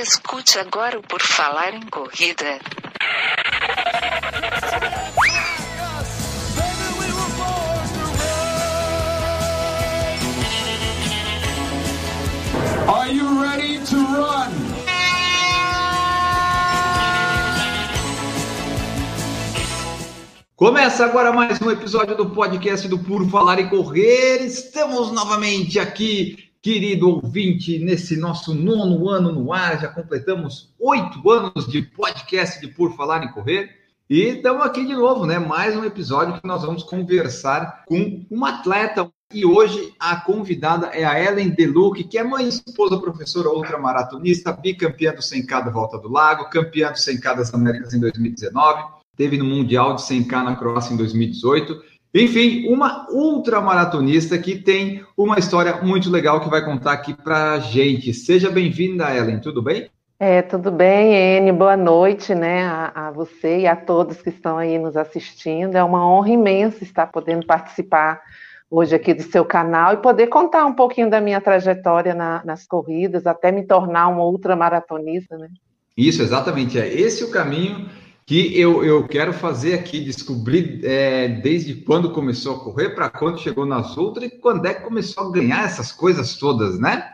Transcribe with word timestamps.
Escute 0.00 0.60
agora 0.60 0.96
o 0.96 1.02
Por 1.02 1.20
Falar 1.20 1.74
em 1.74 1.80
Corrida. 1.90 2.60
Are 12.86 13.12
you 13.12 13.42
ready 13.42 13.80
to 13.86 13.96
run? 13.96 14.52
Começa 20.54 21.06
agora 21.06 21.32
mais 21.32 21.60
um 21.60 21.72
episódio 21.72 22.16
do 22.16 22.30
podcast 22.30 22.86
do 22.86 23.00
Por 23.00 23.28
Falar 23.28 23.58
e 23.58 23.68
Correr. 23.68 24.44
Estamos 24.44 25.10
novamente 25.10 25.80
aqui, 25.80 26.47
querido 26.68 27.08
ouvinte, 27.08 27.78
nesse 27.78 28.14
nosso 28.14 28.54
nono 28.54 29.08
ano 29.08 29.32
no 29.32 29.54
ar. 29.54 29.80
Já 29.80 29.88
completamos 29.88 30.68
oito 30.78 31.30
anos 31.30 31.66
de 31.66 31.80
podcast 31.80 32.60
de 32.60 32.68
Por 32.68 32.94
Falar 32.94 33.24
e 33.24 33.32
Correr. 33.32 33.70
E 34.10 34.24
estamos 34.24 34.66
aqui 34.66 34.84
de 34.84 34.92
novo, 34.92 35.24
né? 35.24 35.38
Mais 35.38 35.74
um 35.74 35.82
episódio 35.82 36.38
que 36.38 36.46
nós 36.46 36.60
vamos 36.60 36.82
conversar 36.82 37.84
com 37.86 38.22
uma 38.30 38.58
atleta. 38.58 39.10
E 39.32 39.46
hoje 39.46 39.94
a 39.98 40.16
convidada 40.16 40.88
é 40.88 41.06
a 41.06 41.18
Ellen 41.18 41.48
Deluc, 41.48 42.04
que 42.04 42.18
é 42.18 42.22
mãe, 42.22 42.46
esposa, 42.46 43.00
professora, 43.00 43.48
ultramaratonista, 43.48 44.52
bicampeã 44.52 45.14
do 45.14 45.22
100K 45.22 45.64
da 45.64 45.70
Volta 45.70 45.96
do 45.96 46.12
Lago, 46.12 46.50
campeã 46.50 46.92
do 46.92 46.98
100K 46.98 47.34
das 47.34 47.54
Américas 47.54 47.94
em 47.94 48.00
2019, 48.00 48.82
teve 49.16 49.38
no 49.38 49.44
Mundial 49.46 49.94
de 49.94 50.02
100K 50.02 50.44
na 50.44 50.54
Croácia 50.54 50.92
em 50.92 50.98
2018. 50.98 51.97
Enfim, 52.18 52.66
uma 52.68 53.06
ultramaratonista 53.10 54.36
que 54.38 54.56
tem 54.56 55.04
uma 55.16 55.38
história 55.38 55.76
muito 55.82 56.10
legal 56.10 56.40
que 56.40 56.50
vai 56.50 56.64
contar 56.64 56.92
aqui 56.92 57.14
pra 57.14 57.60
gente. 57.60 58.12
Seja 58.12 58.50
bem-vinda, 58.50 59.14
Ellen, 59.14 59.38
tudo 59.38 59.62
bem? 59.62 59.88
É, 60.18 60.42
tudo 60.42 60.72
bem, 60.72 61.14
Ene? 61.14 61.52
Boa 61.52 61.76
noite, 61.76 62.34
né, 62.34 62.64
a, 62.64 63.06
a, 63.06 63.10
você 63.12 63.60
e 63.60 63.66
a 63.68 63.76
todos 63.76 64.20
que 64.20 64.30
estão 64.30 64.58
aí 64.58 64.76
nos 64.76 64.96
assistindo. 64.96 65.76
É 65.76 65.84
uma 65.84 66.04
honra 66.10 66.30
imensa 66.30 66.82
estar 66.82 67.06
podendo 67.06 67.46
participar 67.46 68.20
hoje 68.68 68.96
aqui 68.96 69.14
do 69.14 69.22
seu 69.22 69.44
canal 69.44 69.94
e 69.94 69.98
poder 69.98 70.26
contar 70.26 70.66
um 70.66 70.74
pouquinho 70.74 71.08
da 71.08 71.20
minha 71.20 71.40
trajetória 71.40 72.14
na, 72.14 72.42
nas 72.44 72.66
corridas, 72.66 73.28
até 73.28 73.52
me 73.52 73.64
tornar 73.64 74.08
uma 74.08 74.24
ultramaratonista, 74.24 75.38
né? 75.38 75.48
Isso, 75.96 76.20
exatamente. 76.20 76.80
É 76.80 76.92
esse 76.92 77.22
o 77.22 77.30
caminho 77.30 77.88
que 78.28 78.60
eu, 78.60 78.84
eu 78.84 79.08
quero 79.08 79.32
fazer 79.32 79.72
aqui, 79.72 80.00
descobrir 80.00 80.84
é, 80.84 81.28
desde 81.28 81.76
quando 81.76 82.12
começou 82.12 82.56
a 82.56 82.60
correr, 82.60 82.90
para 82.90 83.08
quando 83.08 83.40
chegou 83.40 83.64
nas 83.64 83.96
ultras 83.96 84.26
e 84.26 84.38
quando 84.38 84.66
é 84.66 84.74
que 84.74 84.82
começou 84.82 85.28
a 85.28 85.32
ganhar 85.32 85.64
essas 85.64 85.90
coisas 85.90 86.36
todas, 86.36 86.78
né? 86.78 87.10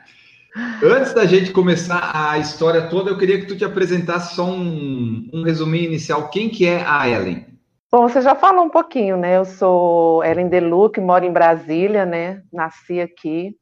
Antes 0.83 1.15
da 1.15 1.25
gente 1.25 1.53
começar 1.53 2.11
a 2.13 2.37
história 2.39 2.89
toda, 2.89 3.11
eu 3.11 3.17
queria 3.17 3.39
que 3.39 3.47
tu 3.47 3.57
te 3.57 3.65
apresentasse 3.65 4.35
só 4.35 4.45
um, 4.45 5.31
um 5.33 5.45
resuminho 5.45 5.85
inicial. 5.85 6.31
Quem 6.31 6.49
que 6.49 6.67
é 6.67 6.85
a 6.85 7.09
Ellen? 7.09 7.47
Bom, 7.93 8.09
você 8.09 8.21
já 8.21 8.35
falou 8.35 8.65
um 8.65 8.71
pouquinho, 8.71 9.17
né? 9.17 9.37
Eu 9.37 9.45
sou 9.45 10.25
Ellen 10.25 10.49
Deluc, 10.49 11.01
moro 11.01 11.25
em 11.25 11.33
Brasília, 11.33 12.05
né? 12.05 12.43
Nasci 12.53 13.01
aqui. 13.01 13.55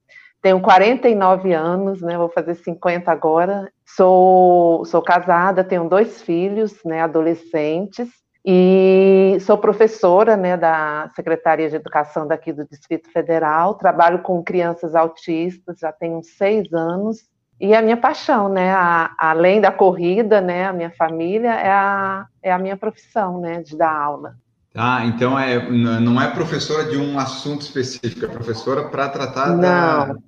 Tenho 0.42 0.60
49 0.60 1.52
anos, 1.52 2.02
né? 2.02 2.18
Vou 2.18 2.28
fazer 2.28 2.56
50 2.56 3.10
agora. 3.12 3.72
Sou, 3.86 4.84
sou 4.84 5.00
casada, 5.00 5.62
tenho 5.62 5.88
dois 5.88 6.20
filhos, 6.20 6.74
né? 6.84 7.00
Adolescentes. 7.00 8.08
E 8.44 9.38
sou 9.42 9.56
professora 9.56 10.36
né, 10.36 10.56
da 10.56 11.08
Secretaria 11.14 11.70
de 11.70 11.76
Educação 11.76 12.26
daqui 12.26 12.52
do 12.52 12.66
Distrito 12.66 13.08
Federal, 13.12 13.76
trabalho 13.76 14.20
com 14.20 14.42
crianças 14.42 14.96
autistas, 14.96 15.78
já 15.78 15.92
tenho 15.92 16.20
seis 16.24 16.72
anos, 16.72 17.20
e 17.60 17.72
a 17.72 17.80
minha 17.80 17.96
paixão, 17.96 18.48
né, 18.48 18.72
a, 18.72 19.14
além 19.16 19.60
da 19.60 19.70
corrida, 19.70 20.40
né, 20.40 20.64
a 20.64 20.72
minha 20.72 20.90
família, 20.90 21.52
é 21.52 21.70
a, 21.70 22.26
é 22.42 22.50
a 22.52 22.58
minha 22.58 22.76
profissão, 22.76 23.40
né, 23.40 23.62
de 23.62 23.76
dar 23.76 23.94
aula. 23.94 24.34
Ah, 24.74 25.04
então 25.04 25.38
é, 25.38 25.70
não 25.70 26.20
é 26.20 26.30
professora 26.30 26.84
de 26.84 26.96
um 26.96 27.18
assunto 27.18 27.60
específico, 27.60 28.24
é 28.24 28.28
professora 28.28 28.88
para 28.88 29.08
tratar, 29.08 29.58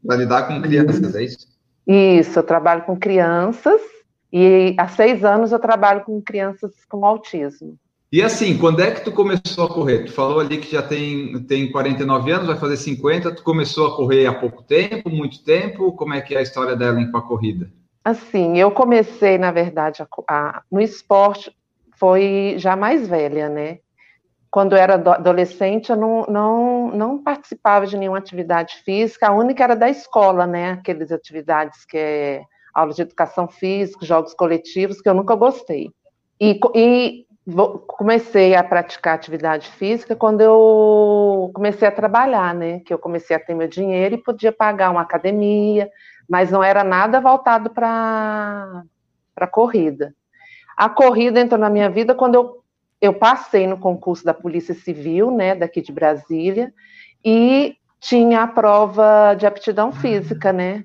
para 0.06 0.16
lidar 0.16 0.46
com 0.46 0.60
crianças, 0.60 1.14
é 1.14 1.24
isso? 1.24 1.48
Isso, 1.86 2.38
eu 2.38 2.42
trabalho 2.42 2.82
com 2.82 2.96
crianças, 2.96 3.80
e 4.32 4.74
há 4.78 4.88
seis 4.88 5.24
anos 5.24 5.52
eu 5.52 5.58
trabalho 5.58 6.02
com 6.04 6.20
crianças 6.20 6.72
com 6.88 7.06
autismo. 7.06 7.78
E 8.12 8.22
assim, 8.22 8.56
quando 8.58 8.80
é 8.80 8.90
que 8.90 9.04
tu 9.04 9.10
começou 9.10 9.64
a 9.64 9.68
correr? 9.68 10.04
Tu 10.04 10.12
falou 10.12 10.38
ali 10.38 10.58
que 10.58 10.70
já 10.70 10.82
tem, 10.82 11.42
tem 11.44 11.72
49 11.72 12.30
anos, 12.30 12.46
vai 12.46 12.56
fazer 12.56 12.76
50, 12.76 13.34
tu 13.34 13.42
começou 13.42 13.88
a 13.88 13.96
correr 13.96 14.26
há 14.26 14.32
pouco 14.32 14.62
tempo, 14.62 15.10
muito 15.10 15.42
tempo? 15.42 15.92
Como 15.92 16.14
é 16.14 16.20
que 16.20 16.34
é 16.34 16.38
a 16.38 16.42
história 16.42 16.76
dela 16.76 17.04
com 17.10 17.16
a 17.16 17.22
corrida? 17.22 17.70
Assim, 18.04 18.58
eu 18.58 18.70
comecei, 18.70 19.36
na 19.36 19.50
verdade, 19.50 20.02
a, 20.02 20.06
a, 20.28 20.62
no 20.70 20.80
esporte, 20.80 21.50
foi 21.96 22.54
já 22.56 22.76
mais 22.76 23.08
velha, 23.08 23.48
né? 23.48 23.78
Quando 24.54 24.76
era 24.76 24.94
adolescente, 24.94 25.90
eu 25.90 25.96
não, 25.96 26.26
não, 26.28 26.88
não 26.92 27.18
participava 27.20 27.88
de 27.88 27.96
nenhuma 27.96 28.18
atividade 28.18 28.76
física, 28.84 29.26
a 29.26 29.32
única 29.32 29.64
era 29.64 29.74
da 29.74 29.90
escola, 29.90 30.46
né? 30.46 30.70
Aquelas 30.70 31.10
atividades 31.10 31.84
que 31.84 31.98
é 31.98 32.42
aula 32.72 32.92
de 32.92 33.02
educação 33.02 33.48
física, 33.48 34.06
jogos 34.06 34.32
coletivos, 34.32 35.00
que 35.00 35.08
eu 35.08 35.14
nunca 35.14 35.34
gostei. 35.34 35.90
E, 36.40 36.60
e 36.72 37.26
comecei 37.88 38.54
a 38.54 38.62
praticar 38.62 39.16
atividade 39.16 39.68
física 39.72 40.14
quando 40.14 40.40
eu 40.40 41.50
comecei 41.52 41.88
a 41.88 41.90
trabalhar, 41.90 42.54
né? 42.54 42.78
Que 42.86 42.94
eu 42.94 42.98
comecei 43.00 43.34
a 43.34 43.40
ter 43.40 43.54
meu 43.54 43.66
dinheiro 43.66 44.14
e 44.14 44.22
podia 44.22 44.52
pagar 44.52 44.92
uma 44.92 45.02
academia, 45.02 45.90
mas 46.28 46.52
não 46.52 46.62
era 46.62 46.84
nada 46.84 47.20
voltado 47.20 47.70
para 47.70 48.84
para 49.34 49.48
corrida. 49.48 50.14
A 50.76 50.88
corrida 50.88 51.40
entrou 51.40 51.60
na 51.60 51.68
minha 51.68 51.90
vida 51.90 52.14
quando 52.14 52.36
eu, 52.36 52.63
eu 53.04 53.14
passei 53.14 53.66
no 53.66 53.78
concurso 53.78 54.24
da 54.24 54.32
Polícia 54.32 54.74
Civil, 54.74 55.30
né, 55.30 55.54
daqui 55.54 55.82
de 55.82 55.92
Brasília, 55.92 56.72
e 57.24 57.76
tinha 58.00 58.42
a 58.42 58.46
prova 58.46 59.34
de 59.34 59.46
aptidão 59.46 59.92
física, 59.92 60.52
né? 60.52 60.84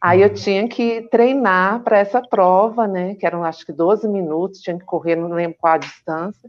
Aí 0.00 0.22
eu 0.22 0.32
tinha 0.32 0.68
que 0.68 1.08
treinar 1.10 1.82
para 1.82 1.98
essa 1.98 2.20
prova, 2.20 2.86
né? 2.86 3.14
Que 3.14 3.26
eram 3.26 3.44
acho 3.44 3.64
que 3.64 3.72
12 3.72 4.06
minutos, 4.08 4.60
tinha 4.60 4.78
que 4.78 4.84
correr, 4.84 5.16
não 5.16 5.28
lembro 5.28 5.56
qual 5.58 5.74
a 5.74 5.78
distância. 5.78 6.48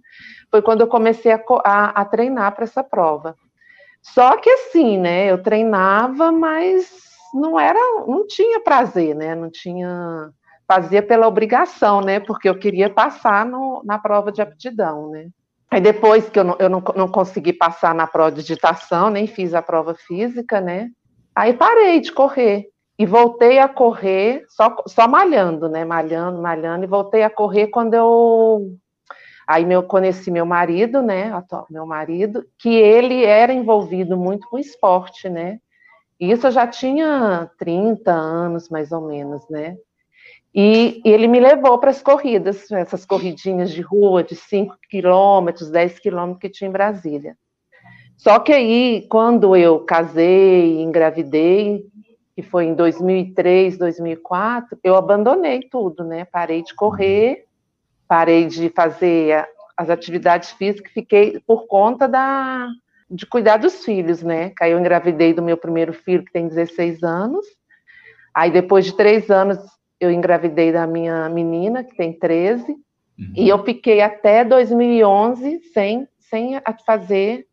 Foi 0.52 0.62
quando 0.62 0.82
eu 0.82 0.88
comecei 0.88 1.32
a, 1.32 1.42
a, 1.64 1.86
a 2.02 2.06
treinar 2.06 2.54
para 2.54 2.66
essa 2.66 2.84
prova. 2.84 3.36
Só 4.02 4.38
que 4.38 4.50
assim, 4.50 4.98
né? 4.98 5.32
Eu 5.32 5.42
treinava, 5.42 6.32
mas 6.32 6.90
não 7.34 7.60
era, 7.60 7.80
não 8.06 8.28
tinha 8.28 8.60
prazer, 8.62 9.16
né? 9.16 9.34
Não 9.36 9.50
tinha, 9.50 10.30
fazia 10.68 11.02
pela 11.02 11.28
obrigação, 11.28 12.02
né? 12.02 12.20
Porque 12.20 12.50
eu 12.50 12.60
queria 12.60 12.90
passar 12.90 13.46
no, 13.46 13.82
na 13.86 13.98
prova 13.98 14.32
de 14.32 14.42
aptidão, 14.42 15.10
né? 15.10 15.30
Aí 15.70 15.82
depois 15.82 16.30
que 16.30 16.40
eu, 16.40 16.44
não, 16.44 16.56
eu 16.60 16.70
não, 16.70 16.84
não 16.96 17.08
consegui 17.08 17.54
passar 17.54 17.94
na 17.94 18.08
prova 18.08 18.32
de 18.32 18.42
digitação, 18.42 19.10
nem 19.10 19.28
fiz 19.28 19.54
a 19.54 19.62
prova 19.62 19.96
física, 19.96 20.62
né? 20.62 20.90
Aí 21.36 21.54
parei 21.54 22.00
de 22.00 22.12
correr 22.12 22.68
e 22.98 23.06
voltei 23.06 23.60
a 23.60 23.68
correr 23.68 24.44
só, 24.50 24.76
só 24.88 25.08
malhando, 25.08 25.70
né? 25.70 25.86
Malhando, 25.86 26.42
malhando, 26.42 26.84
e 26.84 26.88
voltei 26.88 27.24
a 27.24 27.30
correr 27.30 27.68
quando 27.68 27.94
eu 27.94 28.78
aí 29.46 29.72
eu 29.72 29.84
conheci 29.84 30.30
meu 30.30 30.46
marido, 30.46 31.02
né? 31.02 31.32
Meu 31.70 31.86
marido, 31.86 32.46
que 32.60 32.70
ele 32.70 33.24
era 33.24 33.54
envolvido 33.54 34.18
muito 34.18 34.48
com 34.50 34.60
esporte, 34.60 35.30
né? 35.30 35.60
E 36.20 36.32
isso 36.32 36.48
eu 36.48 36.52
já 36.52 36.68
tinha 36.68 37.50
30 37.58 38.12
anos, 38.12 38.70
mais 38.70 38.92
ou 38.92 39.02
menos, 39.02 39.48
né? 39.50 39.78
E, 40.54 41.02
ele 41.06 41.28
me 41.28 41.40
levou 41.40 41.78
para 41.78 41.92
as 41.92 42.02
corridas, 42.02 42.72
essas 42.72 43.06
corridinhas 43.06 43.72
de 43.72 43.82
rua 43.82 44.24
de 44.24 44.36
5 44.36 44.76
quilômetros, 44.90 45.70
10 45.70 46.00
quilômetros 46.00 46.42
que 46.42 46.50
tinha 46.50 46.68
em 46.68 46.72
Brasília. 46.72 47.38
Só 48.18 48.40
que 48.40 48.52
aí, 48.52 49.06
quando 49.10 49.56
eu 49.56 49.82
casei, 49.82 50.82
engravidei, 50.82 51.86
que 52.36 52.42
foi 52.42 52.66
em 52.66 52.74
2003, 52.74 53.78
2004, 53.78 54.80
eu 54.84 54.96
abandonei 54.96 55.62
tudo, 55.62 56.04
né? 56.04 56.26
Parei 56.26 56.64
de 56.64 56.74
correr, 56.74 57.46
parei 58.08 58.46
de 58.46 58.70
fazer 58.70 59.48
as 59.76 59.90
atividades 59.90 60.52
físicas, 60.52 60.92
fiquei 60.92 61.40
por 61.46 61.68
conta 61.68 62.08
da 62.08 62.68
de 63.10 63.26
cuidar 63.26 63.58
dos 63.58 63.86
filhos, 63.86 64.22
né? 64.22 64.52
Eu 64.62 64.80
engravidei 64.80 65.34
do 65.34 65.42
meu 65.42 65.56
primeiro 65.56 65.94
filho, 65.94 66.26
que 66.26 66.32
tem 66.32 66.48
16 66.48 67.04
anos. 67.04 67.46
Aí 68.34 68.52
depois 68.52 68.86
de 68.86 68.96
três 68.96 69.30
anos, 69.30 69.58
eu 70.00 70.12
engravidei 70.12 70.72
da 70.72 70.86
minha 70.86 71.28
menina, 71.30 71.84
que 71.84 71.96
tem 71.96 72.14
13. 72.14 72.72
Uhum. 72.72 72.78
E 73.36 73.50
eu 73.50 73.64
fiquei 73.64 74.02
até 74.02 74.44
2011 74.44 75.62
sem, 75.74 76.08
sem 76.20 76.62
fazer 76.86 77.46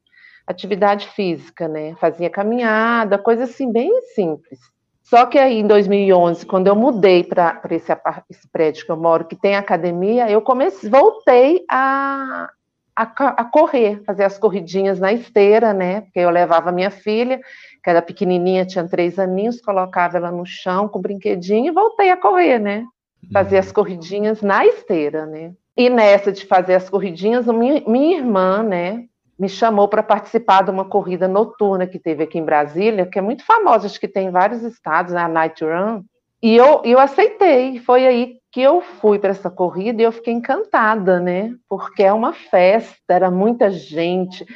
atividade 0.46 1.08
física, 1.08 1.66
né? 1.66 1.94
Fazia 1.98 2.28
caminhada, 2.28 3.18
coisa 3.18 3.44
assim, 3.44 3.72
bem 3.72 3.90
simples. 4.14 4.60
Só 5.02 5.26
que 5.26 5.38
aí, 5.38 5.60
em 5.60 5.66
2011, 5.66 6.46
quando 6.46 6.66
eu 6.66 6.74
mudei 6.74 7.24
para 7.24 7.60
esse, 7.70 7.92
esse, 8.30 8.48
prédio 8.50 8.86
que 8.86 8.90
eu 8.90 8.96
moro, 8.96 9.26
que 9.26 9.36
tem 9.36 9.54
academia, 9.54 10.30
eu 10.30 10.40
comecei, 10.40 10.88
voltei 10.88 11.62
a, 11.70 12.48
a, 12.96 13.02
a, 13.02 13.44
correr, 13.44 14.02
fazer 14.04 14.24
as 14.24 14.38
corridinhas 14.38 14.98
na 14.98 15.12
esteira, 15.12 15.74
né? 15.74 16.02
Porque 16.02 16.20
eu 16.20 16.30
levava 16.30 16.72
minha 16.72 16.90
filha, 16.90 17.38
que 17.84 17.90
era 17.90 18.00
pequenininha, 18.00 18.64
tinha 18.64 18.88
três 18.88 19.18
aninhos, 19.18 19.60
colocava 19.60 20.16
ela 20.16 20.32
no 20.32 20.46
chão 20.46 20.88
com 20.88 20.98
o 20.98 21.02
brinquedinho 21.02 21.66
e 21.66 21.70
voltei 21.70 22.10
a 22.10 22.16
correr, 22.16 22.58
né? 22.58 22.86
Fazer 23.30 23.58
as 23.58 23.70
corridinhas 23.70 24.40
na 24.40 24.64
esteira, 24.64 25.26
né? 25.26 25.52
E 25.76 25.90
nessa 25.90 26.32
de 26.32 26.46
fazer 26.46 26.76
as 26.76 26.88
corridinhas, 26.88 27.46
minha, 27.46 27.82
minha 27.86 28.16
irmã, 28.16 28.62
né, 28.62 29.04
me 29.38 29.48
chamou 29.48 29.88
para 29.88 30.02
participar 30.02 30.62
de 30.62 30.70
uma 30.70 30.84
corrida 30.84 31.28
noturna 31.28 31.86
que 31.86 31.98
teve 31.98 32.22
aqui 32.22 32.38
em 32.38 32.44
Brasília, 32.44 33.04
que 33.04 33.18
é 33.18 33.22
muito 33.22 33.44
famosa, 33.44 33.86
acho 33.86 34.00
que 34.00 34.08
tem 34.08 34.28
em 34.28 34.30
vários 34.30 34.62
estados, 34.62 35.12
né, 35.12 35.20
a 35.20 35.28
Night 35.28 35.62
Run. 35.62 36.02
E 36.42 36.56
eu, 36.56 36.80
eu 36.84 36.98
aceitei. 36.98 37.80
Foi 37.80 38.06
aí 38.06 38.36
que 38.52 38.62
eu 38.62 38.80
fui 38.80 39.18
para 39.18 39.30
essa 39.30 39.50
corrida 39.50 40.00
e 40.00 40.04
eu 40.04 40.12
fiquei 40.12 40.32
encantada, 40.32 41.18
né? 41.18 41.54
Porque 41.68 42.02
é 42.02 42.12
uma 42.12 42.32
festa, 42.32 42.96
era 43.08 43.30
muita 43.30 43.70
gente, 43.70 44.46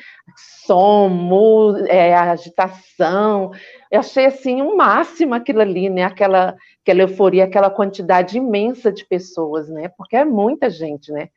som, 0.68 1.74
é, 1.88 2.14
agitação. 2.14 3.50
Eu 3.90 4.00
achei 4.00 4.26
assim 4.26 4.60
um 4.60 4.76
máximo 4.76 5.34
aquilo 5.34 5.62
ali, 5.62 5.88
né? 5.88 6.04
Aquela, 6.04 6.54
aquela 6.82 7.00
euforia, 7.00 7.44
aquela 7.44 7.70
quantidade 7.70 8.36
imensa 8.36 8.92
de 8.92 9.06
pessoas, 9.06 9.70
né? 9.70 9.88
Porque 9.96 10.14
é 10.14 10.26
muita 10.26 10.68
gente, 10.68 11.10
né? 11.10 11.30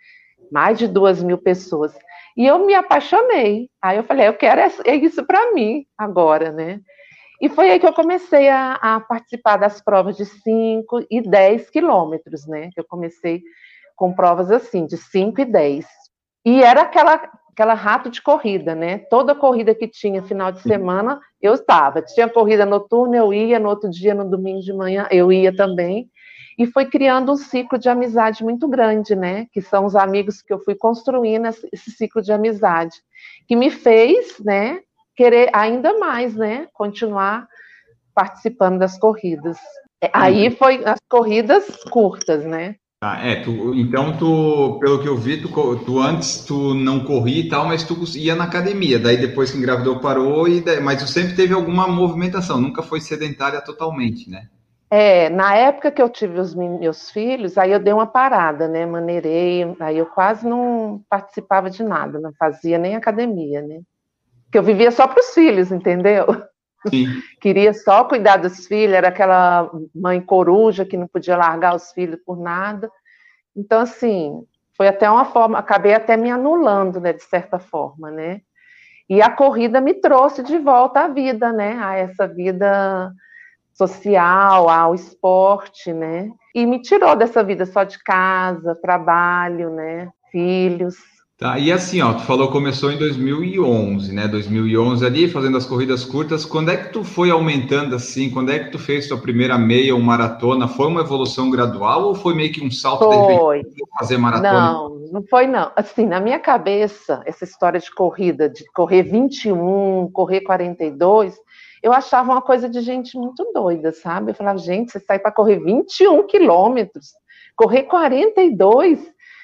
Mais 0.52 0.78
de 0.78 0.86
duas 0.86 1.24
mil 1.24 1.38
pessoas. 1.38 1.98
E 2.36 2.46
eu 2.46 2.66
me 2.66 2.74
apaixonei. 2.74 3.70
Aí 3.82 3.96
eu 3.96 4.04
falei, 4.04 4.28
eu 4.28 4.34
quero 4.34 4.60
é 4.60 4.96
isso 4.96 5.26
para 5.26 5.54
mim 5.54 5.86
agora, 5.98 6.52
né? 6.52 6.82
E 7.40 7.48
foi 7.48 7.72
aí 7.72 7.80
que 7.80 7.88
eu 7.88 7.94
comecei 7.94 8.50
a, 8.50 8.74
a 8.74 9.00
participar 9.00 9.58
das 9.58 9.82
provas 9.82 10.18
de 10.18 10.26
5 10.26 11.08
e 11.10 11.22
10 11.22 11.70
quilômetros, 11.70 12.46
né? 12.46 12.70
Eu 12.76 12.84
comecei 12.84 13.42
com 13.96 14.14
provas 14.14 14.52
assim, 14.52 14.86
de 14.86 14.98
5 14.98 15.40
e 15.42 15.46
10. 15.46 15.88
E 16.46 16.64
era 16.64 16.82
aquela, 16.82 17.22
aquela 17.52 17.74
rato 17.74 18.10
de 18.10 18.22
corrida, 18.22 18.74
né? 18.74 19.00
Toda 19.10 19.36
corrida 19.36 19.76
que 19.76 19.88
tinha 19.88 20.24
final 20.24 20.52
de 20.52 20.62
semana, 20.62 21.20
eu 21.42 21.54
estava. 21.54 22.02
Tinha 22.02 22.30
corrida 22.30 22.66
noturna, 22.66 23.18
eu 23.18 23.34
ia, 23.34 23.60
no 23.60 23.70
outro 23.70 23.90
dia, 23.90 24.14
no 24.14 24.30
domingo 24.30 24.62
de 24.62 24.74
manhã, 24.74 25.08
eu 25.12 25.32
ia 25.32 25.56
também 25.56 26.10
e 26.62 26.68
foi 26.68 26.86
criando 26.86 27.32
um 27.32 27.36
ciclo 27.36 27.80
de 27.80 27.90
amizade 27.90 28.44
muito 28.44 28.68
grande, 28.68 29.16
né? 29.16 29.48
Que 29.52 29.62
são 29.62 29.86
os 29.86 29.96
amigos 29.96 30.44
que 30.44 30.54
eu 30.54 30.60
fui 30.60 30.76
construindo 30.76 31.48
esse 31.72 31.90
ciclo 31.92 32.22
de 32.22 32.32
amizade, 32.32 32.96
que 33.48 33.56
me 33.56 33.72
fez, 33.72 34.40
né, 34.40 34.80
querer 35.16 35.50
ainda 35.54 35.98
mais, 35.98 36.36
né, 36.36 36.68
continuar 36.74 37.48
participando 38.14 38.78
das 38.78 38.98
corridas. 39.00 39.58
É, 40.04 40.12
aí 40.14 40.50
uhum. 40.50 40.56
foi 40.56 40.84
as 40.86 41.00
corridas 41.10 41.66
curtas, 41.90 42.46
né? 42.46 42.76
Ah, 43.04 43.18
é, 43.28 43.38
tu, 43.38 43.74
então 43.74 44.16
tu, 44.16 44.78
pelo 44.80 45.02
que 45.02 45.10
eu 45.10 45.18
vi, 45.18 45.42
tu, 45.42 45.50
tu 45.78 46.00
antes 46.00 46.46
tu 46.46 46.76
não 46.76 47.04
corria 47.04 47.42
e 47.42 47.50
tal, 47.50 47.66
mas 47.66 47.84
tu 47.84 47.96
ia 48.16 48.36
na 48.36 48.44
academia, 48.44 49.00
daí 49.00 49.18
depois 49.18 49.50
que 49.50 49.58
engravidou 49.58 50.00
parou, 50.00 50.48
e 50.48 50.62
daí, 50.62 50.80
mas 50.80 51.02
tu 51.02 51.10
sempre 51.10 51.36
teve 51.36 51.52
alguma 51.52 51.88
movimentação, 51.88 52.62
nunca 52.62 52.84
foi 52.84 53.02
sedentária 53.02 53.60
totalmente, 53.60 54.30
né? 54.30 54.44
É, 54.88 55.30
na 55.32 55.56
época 55.56 55.90
que 55.90 56.00
eu 56.00 56.10
tive 56.10 56.40
os 56.40 56.54
meus 56.54 57.10
filhos, 57.10 57.58
aí 57.58 57.72
eu 57.72 57.80
dei 57.80 57.92
uma 57.92 58.06
parada, 58.06 58.68
né? 58.68 58.86
Maneirei, 58.86 59.76
aí 59.80 59.98
eu 59.98 60.06
quase 60.06 60.48
não 60.48 61.02
participava 61.10 61.72
de 61.72 61.82
nada, 61.82 62.20
não 62.20 62.32
fazia 62.34 62.78
nem 62.78 62.96
academia, 62.96 63.64
né? 63.64 63.82
Que 64.52 64.60
eu 64.60 64.64
vivia 64.64 64.92
só 64.92 65.08
para 65.08 65.22
os 65.22 65.34
filhos, 65.34 65.72
entendeu? 65.72 66.28
Queria 67.40 67.74
só 67.74 68.04
cuidar 68.06 68.38
dos 68.38 68.66
filhos, 68.66 68.96
era 68.96 69.10
aquela 69.10 69.70
mãe 69.94 70.20
coruja 70.22 70.86
que 70.86 70.98
não 70.98 71.08
podia 71.08 71.38
largar 71.38 71.76
os 71.76 71.92
filhos 71.92 72.20
por 72.26 72.40
nada. 72.40 72.90
Então, 73.56 73.82
assim, 73.82 74.44
foi 74.76 74.88
até 74.88 75.10
uma 75.10 75.26
forma, 75.26 75.60
acabei 75.60 75.94
até 75.94 76.18
me 76.18 76.32
anulando, 76.32 77.00
né, 77.00 77.14
de 77.14 77.24
certa 77.24 77.60
forma, 77.60 78.10
né? 78.10 78.42
E 79.10 79.22
a 79.22 79.30
corrida 79.30 79.82
me 79.82 79.94
trouxe 79.94 80.42
de 80.42 80.58
volta 80.58 81.02
à 81.02 81.08
vida, 81.10 81.52
né? 81.52 81.78
A 81.84 81.98
essa 81.98 82.28
vida 82.28 83.12
social, 83.74 84.70
ao 84.70 84.96
esporte, 84.96 85.92
né? 85.92 86.30
E 86.56 86.66
me 86.66 86.82
tirou 86.82 87.16
dessa 87.16 87.44
vida 87.44 87.66
só 87.66 87.84
de 87.84 88.02
casa, 88.02 88.74
trabalho, 88.82 89.70
né? 89.70 90.10
Filhos. 90.32 90.96
Tá, 91.42 91.58
e 91.58 91.72
assim, 91.72 92.00
ó, 92.04 92.14
tu 92.14 92.22
falou 92.22 92.52
começou 92.52 92.92
em 92.92 93.00
2011, 93.00 94.14
né? 94.14 94.28
2011 94.28 95.04
ali, 95.04 95.28
fazendo 95.28 95.58
as 95.58 95.66
corridas 95.66 96.06
curtas. 96.06 96.46
Quando 96.46 96.70
é 96.70 96.78
que 96.78 96.94
tu 96.94 97.04
foi 97.04 97.32
aumentando 97.32 97.96
assim? 97.96 98.30
Quando 98.30 98.52
é 98.52 98.60
que 98.60 98.70
tu 98.70 98.78
fez 98.78 99.08
tua 99.08 99.18
primeira 99.18 99.58
meia 99.58 99.96
ou 99.96 100.00
maratona? 100.00 100.68
Foi 100.68 100.86
uma 100.86 101.02
evolução 101.02 101.50
gradual 101.50 102.04
ou 102.04 102.14
foi 102.14 102.36
meio 102.36 102.54
que 102.54 102.64
um 102.64 102.70
salto 102.70 103.06
foi. 103.10 103.64
de 103.64 103.84
fazer 103.98 104.20
maratona? 104.20 104.54
Não, 104.54 104.90
não 105.12 105.24
foi 105.24 105.48
não. 105.48 105.72
Assim, 105.76 106.06
na 106.06 106.20
minha 106.20 106.38
cabeça, 106.38 107.24
essa 107.26 107.44
história 107.44 107.80
de 107.80 107.90
corrida, 107.90 108.48
de 108.48 108.64
correr 108.74 109.02
21, 109.02 110.12
correr 110.14 110.42
42, 110.42 111.36
eu 111.82 111.92
achava 111.92 112.32
uma 112.32 112.42
coisa 112.44 112.70
de 112.70 112.82
gente 112.82 113.18
muito 113.18 113.52
doida, 113.52 113.92
sabe? 113.92 114.30
Eu 114.30 114.36
falava, 114.36 114.60
gente, 114.60 114.92
você 114.92 115.00
sai 115.00 115.18
para 115.18 115.32
correr 115.32 115.58
21 115.58 116.22
quilômetros, 116.28 117.08
correr 117.56 117.82
42, 117.86 119.00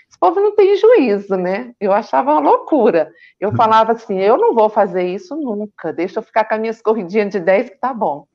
esse 0.09 0.18
povo 0.19 0.39
não 0.39 0.56
tem 0.56 0.75
juízo, 0.77 1.36
né? 1.36 1.74
Eu 1.80 1.92
achava 1.92 2.31
uma 2.31 2.39
loucura. 2.39 3.12
Eu 3.39 3.54
falava 3.56 3.92
assim, 3.92 4.19
eu 4.19 4.38
não 4.38 4.54
vou 4.54 4.69
fazer 4.69 5.04
isso 5.04 5.36
nunca, 5.36 5.92
deixa 5.92 6.19
eu 6.19 6.24
ficar 6.24 6.45
com 6.45 6.56
as 6.56 6.62
minhas 6.62 6.81
corridinhas 6.81 7.30
de 7.30 7.39
10 7.39 7.71
que 7.71 7.77
tá 7.77 7.94
bom. 7.94 8.25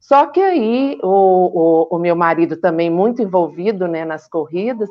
Só 0.00 0.26
que 0.26 0.40
aí 0.40 0.98
o, 1.02 1.88
o, 1.88 1.96
o 1.96 1.98
meu 1.98 2.14
marido 2.14 2.58
também 2.58 2.90
muito 2.90 3.22
envolvido 3.22 3.88
né, 3.88 4.04
nas 4.04 4.28
corridas, 4.28 4.90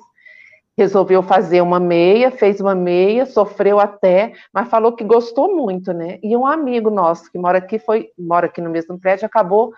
resolveu 0.76 1.22
fazer 1.22 1.62
uma 1.62 1.80
meia, 1.80 2.32
fez 2.32 2.60
uma 2.60 2.74
meia, 2.74 3.26
sofreu 3.26 3.80
até, 3.80 4.34
mas 4.52 4.70
falou 4.70 4.94
que 4.94 5.04
gostou 5.04 5.56
muito, 5.56 5.94
né? 5.94 6.18
E 6.24 6.36
um 6.36 6.48
amigo 6.48 6.90
nosso 6.90 7.32
que 7.32 7.38
mora 7.38 7.60
aqui 7.60 7.78
foi 7.78 8.10
mora 8.18 8.48
aqui 8.48 8.60
no 8.60 8.72
mesmo 8.72 9.00
prédio 9.00 9.28
acabou 9.28 9.72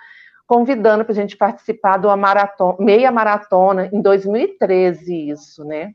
convidando 0.48 1.04
para 1.04 1.12
a 1.12 1.16
gente 1.16 1.36
participar 1.36 2.00
de 2.00 2.08
uma 2.08 2.16
maratona, 2.16 2.78
meia 2.80 3.12
maratona 3.12 3.90
em 3.92 4.02
2013 4.02 5.32
isso, 5.32 5.66
né? 5.66 5.94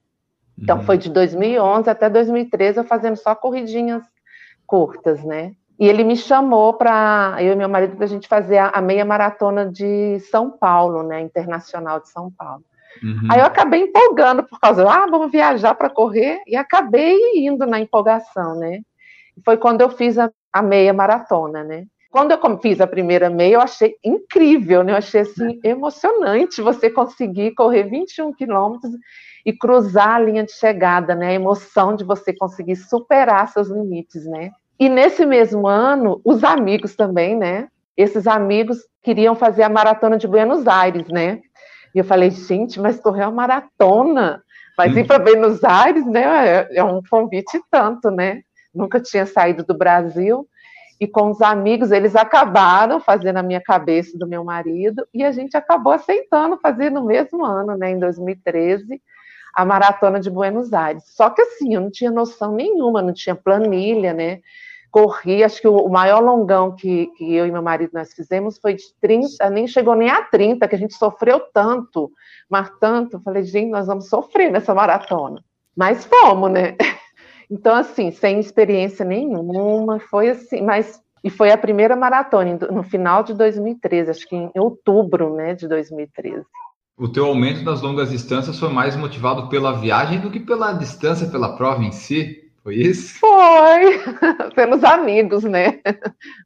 Então 0.60 0.78
uhum. 0.78 0.84
foi 0.84 0.98
de 0.98 1.10
2011 1.10 1.88
até 1.88 2.08
2013 2.10 2.78
eu 2.78 2.84
fazendo 2.84 3.16
só 3.16 3.34
corridinhas 3.34 4.02
curtas, 4.66 5.24
né? 5.24 5.52
E 5.78 5.88
ele 5.88 6.04
me 6.04 6.16
chamou 6.16 6.74
para 6.74 7.36
eu 7.40 7.54
e 7.54 7.56
meu 7.56 7.68
marido 7.68 7.96
para 7.96 8.04
a 8.04 8.08
gente 8.08 8.28
fazer 8.28 8.58
a, 8.58 8.68
a 8.68 8.80
meia 8.82 9.04
maratona 9.04 9.64
de 9.64 10.20
São 10.30 10.50
Paulo, 10.50 11.02
né? 11.02 11.20
Internacional 11.22 12.00
de 12.00 12.10
São 12.10 12.30
Paulo. 12.30 12.62
Uhum. 13.02 13.28
Aí 13.30 13.40
eu 13.40 13.46
acabei 13.46 13.82
empolgando 13.82 14.42
por 14.42 14.60
causa, 14.60 14.86
ah, 14.86 15.06
vamos 15.10 15.30
viajar 15.30 15.74
para 15.74 15.88
correr, 15.88 16.42
e 16.46 16.54
acabei 16.56 17.16
indo 17.36 17.64
na 17.64 17.80
empolgação, 17.80 18.56
né? 18.56 18.80
Foi 19.44 19.56
quando 19.56 19.80
eu 19.80 19.88
fiz 19.88 20.18
a, 20.18 20.30
a 20.52 20.60
meia 20.60 20.92
maratona, 20.92 21.64
né? 21.64 21.86
Quando 22.10 22.32
eu 22.32 22.58
fiz 22.58 22.80
a 22.80 22.86
primeira 22.86 23.30
meia, 23.30 23.54
eu 23.54 23.60
achei 23.60 23.94
incrível, 24.04 24.82
né? 24.82 24.92
Eu 24.92 24.96
achei 24.96 25.20
assim 25.20 25.60
emocionante 25.64 26.60
você 26.60 26.90
conseguir 26.90 27.54
correr 27.54 27.84
21 27.84 28.34
quilômetros 28.34 28.92
e 29.44 29.52
cruzar 29.52 30.16
a 30.16 30.18
linha 30.18 30.44
de 30.44 30.52
chegada, 30.52 31.14
né? 31.14 31.28
A 31.28 31.34
emoção 31.34 31.94
de 31.94 32.04
você 32.04 32.32
conseguir 32.32 32.76
superar 32.76 33.48
seus 33.48 33.68
limites, 33.68 34.24
né? 34.26 34.50
E 34.78 34.88
nesse 34.88 35.26
mesmo 35.26 35.66
ano, 35.66 36.20
os 36.24 36.42
amigos 36.44 36.94
também, 36.94 37.36
né? 37.36 37.68
Esses 37.96 38.26
amigos 38.26 38.78
queriam 39.02 39.34
fazer 39.34 39.62
a 39.62 39.68
maratona 39.68 40.16
de 40.16 40.26
Buenos 40.26 40.66
Aires, 40.66 41.06
né? 41.08 41.40
E 41.94 41.98
eu 41.98 42.04
falei, 42.04 42.30
gente, 42.30 42.80
mas 42.80 43.00
correr 43.00 43.24
uma 43.24 43.32
maratona, 43.32 44.42
mas 44.78 44.96
ir 44.96 45.06
para 45.06 45.18
Buenos 45.18 45.62
Aires, 45.64 46.06
né? 46.06 46.48
É, 46.48 46.76
é 46.76 46.84
um 46.84 47.00
convite 47.02 47.60
tanto, 47.70 48.10
né? 48.10 48.40
Nunca 48.74 49.00
tinha 49.00 49.26
saído 49.26 49.64
do 49.64 49.76
Brasil. 49.76 50.46
E 51.00 51.06
com 51.06 51.30
os 51.30 51.40
amigos, 51.40 51.90
eles 51.90 52.14
acabaram 52.14 53.00
fazendo 53.00 53.38
a 53.38 53.42
minha 53.42 53.60
cabeça 53.60 54.18
do 54.18 54.28
meu 54.28 54.44
marido, 54.44 55.06
e 55.14 55.24
a 55.24 55.32
gente 55.32 55.56
acabou 55.56 55.92
aceitando 55.92 56.58
fazer 56.58 56.90
no 56.90 57.06
mesmo 57.06 57.42
ano, 57.42 57.74
né, 57.74 57.92
em 57.92 57.98
2013, 57.98 59.00
a 59.54 59.64
maratona 59.64 60.20
de 60.20 60.30
Buenos 60.30 60.72
Aires. 60.72 61.04
Só 61.06 61.30
que 61.30 61.42
assim, 61.42 61.74
eu 61.74 61.80
não 61.80 61.90
tinha 61.90 62.10
noção 62.10 62.54
nenhuma, 62.54 63.02
não 63.02 63.12
tinha 63.12 63.34
planilha, 63.34 64.12
né? 64.12 64.40
corri, 64.90 65.44
acho 65.44 65.60
que 65.60 65.68
o 65.68 65.88
maior 65.88 66.20
longão 66.20 66.74
que, 66.74 67.06
que 67.16 67.34
eu 67.34 67.46
e 67.46 67.52
meu 67.52 67.62
marido 67.62 67.92
nós 67.94 68.12
fizemos 68.12 68.58
foi 68.58 68.74
de 68.74 68.92
30, 69.00 69.48
nem 69.50 69.66
chegou 69.66 69.94
nem 69.94 70.10
a 70.10 70.22
30, 70.22 70.66
que 70.66 70.74
a 70.74 70.78
gente 70.78 70.94
sofreu 70.94 71.40
tanto, 71.54 72.10
mas 72.48 72.70
tanto, 72.80 73.20
falei, 73.20 73.44
gente, 73.44 73.70
nós 73.70 73.86
vamos 73.86 74.08
sofrer 74.08 74.50
nessa 74.50 74.74
maratona. 74.74 75.42
Mas 75.76 76.04
fomos, 76.04 76.50
né? 76.50 76.76
Então, 77.52 77.74
assim, 77.74 78.12
sem 78.12 78.38
experiência 78.38 79.04
nenhuma, 79.04 79.98
foi 79.98 80.28
assim, 80.28 80.62
mas 80.62 81.02
e 81.24 81.28
foi 81.28 81.50
a 81.50 81.58
primeira 81.58 81.96
maratona 81.96 82.56
no 82.70 82.84
final 82.84 83.24
de 83.24 83.34
2013, 83.34 84.08
acho 84.08 84.28
que 84.28 84.36
em 84.36 84.52
outubro, 84.54 85.34
né, 85.34 85.52
de 85.52 85.66
2013. 85.66 86.46
O 87.00 87.08
teu 87.08 87.24
aumento 87.24 87.64
das 87.64 87.80
longas 87.80 88.10
distâncias 88.10 88.58
foi 88.58 88.68
mais 88.68 88.94
motivado 88.94 89.48
pela 89.48 89.72
viagem 89.72 90.20
do 90.20 90.30
que 90.30 90.38
pela 90.38 90.74
distância, 90.74 91.26
pela 91.26 91.56
prova 91.56 91.82
em 91.82 91.90
si? 91.90 92.44
Foi 92.62 92.74
isso? 92.74 93.18
Foi, 93.18 93.98
pelos 94.54 94.84
amigos, 94.84 95.42
né? 95.44 95.80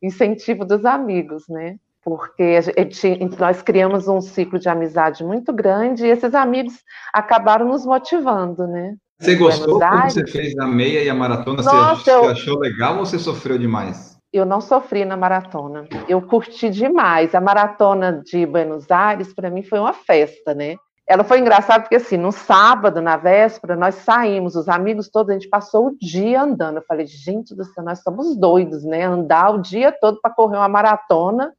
Incentivo 0.00 0.64
dos 0.64 0.84
amigos, 0.84 1.42
né? 1.48 1.74
Porque 2.04 2.62
gente, 2.62 3.36
nós 3.36 3.62
criamos 3.62 4.06
um 4.06 4.20
ciclo 4.20 4.56
de 4.60 4.68
amizade 4.68 5.24
muito 5.24 5.52
grande 5.52 6.06
e 6.06 6.10
esses 6.10 6.32
amigos 6.36 6.74
acabaram 7.12 7.66
nos 7.66 7.84
motivando, 7.84 8.64
né? 8.68 8.94
Você 9.18 9.34
gostou 9.34 9.80
quando 9.80 10.10
você 10.10 10.24
fez 10.24 10.56
a 10.58 10.68
meia 10.68 11.02
e 11.02 11.10
a 11.10 11.14
maratona? 11.14 11.64
Nossa, 11.64 11.96
você 11.96 12.10
eu... 12.12 12.30
achou 12.30 12.60
legal 12.60 12.98
ou 12.98 13.04
você 13.04 13.18
sofreu 13.18 13.58
demais? 13.58 14.13
Eu 14.34 14.44
não 14.44 14.60
sofri 14.60 15.04
na 15.04 15.16
maratona. 15.16 15.86
Eu 16.08 16.20
curti 16.20 16.68
demais. 16.68 17.34
A 17.34 17.40
maratona 17.40 18.20
de 18.24 18.44
Buenos 18.44 18.90
Aires, 18.90 19.32
para 19.32 19.48
mim, 19.48 19.62
foi 19.62 19.78
uma 19.78 19.92
festa, 19.92 20.52
né? 20.52 20.76
ela 21.06 21.22
foi 21.22 21.38
engraçada 21.38 21.82
porque, 21.82 21.96
assim, 21.96 22.16
no 22.16 22.32
sábado, 22.32 23.00
na 23.02 23.16
véspera, 23.16 23.76
nós 23.76 23.94
saímos, 23.96 24.56
os 24.56 24.68
amigos 24.68 25.10
todos, 25.10 25.30
a 25.30 25.34
gente 25.34 25.48
passou 25.48 25.88
o 25.88 25.96
dia 25.98 26.42
andando. 26.42 26.78
Eu 26.78 26.84
falei, 26.88 27.06
gente 27.06 27.54
do 27.54 27.62
céu, 27.62 27.84
nós 27.84 28.00
somos 28.00 28.34
doidos, 28.36 28.84
né? 28.84 29.04
Andar 29.04 29.50
o 29.50 29.60
dia 29.60 29.92
todo 29.92 30.18
para 30.20 30.32
correr 30.32 30.56
uma 30.56 30.68
maratona 30.68 31.52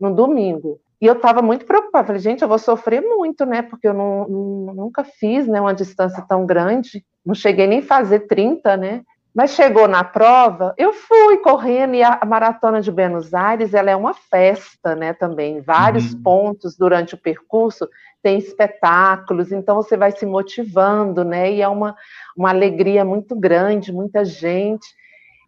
no 0.00 0.14
domingo. 0.14 0.80
E 1.00 1.06
eu 1.06 1.14
estava 1.14 1.42
muito 1.42 1.66
preocupada. 1.66 2.06
Falei, 2.06 2.22
gente, 2.22 2.42
eu 2.42 2.48
vou 2.48 2.58
sofrer 2.58 3.00
muito, 3.00 3.44
né? 3.44 3.60
Porque 3.62 3.88
eu 3.88 3.94
não, 3.94 4.28
não, 4.28 4.74
nunca 4.74 5.02
fiz 5.02 5.48
né, 5.48 5.60
uma 5.60 5.74
distância 5.74 6.24
tão 6.28 6.46
grande. 6.46 7.04
Não 7.26 7.34
cheguei 7.34 7.66
nem 7.66 7.80
a 7.80 7.82
fazer 7.82 8.20
30, 8.20 8.76
né? 8.76 9.02
Mas 9.34 9.52
chegou 9.52 9.88
na 9.88 10.04
prova, 10.04 10.74
eu 10.76 10.92
fui 10.92 11.38
correndo 11.38 11.94
e 11.94 12.02
a 12.02 12.20
maratona 12.26 12.82
de 12.82 12.92
Buenos 12.92 13.32
Aires, 13.32 13.72
ela 13.72 13.90
é 13.90 13.96
uma 13.96 14.12
festa, 14.12 14.94
né, 14.94 15.14
também. 15.14 15.62
Vários 15.62 16.12
uhum. 16.12 16.22
pontos 16.22 16.76
durante 16.76 17.14
o 17.14 17.18
percurso 17.18 17.88
tem 18.22 18.38
espetáculos, 18.38 19.50
então 19.50 19.76
você 19.76 19.96
vai 19.96 20.12
se 20.12 20.26
motivando, 20.26 21.24
né? 21.24 21.50
E 21.50 21.62
é 21.62 21.68
uma, 21.68 21.96
uma 22.36 22.50
alegria 22.50 23.04
muito 23.04 23.34
grande, 23.34 23.92
muita 23.92 24.24
gente. 24.24 24.86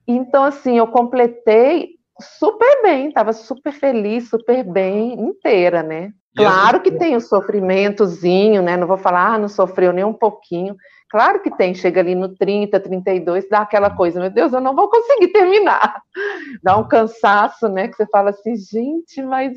Então, 0.09 0.43
assim, 0.43 0.79
eu 0.79 0.87
completei 0.87 1.91
super 2.39 2.83
bem, 2.83 3.09
estava 3.09 3.33
super 3.33 3.73
feliz, 3.73 4.29
super 4.29 4.65
bem, 4.65 5.13
inteira, 5.21 5.83
né? 5.83 6.13
Claro 6.37 6.81
que 6.81 6.91
tem 6.91 7.15
o 7.15 7.21
sofrimentozinho, 7.21 8.61
né? 8.61 8.77
Não 8.77 8.89
vou 8.89 8.99
falar, 8.99 9.35
ah, 9.35 9.39
não 9.39 9.49
sofreu 9.49 9.93
nem 9.93 10.05
um 10.05 10.13
pouquinho. 10.13 10.75
Claro 11.15 11.41
que 11.41 11.49
tem, 11.49 11.73
chega 11.77 12.01
ali 12.01 12.13
no 12.13 12.29
30, 12.29 12.81
32, 12.81 13.49
dá 13.49 13.61
aquela 13.61 13.89
coisa, 13.89 14.19
meu 14.19 14.31
Deus, 14.31 14.53
eu 14.53 14.61
não 14.61 14.75
vou 14.75 14.91
conseguir 14.91 15.29
terminar. 15.29 16.03
Dá 16.61 16.77
um 16.77 16.89
cansaço, 16.89 17.69
né? 17.69 17.87
Que 17.87 17.95
você 17.95 18.05
fala 18.07 18.31
assim, 18.31 18.57
gente, 18.57 19.23
mas 19.23 19.57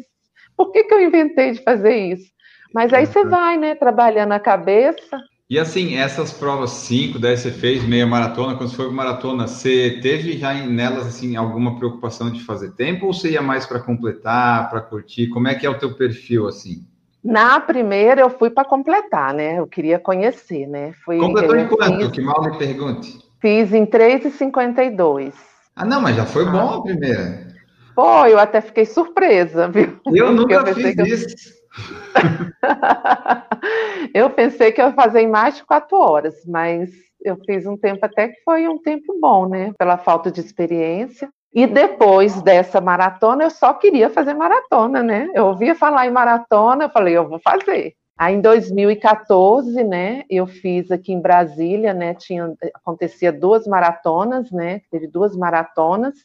por 0.56 0.72
que, 0.72 0.84
que 0.84 0.94
eu 0.94 1.02
inventei 1.02 1.54
de 1.54 1.64
fazer 1.64 1.96
isso? 1.96 2.32
Mas 2.72 2.94
aí 2.94 3.08
você 3.08 3.26
vai, 3.26 3.58
né, 3.58 3.74
trabalhando 3.74 4.34
a 4.34 4.40
cabeça. 4.40 5.20
E 5.50 5.58
assim, 5.58 5.96
essas 5.96 6.32
provas 6.32 6.70
5, 6.70 7.18
10 7.18 7.40
você 7.40 7.52
fez, 7.52 7.84
meia 7.84 8.06
maratona, 8.06 8.56
quando 8.56 8.70
você 8.70 8.76
foi 8.76 8.92
maratona, 8.92 9.48
você 9.48 9.98
teve 10.00 10.38
já 10.38 10.54
nelas 10.54 11.08
assim 11.08 11.36
alguma 11.36 11.76
preocupação 11.76 12.32
de 12.32 12.44
fazer 12.44 12.76
tempo 12.76 13.08
ou 13.08 13.14
você 13.14 13.32
ia 13.32 13.42
mais 13.42 13.66
para 13.66 13.80
completar, 13.80 14.70
para 14.70 14.82
curtir? 14.82 15.30
Como 15.30 15.48
é 15.48 15.56
que 15.56 15.66
é 15.66 15.70
o 15.72 15.80
teu 15.80 15.96
perfil 15.96 16.48
assim? 16.48 16.86
Na 17.24 17.60
primeira 17.60 18.22
eu 18.22 18.30
fui 18.30 18.50
para 18.50 18.68
completar, 18.68 19.34
né? 19.34 19.60
Eu 19.60 19.68
queria 19.68 20.00
conhecer, 20.00 20.68
né? 20.68 20.94
Fui, 21.04 21.18
Completou 21.18 21.58
em 21.58 21.68
quanto? 21.68 21.98
Fiz, 21.98 22.12
que 22.12 22.22
mal 22.22 22.42
me 22.42 22.58
pergunte. 22.58 23.20
Fiz 23.42 23.74
em 23.74 23.86
3,52. 23.86 25.34
Ah, 25.76 25.86
não, 25.86 26.02
mas 26.02 26.16
já 26.16 26.26
foi 26.26 26.48
ah. 26.48 26.52
bom 26.52 26.74
a 26.76 26.84
primeira. 26.84 27.48
Foi, 27.94 28.32
eu 28.32 28.40
até 28.40 28.62
fiquei 28.62 28.86
surpresa, 28.86 29.68
viu? 29.70 30.00
Eu 30.14 30.32
nunca 30.32 30.56
eu 30.56 30.76
fiz 30.76 30.98
eu... 30.98 31.06
isso. 31.06 31.58
eu 34.14 34.30
pensei 34.30 34.72
que 34.72 34.82
eu 34.82 34.88
ia 34.88 34.94
fazer 34.94 35.22
em 35.22 35.30
mais 35.30 35.58
de 35.58 35.66
quatro 35.66 35.98
horas, 35.98 36.36
mas 36.46 36.90
eu 37.22 37.38
fiz 37.46 37.66
um 37.66 37.78
tempo 37.78 38.06
até 38.06 38.30
que 38.30 38.42
foi 38.44 38.68
um 38.68 38.78
tempo 38.78 39.18
bom, 39.20 39.48
né? 39.48 39.74
Pela 39.78 39.98
falta 39.98 40.32
de 40.32 40.40
experiência. 40.40 41.30
E 41.54 41.66
depois 41.66 42.42
dessa 42.42 42.80
maratona, 42.82 43.44
eu 43.44 43.50
só 43.50 43.74
queria 43.74 44.10
fazer 44.10 44.34
maratona, 44.34 45.02
né? 45.02 45.30
Eu 45.34 45.48
ouvia 45.48 45.74
falar 45.74 46.06
em 46.06 46.12
maratona, 46.12 46.86
eu 46.86 46.90
falei, 46.90 47.18
eu 47.18 47.28
vou 47.28 47.40
fazer. 47.40 47.96
Aí 48.18 48.34
em 48.34 48.42
2014, 48.42 49.84
né, 49.84 50.24
eu 50.28 50.48
fiz 50.48 50.90
aqui 50.90 51.14
em 51.14 51.22
Brasília, 51.22 51.94
né, 51.94 52.16
tinha 52.16 52.52
acontecia 52.74 53.32
duas 53.32 53.68
maratonas, 53.68 54.52
né, 54.52 54.82
teve 54.90 55.06
duas 55.06 55.38
maratonas, 55.38 56.16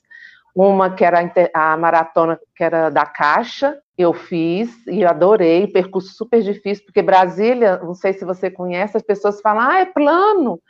uma 0.56 0.88
que 0.88 1.04
era 1.04 1.18
a 1.52 1.76
maratona 1.76 2.40
que 2.56 2.64
era 2.64 2.88
da 2.88 3.04
Caixa, 3.04 3.78
eu 3.96 4.14
fiz 4.14 4.86
e 4.86 5.04
adorei, 5.04 5.66
percurso 5.66 6.14
super 6.14 6.42
difícil, 6.42 6.84
porque 6.86 7.02
Brasília, 7.02 7.78
não 7.78 7.94
sei 7.94 8.14
se 8.14 8.24
você 8.24 8.50
conhece, 8.50 8.96
as 8.96 9.02
pessoas 9.02 9.42
falam, 9.42 9.68
ah, 9.68 9.80
é 9.80 9.84
plano, 9.84 10.60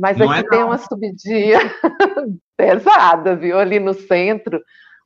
mas 0.00 0.16
não 0.16 0.30
aqui 0.30 0.46
é 0.46 0.48
tem 0.48 0.64
uma 0.64 0.78
subidinha 0.78 1.58
pesada, 2.56 3.36
viu? 3.36 3.58
Ali 3.58 3.78
no 3.78 3.92
centro, 3.92 4.60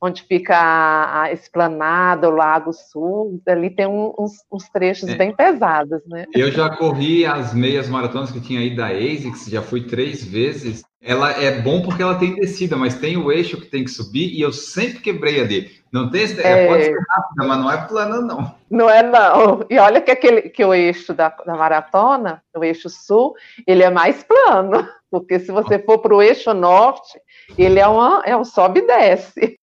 onde 0.05 0.23
fica 0.23 0.55
a, 0.55 1.23
a 1.23 1.33
esplanada, 1.33 2.29
o 2.29 2.37
Lago 2.37 2.75
Sul, 2.75 3.41
ali 3.49 3.71
tem 3.71 3.87
um, 3.87 4.13
uns, 4.19 4.33
uns, 4.53 4.69
trechos 4.69 5.09
é. 5.09 5.15
bem 5.15 5.35
pesados, 5.35 6.03
né? 6.07 6.27
Eu 6.35 6.51
já 6.53 6.69
corri 6.69 7.25
as 7.25 7.55
meias 7.55 7.89
maratonas 7.89 8.31
que 8.31 8.41
tinha 8.41 8.61
aí 8.61 8.77
da 8.77 8.89
ASICS, 8.89 9.47
já 9.47 9.63
fui 9.63 9.85
três 9.85 10.23
vezes. 10.23 10.85
Ela 11.03 11.33
é 11.33 11.61
bom 11.63 11.81
porque 11.81 12.03
ela 12.03 12.19
tem 12.19 12.35
descida, 12.35 12.77
mas 12.77 12.97
tem 12.97 13.17
o 13.17 13.33
eixo 13.33 13.59
que 13.59 13.67
tem 13.67 13.83
que 13.85 13.91
subir 13.91 14.31
e 14.35 14.43
eu 14.43 14.53
sempre 14.53 15.01
quebrei 15.01 15.41
ali. 15.41 15.71
Não 15.91 16.11
tem 16.11 16.23
esse, 16.23 16.41
é... 16.41 16.67
pode 16.67 16.85
ser 16.85 16.99
rápida, 17.09 17.47
mas 17.47 17.59
não 17.59 17.71
é 17.71 17.87
plana, 17.87 18.21
não. 18.21 18.55
Não 18.71 18.91
é, 18.91 19.03
não. 19.03 19.65
E 19.71 19.79
olha 19.79 20.01
que 20.01 20.11
aquele 20.11 20.43
que 20.43 20.65
o 20.65 20.75
eixo 20.75 21.15
da, 21.15 21.29
da 21.47 21.55
maratona, 21.55 22.43
o 22.55 22.63
eixo 22.63 22.91
sul, 22.91 23.35
ele 23.67 23.83
é 23.83 23.91
mais 23.91 24.23
plano, 24.23 24.87
porque 25.11 25.39
se 25.39 25.51
você 25.51 25.79
for 25.79 25.99
para 25.99 26.15
o 26.15 26.23
eixo 26.23 26.53
norte, 26.53 27.19
ele 27.57 27.79
é, 27.79 27.87
uma, 27.87 28.23
é 28.27 28.37
um 28.37 28.45
sobe 28.45 28.81
e 28.81 28.87
desce. 28.87 29.59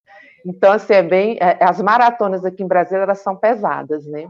Então, 0.46 0.72
assim, 0.72 0.94
é 0.94 1.04
bem. 1.04 1.38
É, 1.40 1.64
as 1.64 1.82
maratonas 1.82 2.46
aqui 2.46 2.64
em 2.64 2.68
Brasília 2.68 3.04
elas 3.04 3.20
são 3.20 3.36
pesadas, 3.36 4.06
né? 4.06 4.28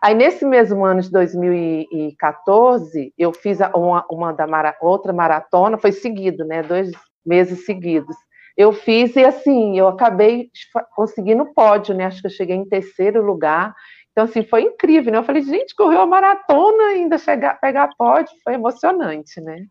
Aí, 0.00 0.14
nesse 0.14 0.44
mesmo 0.44 0.84
ano 0.84 1.00
de 1.00 1.10
2014, 1.10 3.12
eu 3.18 3.32
fiz 3.32 3.58
uma, 3.74 4.04
uma 4.10 4.32
da 4.32 4.46
mara, 4.46 4.76
outra 4.80 5.12
maratona, 5.12 5.76
foi 5.76 5.92
seguido, 5.92 6.44
né? 6.44 6.62
Dois 6.62 6.90
meses 7.24 7.64
seguidos. 7.64 8.16
Eu 8.56 8.72
fiz 8.72 9.14
e, 9.14 9.24
assim, 9.24 9.78
eu 9.78 9.86
acabei 9.86 10.50
conseguindo 10.96 11.44
o 11.44 11.54
pódio, 11.54 11.94
né? 11.94 12.06
Acho 12.06 12.20
que 12.20 12.26
eu 12.26 12.32
cheguei 12.32 12.56
em 12.56 12.68
terceiro 12.68 13.24
lugar. 13.24 13.74
Então, 14.10 14.24
assim, 14.24 14.42
foi 14.42 14.62
incrível, 14.62 15.12
né? 15.12 15.18
Eu 15.18 15.22
falei, 15.22 15.42
gente, 15.42 15.76
correu 15.76 16.00
a 16.00 16.06
maratona 16.06 16.84
ainda 16.84 17.18
chegar, 17.18 17.60
pegar 17.60 17.90
pódio, 17.96 18.32
foi 18.42 18.54
emocionante, 18.54 19.40
né? 19.40 19.64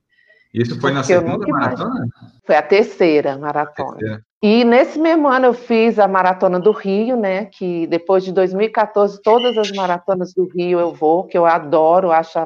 Isso 0.54 0.80
foi 0.80 0.92
Porque 0.92 0.94
na 0.94 1.04
segunda 1.04 1.48
maratona? 1.48 2.08
Foi 2.46 2.56
a 2.56 2.62
terceira 2.62 3.38
maratona. 3.38 3.90
A 3.90 3.96
terceira. 3.96 4.27
E 4.42 4.64
nesse 4.64 5.00
mesmo 5.00 5.28
ano 5.28 5.48
eu 5.48 5.54
fiz 5.54 5.98
a 5.98 6.08
maratona 6.08 6.60
do 6.60 6.72
Rio, 6.72 7.18
né? 7.18 7.46
Que 7.46 7.88
depois 7.88 8.24
de 8.24 8.32
2014, 8.32 9.22
todas 9.22 9.58
as 9.58 9.72
maratonas 9.72 10.34
do 10.34 10.46
Rio 10.46 10.80
eu 10.80 10.94
vou, 10.94 11.26
que 11.26 11.38
eu 11.38 11.46
adoro, 11.46 12.12
acho 12.12 12.38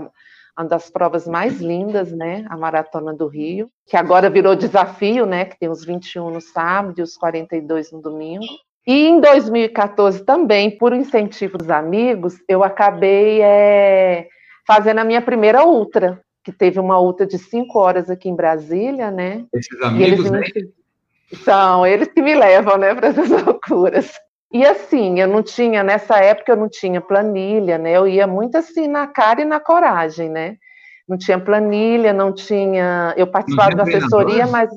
uma 0.57 0.67
das 0.67 0.89
provas 0.89 1.27
mais 1.27 1.59
lindas, 1.59 2.11
né? 2.13 2.45
A 2.49 2.55
maratona 2.55 3.13
do 3.13 3.27
Rio, 3.27 3.69
que 3.85 3.97
agora 3.97 4.29
virou 4.29 4.55
desafio, 4.55 5.25
né? 5.25 5.43
Que 5.45 5.59
tem 5.59 5.69
os 5.69 5.83
21 5.83 6.29
no 6.29 6.39
sábado 6.39 6.97
e 6.99 7.01
os 7.01 7.17
42 7.17 7.91
no 7.91 8.01
domingo. 8.01 8.45
E 8.87 9.07
em 9.07 9.19
2014 9.19 10.23
também, 10.23 10.77
por 10.77 10.93
incentivo 10.93 11.57
dos 11.57 11.69
amigos, 11.69 12.35
eu 12.47 12.63
acabei 12.63 13.41
é, 13.41 14.27
fazendo 14.65 14.99
a 14.99 15.03
minha 15.03 15.21
primeira 15.21 15.65
ultra, 15.65 16.21
que 16.43 16.51
teve 16.51 16.79
uma 16.79 16.99
ultra 16.99 17.27
de 17.27 17.37
cinco 17.37 17.77
horas 17.77 18.09
aqui 18.09 18.29
em 18.29 18.35
Brasília, 18.35 19.11
né? 19.11 19.45
Esses 19.53 19.79
amigos, 19.81 20.31
né? 20.31 20.41
São 21.43 21.85
eles 21.85 22.09
que 22.09 22.21
me 22.21 22.35
levam, 22.35 22.77
né, 22.77 22.93
para 22.93 23.07
essas 23.09 23.29
loucuras. 23.45 24.11
E 24.53 24.65
assim, 24.65 25.19
eu 25.19 25.27
não 25.27 25.41
tinha, 25.41 25.81
nessa 25.81 26.17
época 26.17 26.51
eu 26.51 26.57
não 26.57 26.67
tinha 26.67 26.99
planilha, 26.99 27.77
né? 27.77 27.91
Eu 27.91 28.05
ia 28.05 28.27
muito 28.27 28.57
assim 28.57 28.87
na 28.87 29.07
cara 29.07 29.41
e 29.41 29.45
na 29.45 29.61
coragem, 29.61 30.29
né? 30.29 30.57
Não 31.07 31.17
tinha 31.17 31.39
planilha, 31.39 32.11
não 32.11 32.33
tinha. 32.33 33.13
Eu 33.15 33.27
participava 33.27 33.75
da 33.75 33.83
assessoria, 33.83 34.45
mas. 34.47 34.69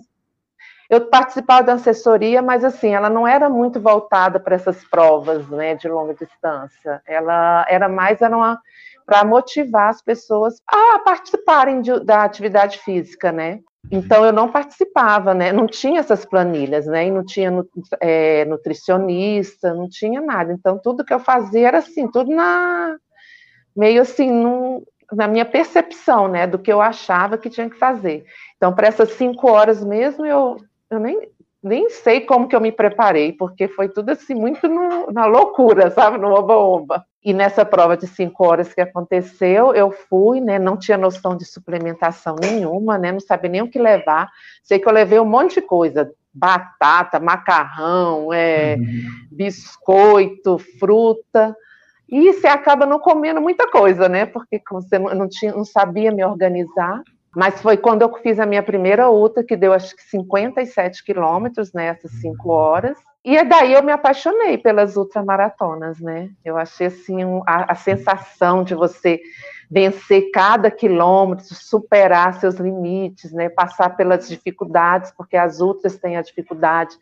Eu 0.89 1.09
participava 1.09 1.63
da 1.63 1.73
assessoria, 1.73 2.43
mas 2.43 2.63
assim, 2.63 2.95
ela 2.95 3.09
não 3.09 3.27
era 3.27 3.49
muito 3.49 3.81
voltada 3.81 4.39
para 4.39 4.55
essas 4.55 4.85
provas, 4.85 5.49
né, 5.49 5.75
de 5.75 5.89
longa 5.89 6.15
distância. 6.15 7.01
Ela 7.07 7.65
era 7.69 7.89
mais 7.89 8.21
era 8.21 8.37
uma 8.37 8.61
para 9.07 9.25
motivar 9.25 9.89
as 9.89 10.03
pessoas 10.03 10.61
a 10.67 10.99
participarem 10.99 11.81
de, 11.81 12.01
da 12.05 12.23
atividade 12.23 12.79
física, 12.79 13.33
né? 13.33 13.61
Então 13.91 14.25
eu 14.25 14.33
não 14.33 14.51
participava, 14.51 15.35
né? 15.35 15.53
Não 15.53 15.67
tinha 15.67 16.01
essas 16.01 16.25
planilhas, 16.25 16.87
né? 16.87 17.07
E 17.07 17.11
não 17.11 17.25
tinha 17.25 17.51
é, 18.01 18.45
nutricionista, 18.45 19.75
não 19.75 19.89
tinha 19.89 20.21
nada. 20.21 20.53
Então 20.53 20.79
tudo 20.79 21.05
que 21.05 21.13
eu 21.13 21.21
fazia 21.21 21.69
era 21.69 21.79
assim, 21.79 22.11
tudo 22.11 22.31
na 22.35 22.97
meio 23.77 24.03
assim, 24.03 24.31
num, 24.31 24.85
na 25.13 25.27
minha 25.29 25.45
percepção, 25.45 26.29
né? 26.29 26.47
Do 26.47 26.59
que 26.59 26.73
eu 26.73 26.81
achava 26.81 27.39
que 27.39 27.51
tinha 27.51 27.69
que 27.69 27.79
fazer. 27.79 28.25
Então 28.57 28.75
para 28.75 28.89
essas 28.89 29.11
cinco 29.13 29.51
horas 29.51 29.85
mesmo 29.85 30.25
eu, 30.25 30.57
eu 30.91 30.99
nem 30.99 31.29
nem 31.65 31.89
sei 31.89 32.21
como 32.21 32.47
que 32.47 32.55
eu 32.55 32.61
me 32.61 32.71
preparei, 32.71 33.33
porque 33.33 33.67
foi 33.67 33.89
tudo 33.89 34.11
assim 34.11 34.35
muito 34.35 34.69
no, 34.69 35.11
na 35.11 35.25
loucura, 35.25 35.91
sabe? 35.91 36.19
No 36.19 36.29
oba-oba. 36.29 37.05
E 37.25 37.33
nessa 37.33 37.65
prova 37.65 37.97
de 37.97 38.07
cinco 38.07 38.47
horas 38.47 38.75
que 38.75 38.83
aconteceu, 38.83 39.75
eu 39.75 39.91
fui, 39.91 40.43
né? 40.43 40.59
Não 40.59 40.77
tinha 40.77 40.99
noção 40.99 41.35
de 41.35 41.47
suplementação 41.47 42.37
nenhuma, 42.39 42.99
né? 42.99 43.11
Não 43.11 43.21
sabia 43.21 43.51
nem 43.51 43.63
o 43.63 43.71
que 43.71 43.79
levar. 43.79 44.31
Sei 44.63 44.79
que 44.79 44.87
eu 44.87 44.93
levei 44.93 45.19
um 45.19 45.25
monte 45.25 45.55
de 45.55 45.63
coisa: 45.63 46.13
batata, 46.33 47.19
macarrão, 47.19 48.31
é, 48.31 48.77
uhum. 48.79 49.29
biscoito, 49.33 50.59
fruta. 50.79 51.57
E 52.07 52.33
você 52.35 52.47
acaba 52.47 52.85
não 52.85 52.99
comendo 52.99 53.41
muita 53.41 53.71
coisa, 53.71 54.07
né? 54.07 54.27
Porque 54.27 54.61
você 54.71 54.99
não, 54.99 55.27
tinha, 55.27 55.53
não 55.53 55.65
sabia 55.65 56.13
me 56.13 56.23
organizar. 56.23 57.03
Mas 57.35 57.61
foi 57.61 57.77
quando 57.77 58.03
eu 58.03 58.13
fiz 58.23 58.39
a 58.39 58.47
minha 58.47 58.63
primeira 58.63 59.11
UTA, 59.11 59.43
que 59.43 59.57
deu 59.57 59.73
acho 59.73 59.97
que 59.97 60.03
57 60.03 61.05
quilômetros 61.05 61.73
nessas 61.73 62.13
né, 62.13 62.21
cinco 62.21 62.51
horas. 62.51 62.97
E 63.25 63.37
é 63.37 63.45
daí 63.45 63.73
eu 63.73 63.83
me 63.83 63.91
apaixonei 63.91 64.59
pelas 64.59 64.97
ultramaratonas, 64.97 65.99
né? 65.99 66.29
Eu 66.45 66.59
achei 66.59 66.89
assim 66.89 67.25
um, 67.25 67.43
a, 67.47 67.73
a, 67.73 67.75
sensação 67.75 68.63
de 68.63 68.75
você 68.75 69.19
vencer 69.71 70.31
cada 70.31 70.71
quilômetro, 70.71 71.47
superar 71.55 72.35
seus 72.35 72.57
limites, 72.57 73.33
né? 73.33 73.49
Passar 73.49 73.97
pelas 73.97 74.29
dificuldades, 74.29 75.11
porque 75.17 75.39
as 75.39 75.61
ultras 75.61 75.97
têm 75.97 76.19
a 76.19 76.23
dificuldade 76.23 76.95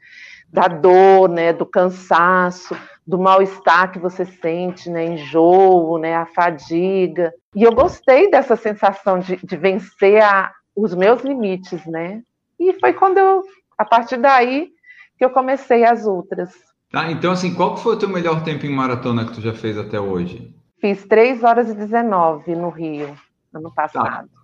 da 0.52 0.68
dor, 0.68 1.28
né? 1.28 1.52
Do 1.52 1.64
cansaço, 1.64 2.76
do 3.06 3.18
mal-estar 3.18 3.90
que 3.90 3.98
você 3.98 4.24
sente, 4.24 4.90
né? 4.90 5.06
Enjoo, 5.06 5.98
né? 5.98 6.14
A 6.14 6.26
fadiga. 6.26 7.32
E 7.54 7.62
eu 7.62 7.72
gostei 7.72 8.30
dessa 8.30 8.54
sensação 8.54 9.18
de, 9.18 9.36
de 9.36 9.56
vencer 9.56 10.22
a, 10.22 10.52
os 10.76 10.94
meus 10.94 11.22
limites, 11.22 11.84
né? 11.86 12.22
E 12.60 12.72
foi 12.78 12.92
quando 12.92 13.18
eu, 13.18 13.42
a 13.78 13.84
partir 13.84 14.18
daí, 14.18 14.70
que 15.18 15.24
eu 15.24 15.30
comecei 15.30 15.84
as 15.84 16.06
outras. 16.06 16.50
Tá, 16.90 17.10
então 17.10 17.32
assim, 17.32 17.54
qual 17.54 17.76
foi 17.76 17.94
o 17.94 17.98
teu 17.98 18.08
melhor 18.08 18.44
tempo 18.44 18.66
em 18.66 18.74
maratona 18.74 19.24
que 19.24 19.32
tu 19.32 19.40
já 19.40 19.54
fez 19.54 19.78
até 19.78 19.98
hoje? 19.98 20.54
Fiz 20.78 21.04
3 21.06 21.42
horas 21.42 21.70
e 21.70 21.74
19 21.74 22.54
no 22.54 22.68
Rio, 22.68 23.16
ano 23.54 23.72
passado. 23.72 24.28
Tá. 24.28 24.41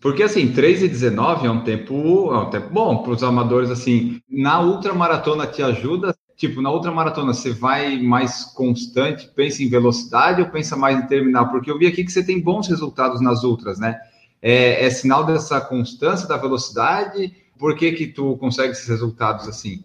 Porque 0.00 0.22
assim, 0.22 0.52
3 0.52 0.84
e 0.84 0.88
19 0.88 1.46
é 1.46 1.50
um 1.50 1.62
tempo, 1.62 2.32
é 2.32 2.38
um 2.38 2.50
tempo 2.50 2.70
bom 2.70 3.02
para 3.02 3.12
os 3.12 3.22
amadores 3.22 3.70
assim. 3.70 4.20
Na 4.28 4.60
ultramaratona 4.60 5.46
te 5.46 5.62
ajuda? 5.62 6.16
Tipo, 6.36 6.62
na 6.62 6.72
ultramaratona 6.72 7.34
você 7.34 7.52
vai 7.52 7.98
mais 7.98 8.44
constante, 8.44 9.28
pensa 9.28 9.62
em 9.62 9.68
velocidade 9.68 10.40
ou 10.40 10.48
pensa 10.48 10.74
mais 10.74 10.98
em 10.98 11.06
terminar? 11.06 11.46
Porque 11.46 11.70
eu 11.70 11.78
vi 11.78 11.86
aqui 11.86 12.02
que 12.02 12.10
você 12.10 12.24
tem 12.24 12.40
bons 12.40 12.66
resultados 12.66 13.20
nas 13.20 13.44
ultras, 13.44 13.78
né? 13.78 14.00
É, 14.40 14.86
é 14.86 14.88
sinal 14.88 15.24
dessa 15.24 15.60
constância 15.60 16.26
da 16.26 16.38
velocidade? 16.38 17.34
Por 17.58 17.76
que 17.76 17.92
que 17.92 18.06
tu 18.06 18.38
consegue 18.38 18.72
esses 18.72 18.88
resultados 18.88 19.46
assim? 19.46 19.84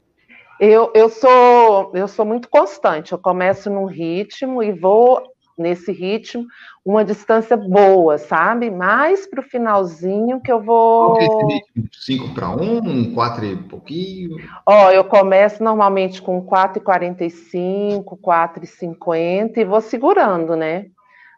Eu, 0.57 0.93
eu, 0.95 1.09
sou, 1.09 1.91
eu 1.93 2.07
sou 2.07 2.25
muito 2.25 2.47
constante, 2.47 3.11
eu 3.11 3.17
começo 3.17 3.69
num 3.69 3.85
ritmo 3.85 4.63
e 4.63 4.71
vou 4.71 5.21
nesse 5.57 5.91
ritmo 5.91 6.45
uma 6.85 7.03
distância 7.03 7.57
boa, 7.57 8.19
sabe? 8.19 8.69
Mais 8.69 9.25
para 9.25 9.39
o 9.39 9.43
finalzinho 9.43 10.39
que 10.39 10.51
eu 10.51 10.61
vou. 10.61 11.17
5 11.91 12.35
para 12.35 12.49
1, 12.51 13.15
4 13.15 13.45
e 13.45 13.55
pouquinho? 13.55 14.37
Ó, 14.63 14.91
eu 14.91 15.03
começo 15.03 15.63
normalmente 15.63 16.21
com 16.21 16.45
4,45, 16.45 18.03
4,50 18.21 19.57
e 19.57 19.65
vou 19.65 19.81
segurando, 19.81 20.55
né? 20.55 20.77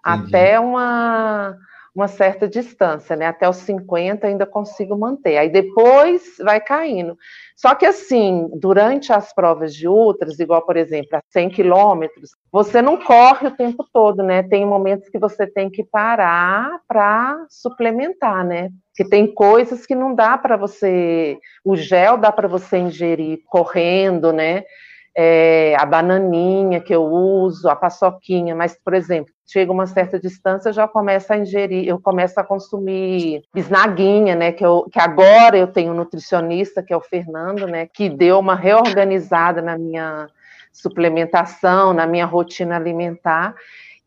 Entendi. 0.06 0.28
Até 0.36 0.60
uma, 0.60 1.56
uma 1.96 2.10
certa 2.10 2.46
distância, 2.46 3.16
né? 3.16 3.28
Até 3.28 3.48
os 3.48 3.58
50 3.58 4.28
ainda 4.28 4.46
consigo 4.46 4.98
manter. 4.98 5.38
Aí 5.38 5.50
depois 5.50 6.36
vai 6.44 6.60
caindo. 6.60 7.18
Só 7.58 7.74
que 7.74 7.88
assim, 7.88 8.48
durante 8.54 9.12
as 9.12 9.34
provas 9.34 9.74
de 9.74 9.88
ultras, 9.88 10.40
igual 10.40 10.64
por 10.64 10.78
exemplo, 10.78 11.18
a 11.18 11.22
100 11.28 11.50
quilômetros, 11.50 12.30
você 12.52 12.84
não 12.84 12.98
corre 12.98 13.48
o 13.48 13.56
tempo 13.56 13.84
todo, 13.92 14.22
né? 14.22 14.44
Tem 14.44 14.64
momentos 14.64 15.10
que 15.10 15.18
você 15.18 15.48
tem 15.48 15.68
que 15.68 15.84
parar 15.84 16.80
para 16.88 17.48
suplementar, 17.50 18.46
né? 18.46 18.70
Que 18.96 19.04
tem 19.04 19.34
coisas 19.34 19.88
que 19.88 19.96
não 19.96 20.14
dá 20.14 20.38
para 20.38 20.56
você, 20.56 21.40
o 21.66 21.76
gel 21.76 22.16
dá 22.16 22.32
para 22.32 22.48
você 22.48 22.78
ingerir 22.78 23.40
correndo, 23.48 24.32
né? 24.32 24.64
É, 25.20 25.76
a 25.80 25.84
bananinha 25.84 26.80
que 26.80 26.94
eu 26.94 27.04
uso, 27.04 27.68
a 27.68 27.76
paçoquinha, 27.76 28.54
mas, 28.54 28.78
por 28.80 28.94
exemplo, 28.94 29.34
chega 29.48 29.72
uma 29.72 29.88
certa 29.88 30.20
distância, 30.20 30.70
eu 30.70 30.74
já 30.74 30.88
começo 30.88 31.34
a 31.34 31.38
ingerir, 31.38 31.88
eu 31.88 32.00
começo 32.00 32.40
a 32.40 32.44
consumir 32.44 33.42
bisnaguinha, 33.52 34.36
né, 34.36 34.52
que, 34.52 34.64
eu, 34.64 34.88
que 34.92 35.00
agora 35.00 35.58
eu 35.58 35.66
tenho 35.66 35.92
um 35.92 35.96
nutricionista, 35.96 36.84
que 36.84 36.94
é 36.94 36.98
o 36.98 37.02
Fernando, 37.02 37.66
né, 37.66 37.88
que 37.88 38.08
deu 38.10 38.38
uma 38.38 38.54
reorganizada 38.54 39.60
na 39.60 39.76
minha 39.76 40.28
suplementação, 40.72 41.94
na 41.94 42.06
minha 42.06 42.28
rotina 42.28 42.76
alimentar, 42.76 43.56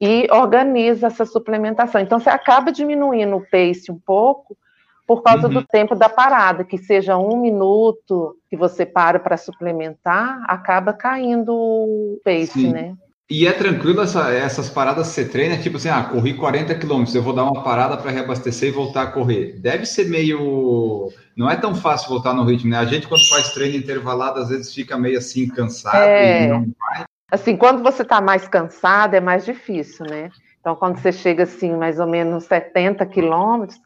e 0.01 0.29
organiza 0.31 1.09
essa 1.09 1.25
suplementação. 1.25 2.01
Então, 2.01 2.21
você 2.21 2.31
acaba 2.31 2.71
diminuindo 2.71 3.35
o 3.35 3.45
pace 3.51 3.91
um 3.91 3.99
pouco, 3.99 4.57
por 5.11 5.25
causa 5.25 5.49
uhum. 5.49 5.55
do 5.55 5.67
tempo 5.67 5.97
da 5.97 6.09
parada, 6.09 6.63
que 6.63 6.79
seja 6.79 7.19
um 7.19 7.37
minuto 7.37 8.37
que 8.49 8.57
você 8.57 8.87
para 8.87 9.19
para 9.19 9.37
suplementar, 9.37 10.41
acaba 10.47 10.93
caindo 10.93 11.53
o 11.53 12.21
pace, 12.25 12.53
Sim. 12.53 12.73
né? 12.73 12.95
E 13.29 13.45
é 13.45 13.53
tranquilo 13.53 14.03
essa, 14.03 14.33
essas 14.33 14.71
paradas 14.71 15.09
que 15.09 15.15
você 15.15 15.25
treina, 15.25 15.59
tipo 15.59 15.79
assim, 15.79 15.89
ah, 15.89 16.05
corri 16.05 16.35
40 16.35 16.77
quilômetros, 16.77 17.17
eu 17.17 17.25
vou 17.25 17.33
dar 17.33 17.43
uma 17.43 17.61
parada 17.65 17.97
para 17.97 18.13
reabastecer 18.13 18.69
e 18.69 18.73
voltar 18.73 19.03
a 19.03 19.07
correr. 19.11 19.59
Deve 19.59 19.85
ser 19.85 20.09
meio. 20.09 21.09
Não 21.37 21.51
é 21.51 21.57
tão 21.57 21.75
fácil 21.75 22.09
voltar 22.09 22.33
no 22.33 22.45
ritmo, 22.45 22.71
né? 22.71 22.79
A 22.79 22.85
gente, 22.85 23.09
quando 23.09 23.29
faz 23.29 23.53
treino 23.53 23.79
intervalado, 23.79 24.39
às 24.39 24.49
vezes 24.49 24.73
fica 24.73 24.97
meio 24.97 25.19
assim, 25.19 25.49
cansado 25.49 25.97
é... 25.97 26.45
e 26.45 26.49
não 26.51 26.67
vai. 26.79 27.05
Assim, 27.33 27.57
quando 27.57 27.83
você 27.83 28.03
está 28.03 28.21
mais 28.21 28.47
cansado, 28.47 29.15
é 29.15 29.21
mais 29.21 29.45
difícil, 29.45 30.07
né? 30.09 30.31
Então, 30.61 30.77
quando 30.77 30.99
você 30.99 31.11
chega 31.11 31.43
assim, 31.43 31.75
mais 31.77 31.99
ou 31.99 32.07
menos 32.07 32.45
70 32.45 33.05
quilômetros, 33.07 33.77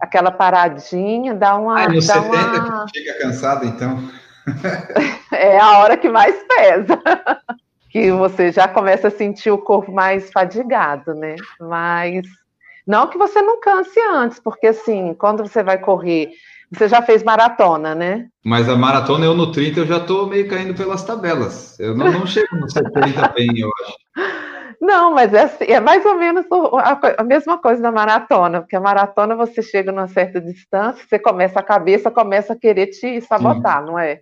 aquela 0.00 0.30
paradinha, 0.30 1.34
dá 1.34 1.56
uma. 1.56 1.84
Ah, 1.84 1.88
nos 1.88 2.06
dá 2.06 2.14
70 2.14 2.36
uma... 2.36 2.86
que 2.92 2.98
fica 2.98 3.18
cansado, 3.18 3.64
então. 3.66 3.98
é 5.32 5.58
a 5.58 5.78
hora 5.78 5.96
que 5.96 6.08
mais 6.08 6.36
pesa. 6.48 7.00
que 7.90 8.10
você 8.10 8.50
já 8.50 8.66
começa 8.66 9.08
a 9.08 9.10
sentir 9.10 9.50
o 9.50 9.58
corpo 9.58 9.92
mais 9.92 10.30
fadigado, 10.32 11.14
né? 11.14 11.36
Mas 11.60 12.26
não 12.86 13.06
que 13.06 13.16
você 13.16 13.40
não 13.40 13.60
canse 13.60 14.00
antes, 14.10 14.40
porque 14.40 14.66
assim, 14.66 15.14
quando 15.14 15.46
você 15.46 15.62
vai 15.62 15.78
correr, 15.78 16.30
você 16.72 16.88
já 16.88 17.00
fez 17.00 17.22
maratona, 17.22 17.94
né? 17.94 18.26
Mas 18.44 18.68
a 18.68 18.76
maratona 18.76 19.24
eu 19.24 19.34
no 19.34 19.52
30 19.52 19.80
eu 19.80 19.86
já 19.86 20.00
tô 20.00 20.26
meio 20.26 20.48
caindo 20.48 20.74
pelas 20.74 21.04
tabelas. 21.04 21.78
Eu 21.78 21.96
não, 21.96 22.10
não 22.10 22.26
chego 22.26 22.56
no 22.56 22.68
70 22.68 23.28
bem, 23.28 23.48
eu 23.56 23.70
acho. 23.82 23.96
Não, 24.80 25.12
mas 25.12 25.32
é, 25.32 25.42
assim, 25.42 25.64
é 25.64 25.80
mais 25.80 26.04
ou 26.04 26.14
menos 26.14 26.46
a, 26.50 27.20
a, 27.20 27.24
mesma 27.24 27.58
coisa 27.58 27.82
da 27.82 27.92
maratona, 27.92 28.60
porque 28.60 28.76
a 28.76 28.80
maratona 28.80 29.36
você 29.36 29.62
chega 29.62 29.92
numa 29.92 30.08
certa 30.08 30.40
distância, 30.40 31.04
você 31.06 31.18
começa, 31.18 31.60
a 31.60 31.62
cabeça 31.62 32.10
começa 32.10 32.52
a 32.52 32.58
querer 32.58 32.88
te 32.88 33.20
sabotar, 33.20 33.80
Sim. 33.80 33.86
não 33.86 33.98
é? 33.98 34.20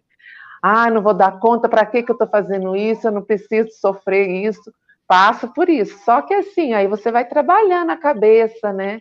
Ah, 0.62 0.91
não 0.91 1.03
vou 1.03 1.15
dar 1.15 1.41
conta, 1.41 1.69
para 1.69 1.85
que, 1.85 2.03
que 2.03 2.11
eu 2.11 2.15
estou 2.15 2.29
fazendo 2.29 2.77
isso? 2.77 3.07
Eu 3.07 3.12
não 3.12 3.23
preciso 3.23 3.71
sofrer 3.81 4.29
isso. 4.29 4.73
Passo 5.09 5.49
por 5.49 5.69
isso. 5.69 5.99
Só 6.05 6.23
que 6.23 6.33
assim, 6.33 6.73
aí 6.73 6.87
você 6.87 7.11
vai 7.11 7.25
trabalhando 7.25 7.91
a 7.91 7.97
cabeça, 7.97 8.73
né? 8.73 9.01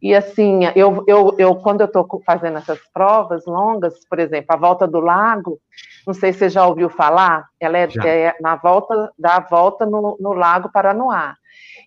E 0.00 0.14
assim, 0.14 0.60
eu, 0.74 1.04
eu, 1.06 1.34
eu 1.38 1.56
quando 1.56 1.80
eu 1.80 1.86
estou 1.86 2.06
fazendo 2.24 2.58
essas 2.58 2.80
provas 2.92 3.44
longas, 3.46 4.04
por 4.08 4.18
exemplo, 4.18 4.46
a 4.50 4.56
volta 4.56 4.86
do 4.86 4.98
lago, 4.98 5.58
não 6.06 6.14
sei 6.14 6.32
se 6.32 6.40
você 6.40 6.48
já 6.48 6.66
ouviu 6.66 6.88
falar, 6.88 7.46
ela 7.60 7.78
é, 7.78 7.88
é 8.04 8.34
na 8.40 8.56
volta 8.56 9.12
da 9.18 9.40
volta 9.40 9.86
no, 9.86 10.16
no 10.20 10.32
Lago 10.32 10.70
Paranoá. 10.72 11.34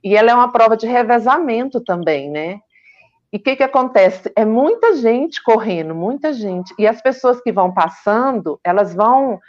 E 0.04 0.15
ela 0.15 0.32
é 0.32 0.34
uma 0.34 0.51
prova 0.51 0.78
de 0.78 0.88
revezamento 0.88 1.82
também, 1.82 2.30
né? 2.30 2.60
E 3.34 3.38
o 3.38 3.39
que, 3.39 3.56
que 3.56 3.63
acontece? 3.63 4.32
É 4.36 4.45
muita 4.45 4.95
gente 4.95 5.43
correndo, 5.43 5.93
muita 5.93 6.32
gente. 6.32 6.73
E 6.80 6.88
as 6.88 7.01
pessoas 7.01 7.41
que 7.41 7.51
vão 7.51 7.73
passando, 7.73 8.60
elas 8.63 8.93
vão 8.93 9.39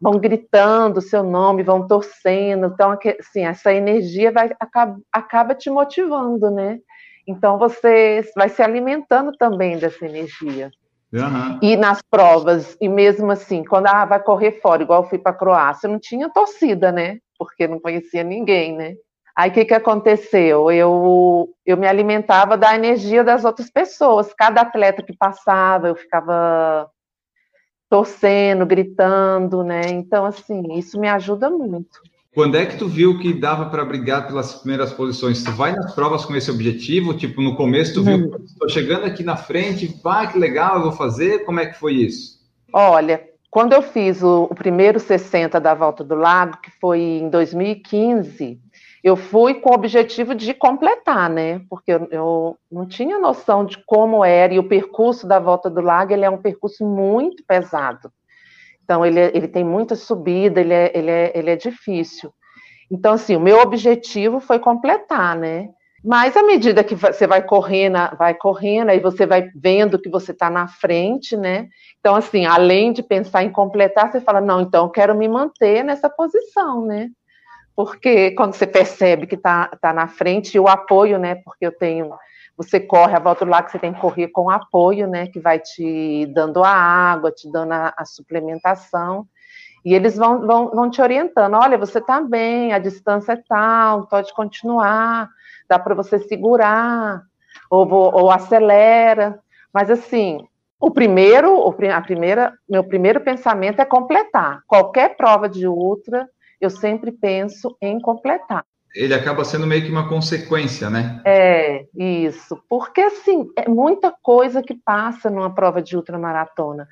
vão 0.00 0.18
gritando 0.18 0.98
o 0.98 1.02
seu 1.02 1.22
nome, 1.22 1.62
vão 1.62 1.86
torcendo. 1.86 2.66
Então, 2.66 2.98
assim, 3.20 3.46
essa 3.46 3.72
energia 3.72 4.32
vai, 4.32 4.50
acaba, 4.58 4.98
acaba 5.12 5.54
te 5.54 5.70
motivando, 5.70 6.50
né? 6.50 6.80
Então 7.26 7.56
você 7.56 8.20
vai 8.34 8.48
se 8.48 8.60
alimentando 8.60 9.32
também 9.36 9.78
dessa 9.78 10.04
energia. 10.04 10.72
Uhum. 11.12 11.58
E 11.60 11.76
nas 11.76 12.00
provas, 12.00 12.76
e 12.80 12.88
mesmo 12.88 13.30
assim, 13.30 13.62
quando 13.64 13.86
ah, 13.86 14.04
vai 14.04 14.22
correr 14.22 14.60
fora, 14.62 14.82
igual 14.82 15.02
eu 15.02 15.08
fui 15.08 15.18
para 15.18 15.32
a 15.32 15.36
Croácia, 15.36 15.88
não 15.88 15.98
tinha 15.98 16.30
torcida, 16.30 16.90
né? 16.90 17.18
Porque 17.38 17.68
não 17.68 17.78
conhecia 17.78 18.22
ninguém, 18.22 18.74
né? 18.74 18.94
Aí 19.36 19.50
o 19.50 19.52
que, 19.52 19.64
que 19.64 19.74
aconteceu? 19.74 20.70
Eu, 20.70 21.48
eu 21.64 21.76
me 21.76 21.86
alimentava 21.86 22.56
da 22.56 22.74
energia 22.74 23.24
das 23.24 23.44
outras 23.44 23.70
pessoas. 23.70 24.32
Cada 24.34 24.60
atleta 24.60 25.02
que 25.02 25.16
passava, 25.16 25.88
eu 25.88 25.96
ficava 25.96 26.90
torcendo, 27.88 28.66
gritando, 28.66 29.62
né? 29.62 29.82
Então, 29.88 30.24
assim, 30.24 30.74
isso 30.74 30.98
me 30.98 31.08
ajuda 31.08 31.50
muito. 31.50 32.00
Quando 32.34 32.56
é 32.56 32.64
que 32.64 32.78
tu 32.78 32.88
viu 32.88 33.18
que 33.18 33.34
dava 33.34 33.66
para 33.66 33.84
brigar 33.84 34.26
pelas 34.26 34.54
primeiras 34.54 34.90
posições? 34.90 35.44
Tu 35.44 35.52
vai 35.52 35.72
nas 35.72 35.94
provas 35.94 36.24
com 36.24 36.34
esse 36.34 36.50
objetivo? 36.50 37.12
Tipo, 37.12 37.42
no 37.42 37.54
começo 37.54 37.92
tu 37.92 38.02
viu, 38.02 38.34
estou 38.46 38.70
chegando 38.70 39.04
aqui 39.04 39.22
na 39.22 39.36
frente, 39.36 39.86
pá, 40.02 40.26
que 40.26 40.38
legal, 40.38 40.76
eu 40.76 40.82
vou 40.84 40.92
fazer. 40.92 41.44
Como 41.44 41.60
é 41.60 41.66
que 41.66 41.78
foi 41.78 41.92
isso? 41.92 42.40
Olha, 42.72 43.22
quando 43.50 43.74
eu 43.74 43.82
fiz 43.82 44.22
o, 44.22 44.44
o 44.44 44.54
primeiro 44.54 44.98
60 44.98 45.60
da 45.60 45.74
Volta 45.74 46.02
do 46.02 46.14
Lago, 46.14 46.56
que 46.62 46.70
foi 46.80 47.00
em 47.00 47.28
2015, 47.28 48.58
eu 49.04 49.14
fui 49.14 49.54
com 49.54 49.68
o 49.68 49.74
objetivo 49.74 50.34
de 50.34 50.54
completar, 50.54 51.28
né? 51.28 51.60
Porque 51.68 51.92
eu, 51.92 52.08
eu, 52.10 52.56
não 52.70 52.86
tinha 52.86 53.18
noção 53.18 53.62
de 53.62 53.76
como 53.84 54.24
era, 54.24 54.54
e 54.54 54.58
o 54.58 54.68
percurso 54.68 55.26
da 55.26 55.38
Volta 55.38 55.68
do 55.68 55.82
Lago, 55.82 56.14
ele 56.14 56.24
é 56.24 56.30
um 56.30 56.38
percurso 56.38 56.82
muito 56.82 57.44
pesado. 57.46 58.10
Então, 58.84 59.04
ele, 59.04 59.20
é, 59.20 59.30
ele 59.34 59.48
tem 59.48 59.64
muita 59.64 59.94
subida, 59.94 60.60
ele 60.60 60.74
é, 60.74 60.92
ele, 60.94 61.10
é, 61.10 61.32
ele 61.34 61.50
é 61.50 61.56
difícil. 61.56 62.32
Então, 62.90 63.14
assim, 63.14 63.36
o 63.36 63.40
meu 63.40 63.58
objetivo 63.58 64.40
foi 64.40 64.58
completar, 64.58 65.36
né? 65.36 65.70
Mas 66.04 66.36
à 66.36 66.42
medida 66.42 66.82
que 66.82 66.96
você 66.96 67.28
vai 67.28 67.42
correndo, 67.42 67.96
vai 68.18 68.34
correndo, 68.34 68.90
aí 68.90 68.98
você 68.98 69.24
vai 69.24 69.48
vendo 69.54 70.00
que 70.00 70.10
você 70.10 70.32
está 70.32 70.50
na 70.50 70.66
frente, 70.66 71.36
né? 71.36 71.68
Então, 72.00 72.16
assim, 72.16 72.44
além 72.44 72.92
de 72.92 73.02
pensar 73.02 73.44
em 73.44 73.52
completar, 73.52 74.10
você 74.10 74.20
fala, 74.20 74.40
não, 74.40 74.60
então 74.60 74.86
eu 74.86 74.90
quero 74.90 75.14
me 75.14 75.28
manter 75.28 75.84
nessa 75.84 76.10
posição, 76.10 76.84
né? 76.84 77.08
Porque 77.76 78.32
quando 78.32 78.54
você 78.54 78.66
percebe 78.66 79.26
que 79.26 79.36
está 79.36 79.68
tá 79.80 79.92
na 79.92 80.08
frente, 80.08 80.56
e 80.56 80.60
o 80.60 80.68
apoio, 80.68 81.18
né? 81.18 81.36
Porque 81.36 81.64
eu 81.64 81.72
tenho 81.72 82.12
você 82.62 82.80
corre 82.80 83.14
a 83.14 83.20
volta 83.20 83.44
do 83.44 83.50
lago, 83.50 83.70
você 83.70 83.78
tem 83.78 83.92
que 83.92 84.00
correr 84.00 84.28
com 84.28 84.50
apoio, 84.50 85.06
né, 85.06 85.26
que 85.26 85.40
vai 85.40 85.58
te 85.58 86.26
dando 86.26 86.62
a 86.62 86.70
água, 86.70 87.32
te 87.32 87.50
dando 87.50 87.72
a, 87.72 87.94
a 87.96 88.04
suplementação, 88.04 89.26
e 89.84 89.94
eles 89.94 90.16
vão, 90.16 90.46
vão, 90.46 90.70
vão 90.70 90.90
te 90.90 91.02
orientando, 91.02 91.54
olha, 91.54 91.76
você 91.76 91.98
está 91.98 92.20
bem, 92.20 92.72
a 92.72 92.78
distância 92.78 93.32
é 93.32 93.42
tal, 93.48 94.06
pode 94.06 94.32
continuar, 94.32 95.28
dá 95.68 95.78
para 95.78 95.94
você 95.94 96.18
segurar, 96.20 97.22
ou, 97.68 97.88
ou 97.90 98.30
acelera, 98.30 99.40
mas 99.72 99.90
assim, 99.90 100.46
o 100.80 100.90
primeiro, 100.90 101.68
a 101.92 102.00
primeira, 102.00 102.54
meu 102.68 102.84
primeiro 102.84 103.20
pensamento 103.20 103.80
é 103.80 103.84
completar. 103.84 104.62
Qualquer 104.66 105.16
prova 105.16 105.48
de 105.48 105.66
ultra, 105.66 106.28
eu 106.60 106.68
sempre 106.68 107.12
penso 107.12 107.76
em 107.80 108.00
completar 108.00 108.64
ele 108.94 109.14
acaba 109.14 109.44
sendo 109.44 109.66
meio 109.66 109.84
que 109.84 109.90
uma 109.90 110.08
consequência, 110.08 110.90
né? 110.90 111.20
É, 111.24 111.86
isso. 111.96 112.62
Porque, 112.68 113.00
assim, 113.00 113.50
é 113.56 113.68
muita 113.68 114.14
coisa 114.22 114.62
que 114.62 114.74
passa 114.74 115.30
numa 115.30 115.54
prova 115.54 115.80
de 115.80 115.96
ultramaratona. 115.96 116.86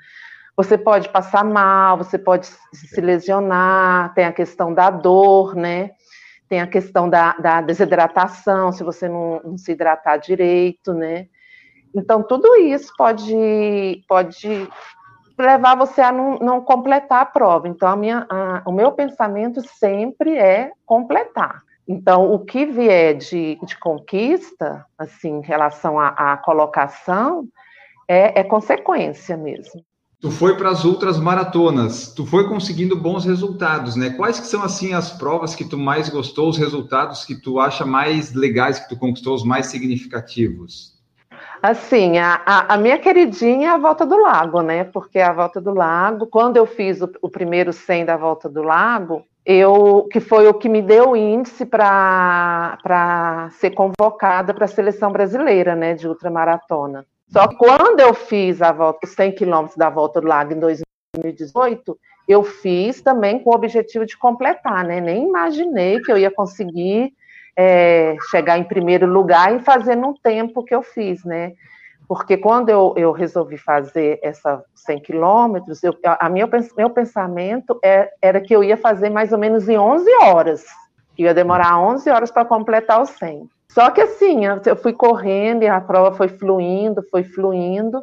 Você 0.57 0.77
pode 0.79 1.09
passar 1.11 1.45
mal, 1.45 1.99
você 1.99 2.19
pode 2.19 2.47
se 2.73 3.01
lesionar, 3.01 4.15
tem 4.15 4.25
a 4.25 4.33
questão 4.33 4.73
da 4.73 4.91
dor, 4.91 5.55
né? 5.55 5.91
Tem 6.49 6.61
a 6.61 6.67
questão 6.67 7.09
da, 7.09 7.35
da 7.35 7.61
desidratação, 7.61 8.73
se 8.73 8.83
você 8.83 9.09
não, 9.09 9.41
não, 9.45 9.59
se 9.59 9.73
hidratar 9.73 10.17
direito, 10.19 10.93
né? 10.93 11.29
Então, 11.95 12.23
tudo 12.23 12.57
isso 12.57 12.93
pode, 12.97 14.05
pode 14.09 14.69
levar 15.39 15.77
você 15.77 16.01
a 16.01 16.13
não, 16.13 16.39
não 16.39 16.61
completar 16.61 17.23
a 17.23 17.27
prova. 17.27 17.69
Então, 17.69 17.89
a 17.89 17.97
minha, 17.97 18.27
a, 18.29 18.63
o 18.67 18.73
meu 18.73 18.93
pensamento 18.93 19.61
sempre 19.63 20.37
é 20.37 20.73
completar. 20.87 21.63
Então, 21.87 22.33
o 22.33 22.39
que 22.39 22.67
vier 22.67 23.17
de, 23.17 23.59
de 23.65 23.79
conquista, 23.79 24.85
assim, 24.99 25.39
em 25.39 25.43
relação 25.43 25.99
à, 25.99 26.37
colocação, 26.37 27.49
é, 28.07 28.41
é, 28.41 28.45
consequência 28.45 29.37
mesmo. 29.37 29.85
Tu 30.21 30.31
foi 30.31 30.57
para 30.57 30.69
as 30.69 30.85
outras 30.85 31.19
maratonas, 31.19 32.13
tu 32.15 32.27
foi 32.27 32.47
conseguindo 32.47 32.95
bons 32.95 33.25
resultados, 33.25 33.97
né? 33.97 34.11
Quais 34.11 34.39
que 34.39 34.47
são, 34.47 34.63
assim, 34.63 34.93
as 34.93 35.11
provas 35.11 35.55
que 35.55 35.65
tu 35.65 35.79
mais 35.79 36.11
gostou, 36.11 36.49
os 36.51 36.59
resultados 36.59 37.25
que 37.25 37.41
tu 37.41 37.59
acha 37.59 37.87
mais 37.87 38.35
legais, 38.35 38.79
que 38.79 38.89
tu 38.89 38.99
conquistou, 38.99 39.35
os 39.35 39.45
mais 39.45 39.67
significativos? 39.67 41.01
Assim, 41.63 42.19
a, 42.19 42.41
a, 42.47 42.75
a, 42.75 42.79
minha 42.79 42.99
queridinha 42.99 43.69
é 43.69 43.73
a 43.73 43.79
Volta 43.79 44.07
do 44.07 44.17
Lago, 44.17 44.63
né? 44.63 44.85
Porque 44.85 45.19
a 45.19 45.33
Volta 45.33 45.61
do 45.61 45.75
Lago, 45.75 46.27
quando 46.27 46.57
eu 46.57 46.67
fiz 46.67 47.03
o, 47.03 47.11
o 47.21 47.29
primeiro 47.29 47.73
100 47.73 48.07
da 48.07 48.17
Volta 48.17 48.49
do 48.49 48.63
Lago, 48.63 49.25
eu 49.51 50.07
que 50.11 50.21
foi 50.21 50.47
o 50.47 50.55
que 50.55 50.69
me 50.69 50.81
deu 50.81 51.11
o 51.11 51.17
índice 51.17 51.67
para 51.67 53.49
ser 53.53 53.71
convocada 53.71 54.55
para 54.55 54.65
a 54.65 54.69
seleção 54.69 55.11
brasileira, 55.11 55.75
né, 55.75 55.95
de 55.95 56.07
ultramaratona. 56.07 57.05
Só 57.29 57.49
que 57.49 57.57
quando 57.57 58.01
eu 58.01 58.15
fiz 58.15 58.63
a 58.63 58.73
volta, 58.73 59.07
os 59.07 59.13
100 59.13 59.33
quilômetros 59.33 59.77
da 59.77 59.89
Volta 59.89 60.21
do 60.21 60.27
Lago 60.27 60.53
em 60.53 60.59
2018, 60.59 61.99
eu 62.29 62.43
fiz 62.43 63.01
também 63.01 63.39
com 63.39 63.51
o 63.51 63.55
objetivo 63.55 64.07
de 64.07 64.17
completar, 64.17 64.85
né? 64.85 65.01
Nem 65.01 65.29
imaginei 65.29 66.01
que 66.01 66.11
eu 66.11 66.19
ia 66.19 66.31
conseguir 66.31 67.13
é, 67.57 68.17
chegar 68.31 68.59
em 68.59 68.65
primeiro 68.65 69.07
lugar 69.07 69.55
e 69.55 69.61
fazer 69.61 69.97
no 69.97 70.15
tempo 70.19 70.65
que 70.65 70.75
eu 70.75 70.83
fiz, 70.83 71.25
né? 71.25 71.53
Porque 72.11 72.37
quando 72.37 72.71
eu, 72.71 72.93
eu 72.97 73.13
resolvi 73.13 73.57
fazer 73.57 74.19
essa 74.21 74.65
100 74.75 75.01
quilômetros, 75.01 75.81
a 76.05 76.29
minha, 76.29 76.49
meu 76.77 76.91
pensamento 76.91 77.79
é, 77.85 78.11
era 78.21 78.41
que 78.41 78.53
eu 78.53 78.65
ia 78.65 78.77
fazer 78.77 79.09
mais 79.11 79.31
ou 79.31 79.39
menos 79.39 79.69
em 79.69 79.79
11 79.79 80.11
horas, 80.23 80.65
que 81.15 81.23
ia 81.23 81.33
demorar 81.33 81.79
11 81.79 82.11
horas 82.11 82.33
para 82.33 82.45
completar 82.45 83.01
os 83.01 83.11
100. 83.11 83.49
Só 83.69 83.93
que 83.93 84.01
assim, 84.01 84.41
eu 84.45 84.75
fui 84.75 84.93
correndo 84.93 85.63
e 85.63 85.69
a 85.69 85.81
prova 85.81 86.11
foi 86.17 86.27
fluindo, 86.27 87.01
foi 87.13 87.23
fluindo, 87.23 88.03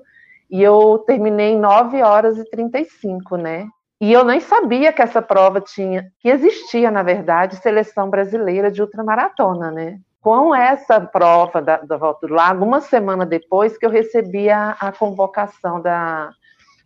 e 0.49 0.63
eu 0.63 1.03
terminei 1.05 1.55
em 1.55 1.59
9 1.59 2.01
horas 2.01 2.37
e 2.37 2.49
35, 2.49 3.35
né? 3.35 3.67
E 3.99 4.13
eu 4.13 4.23
nem 4.23 4.39
sabia 4.39 4.93
que 4.93 5.01
essa 5.01 5.21
prova 5.21 5.59
tinha, 5.59 6.09
que 6.21 6.29
existia, 6.29 6.89
na 6.89 7.03
verdade, 7.03 7.57
seleção 7.57 8.09
brasileira 8.09 8.71
de 8.71 8.81
ultramaratona, 8.81 9.69
né? 9.69 9.99
Com 10.27 10.53
essa 10.53 10.99
prova 10.99 11.61
da, 11.61 11.77
da 11.77 11.95
Volta 11.95 12.27
do 12.27 12.33
Lago, 12.33 12.65
uma 12.65 12.81
semana 12.81 13.25
depois 13.25 13.77
que 13.77 13.85
eu 13.85 13.89
recebi 13.89 14.49
a, 14.49 14.71
a 14.71 14.91
convocação 14.91 15.81
da, 15.81 16.31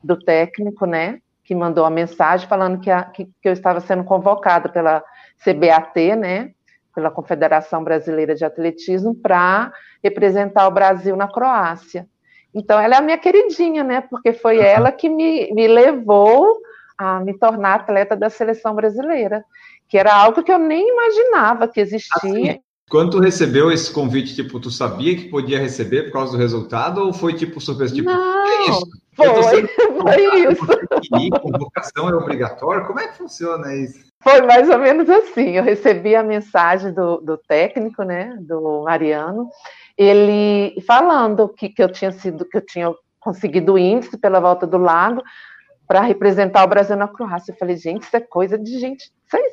do 0.03 0.15
técnico, 0.15 0.85
né, 0.85 1.17
que 1.43 1.55
mandou 1.55 1.83
a 1.83 1.89
mensagem 1.89 2.47
falando 2.47 2.79
que, 2.79 2.91
a, 2.91 3.01
que, 3.01 3.25
que 3.25 3.49
eu 3.49 3.51
estava 3.51 3.79
sendo 3.79 4.03
convocada 4.03 4.69
pela 4.69 5.03
CBAT, 5.43 6.15
né, 6.15 6.51
pela 6.93 7.09
Confederação 7.09 7.83
Brasileira 7.83 8.35
de 8.35 8.45
Atletismo, 8.45 9.15
para 9.15 9.73
representar 10.03 10.67
o 10.67 10.71
Brasil 10.71 11.15
na 11.15 11.27
Croácia. 11.27 12.07
Então, 12.53 12.79
ela 12.79 12.93
é 12.93 12.97
a 12.99 13.01
minha 13.01 13.17
queridinha, 13.17 13.83
né, 13.83 14.01
porque 14.01 14.33
foi 14.33 14.59
uhum. 14.59 14.65
ela 14.65 14.91
que 14.91 15.09
me, 15.09 15.51
me 15.51 15.67
levou 15.67 16.59
a 16.95 17.19
me 17.19 17.35
tornar 17.39 17.79
atleta 17.79 18.15
da 18.15 18.29
seleção 18.29 18.75
brasileira, 18.75 19.43
que 19.89 19.97
era 19.97 20.13
algo 20.13 20.43
que 20.43 20.51
eu 20.51 20.59
nem 20.59 20.87
imaginava 20.87 21.67
que 21.67 21.79
existia. 21.79 22.51
Assim, 22.51 22.61
quando 22.91 23.11
tu 23.11 23.19
recebeu 23.19 23.71
esse 23.71 23.89
convite, 23.89 24.35
tipo, 24.35 24.59
tu 24.59 24.69
sabia 24.69 25.15
que 25.15 25.29
podia 25.29 25.57
receber 25.57 26.03
por 26.03 26.11
causa 26.11 26.33
do 26.33 26.37
resultado 26.37 26.99
ou 26.99 27.13
foi 27.13 27.33
tipo 27.33 27.61
surpresa? 27.61 27.95
Tipo, 27.95 28.09
Não, 28.09 28.45
é 28.45 28.69
isso? 28.69 28.85
Foi, 29.15 29.27
foi 30.03 30.51
isso. 30.51 31.41
convocação 31.41 32.09
é 32.09 32.13
obrigatória? 32.13 32.83
Como 32.83 32.99
é 32.99 33.07
que 33.07 33.17
funciona 33.17 33.73
isso? 33.73 34.11
Foi 34.21 34.41
mais 34.41 34.69
ou 34.69 34.77
menos 34.77 35.09
assim. 35.09 35.51
Eu 35.51 35.63
recebi 35.63 36.17
a 36.17 36.21
mensagem 36.21 36.93
do, 36.93 37.21
do 37.21 37.37
técnico, 37.37 38.03
né, 38.03 38.35
do 38.41 38.83
Mariano, 38.83 39.49
ele 39.97 40.75
falando 40.85 41.47
que, 41.47 41.69
que 41.69 41.81
eu 41.81 41.89
tinha 41.89 42.11
sido, 42.11 42.43
que 42.43 42.57
eu 42.57 42.65
tinha 42.65 42.93
conseguido 43.21 43.73
o 43.73 43.79
índice 43.79 44.17
pela 44.17 44.41
volta 44.41 44.67
do 44.67 44.77
lago, 44.77 45.23
para 45.87 46.01
representar 46.01 46.65
o 46.65 46.67
Brasil 46.67 46.97
na 46.97 47.07
Croácia. 47.07 47.53
Eu 47.53 47.57
falei, 47.57 47.77
gente, 47.77 48.03
isso 48.03 48.17
é 48.17 48.19
coisa 48.19 48.57
de 48.57 48.79
gente. 48.79 49.11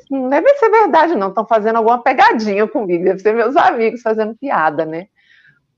Não 0.09 0.29
deve 0.29 0.47
ser 0.55 0.69
verdade, 0.69 1.15
não. 1.15 1.29
Estão 1.29 1.45
fazendo 1.45 1.77
alguma 1.77 2.01
pegadinha 2.01 2.67
comigo, 2.67 3.03
deve 3.03 3.19
ser 3.19 3.33
meus 3.33 3.55
amigos 3.55 4.01
fazendo 4.01 4.35
piada, 4.35 4.85
né? 4.85 5.07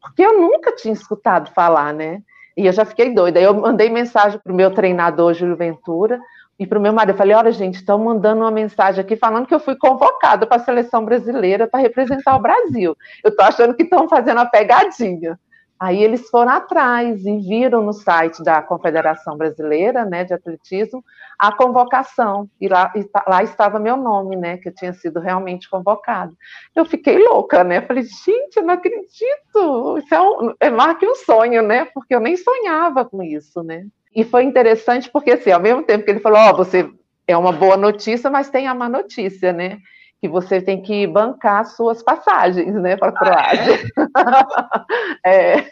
Porque 0.02 0.24
eu 0.24 0.40
nunca 0.40 0.76
tinha 0.76 0.94
escutado 0.94 1.52
falar, 1.54 1.94
né? 1.94 2.22
E 2.58 2.66
eu 2.66 2.74
já 2.74 2.84
fiquei 2.84 3.14
doida. 3.14 3.40
Aí 3.40 3.46
eu 3.46 3.54
mandei 3.54 3.90
mensagem 3.90 4.40
para 4.40 4.52
o 4.52 4.56
meu 4.56 4.72
treinador, 4.72 5.34
Júlio 5.34 5.56
Ventura, 5.56 6.20
e 6.58 6.66
para 6.66 6.78
o 6.78 6.82
meu 6.82 6.94
marido. 6.94 7.14
Eu 7.14 7.18
falei: 7.18 7.36
olha, 7.36 7.52
gente, 7.52 7.76
estão 7.76 7.98
mandando 7.98 8.42
uma 8.42 8.52
mensagem 8.52 9.02
aqui 9.02 9.16
falando 9.16 9.48
que 9.48 9.54
eu 9.54 9.60
fui 9.60 9.76
convocada 9.76 10.46
para 10.46 10.58
a 10.58 10.66
seleção 10.66 11.04
brasileira 11.04 11.68
para 11.68 11.80
representar 11.80 12.36
o 12.36 12.42
Brasil. 12.42 12.96
Eu 13.24 13.30
estou 13.30 13.46
achando 13.46 13.74
que 13.74 13.84
estão 13.84 14.08
fazendo 14.08 14.38
uma 14.38 14.46
pegadinha. 14.46 15.40
Aí 15.82 16.04
eles 16.04 16.30
foram 16.30 16.52
atrás 16.52 17.26
e 17.26 17.40
viram 17.40 17.82
no 17.82 17.92
site 17.92 18.44
da 18.44 18.62
Confederação 18.62 19.36
Brasileira 19.36 20.06
né, 20.06 20.24
de 20.24 20.32
Atletismo 20.32 21.04
a 21.40 21.52
convocação, 21.52 22.48
e 22.62 22.68
lá, 22.68 22.94
e 22.96 23.04
lá 23.28 23.42
estava 23.42 23.80
meu 23.80 23.98
nome, 23.98 24.36
né, 24.36 24.58
que 24.58 24.70
eu 24.70 24.76
tinha 24.76 24.94
sido 24.94 25.20
realmente 25.20 25.68
convocado. 25.68 26.38
Eu 26.76 26.86
fiquei 26.86 27.18
louca, 27.18 27.64
né? 27.64 27.82
Falei, 27.82 28.04
gente, 28.04 28.58
eu 28.58 28.64
não 28.64 28.76
acredito, 28.76 29.98
isso 29.98 30.14
é, 30.14 30.22
um, 30.22 30.54
é 30.60 30.70
mais 30.70 31.00
que 31.00 31.08
um 31.08 31.16
sonho, 31.16 31.64
né? 31.64 31.86
Porque 31.86 32.14
eu 32.14 32.20
nem 32.20 32.38
sonhava 32.38 33.04
com 33.04 33.24
isso, 33.24 33.64
né? 33.64 33.88
E 34.16 34.24
foi 34.24 34.44
interessante 34.44 35.10
porque, 35.10 35.32
assim, 35.32 35.50
ao 35.50 35.60
mesmo 35.60 35.82
tempo 35.82 36.06
que 36.06 36.12
ele 36.12 36.20
falou, 36.20 36.38
ó, 36.38 36.52
oh, 36.52 36.58
você 36.58 36.88
é 37.28 37.36
uma 37.36 37.52
boa 37.52 37.76
notícia, 37.76 38.30
mas 38.30 38.52
tem 38.52 38.68
a 38.68 38.76
má 38.76 38.88
notícia, 38.88 39.52
né? 39.52 39.80
Que 40.22 40.30
você 40.30 40.62
tem 40.62 40.80
que 40.80 41.08
bancar 41.08 41.66
suas 41.66 42.04
passagens, 42.04 42.76
né, 42.76 42.96
para 42.96 43.10
a 43.10 43.12
Croácia. 43.12 43.80
Ah, 44.16 44.86
é? 45.26 45.58
é. 45.58 45.72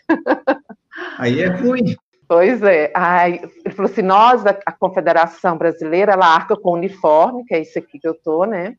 Aí 1.20 1.42
é 1.42 1.48
ruim. 1.48 1.96
Pois 2.28 2.62
é. 2.64 2.92
Aí, 2.96 3.42
ele 3.64 3.76
falou 3.76 3.92
assim: 3.92 4.02
nós, 4.02 4.46
a, 4.46 4.72
Confederação 4.72 5.56
Brasileira, 5.56 6.14
ela 6.14 6.26
arca 6.26 6.56
com 6.56 6.74
uniforme, 6.74 7.46
que 7.46 7.54
é 7.54 7.62
esse 7.62 7.78
aqui 7.78 8.00
que 8.00 8.08
eu 8.08 8.16
tô, 8.16 8.44
né? 8.46 8.76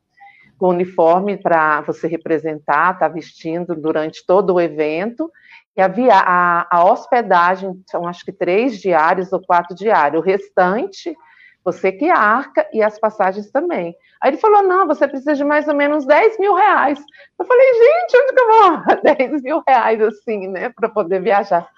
Com 0.59 0.69
uniforme 0.69 1.37
para 1.37 1.81
você 1.83 2.07
representar, 2.09 2.99
tá 2.99 3.09
vestindo 3.09 3.75
durante 3.75 4.27
todo 4.27 4.55
o 4.55 4.61
evento. 4.61 5.31
E 5.77 5.81
a, 5.81 5.89
via, 5.89 6.15
a, 6.15 6.67
a 6.71 6.85
hospedagem 6.85 7.81
são 7.89 8.07
acho 8.07 8.25
que 8.25 8.33
três 8.33 8.79
diários 8.79 9.33
ou 9.33 9.41
quatro 9.41 9.75
diários. 9.75 10.21
O 10.21 10.25
restante 10.25 11.15
você 11.65 11.93
que 11.93 12.09
arca 12.11 12.67
e 12.73 12.83
as 12.83 12.99
passagens 12.99 13.51
também. 13.51 13.95
Aí 14.21 14.31
ele 14.31 14.39
falou: 14.39 14.63
não, 14.63 14.87
você 14.87 15.07
precisa 15.07 15.35
de 15.35 15.45
mais 15.45 15.69
ou 15.69 15.75
menos 15.75 16.07
10 16.07 16.39
mil 16.39 16.55
reais. 16.55 16.99
Eu 17.39 17.45
falei, 17.45 17.67
gente, 17.75 18.17
onde 18.17 18.35
que 18.35 18.41
eu 18.41 18.49
vou 18.49 19.03
10 19.03 19.43
mil 19.43 19.63
reais 19.67 20.01
assim, 20.01 20.49
né, 20.49 20.71
para 20.71 20.89
poder 20.89 21.21
viajar 21.23 21.69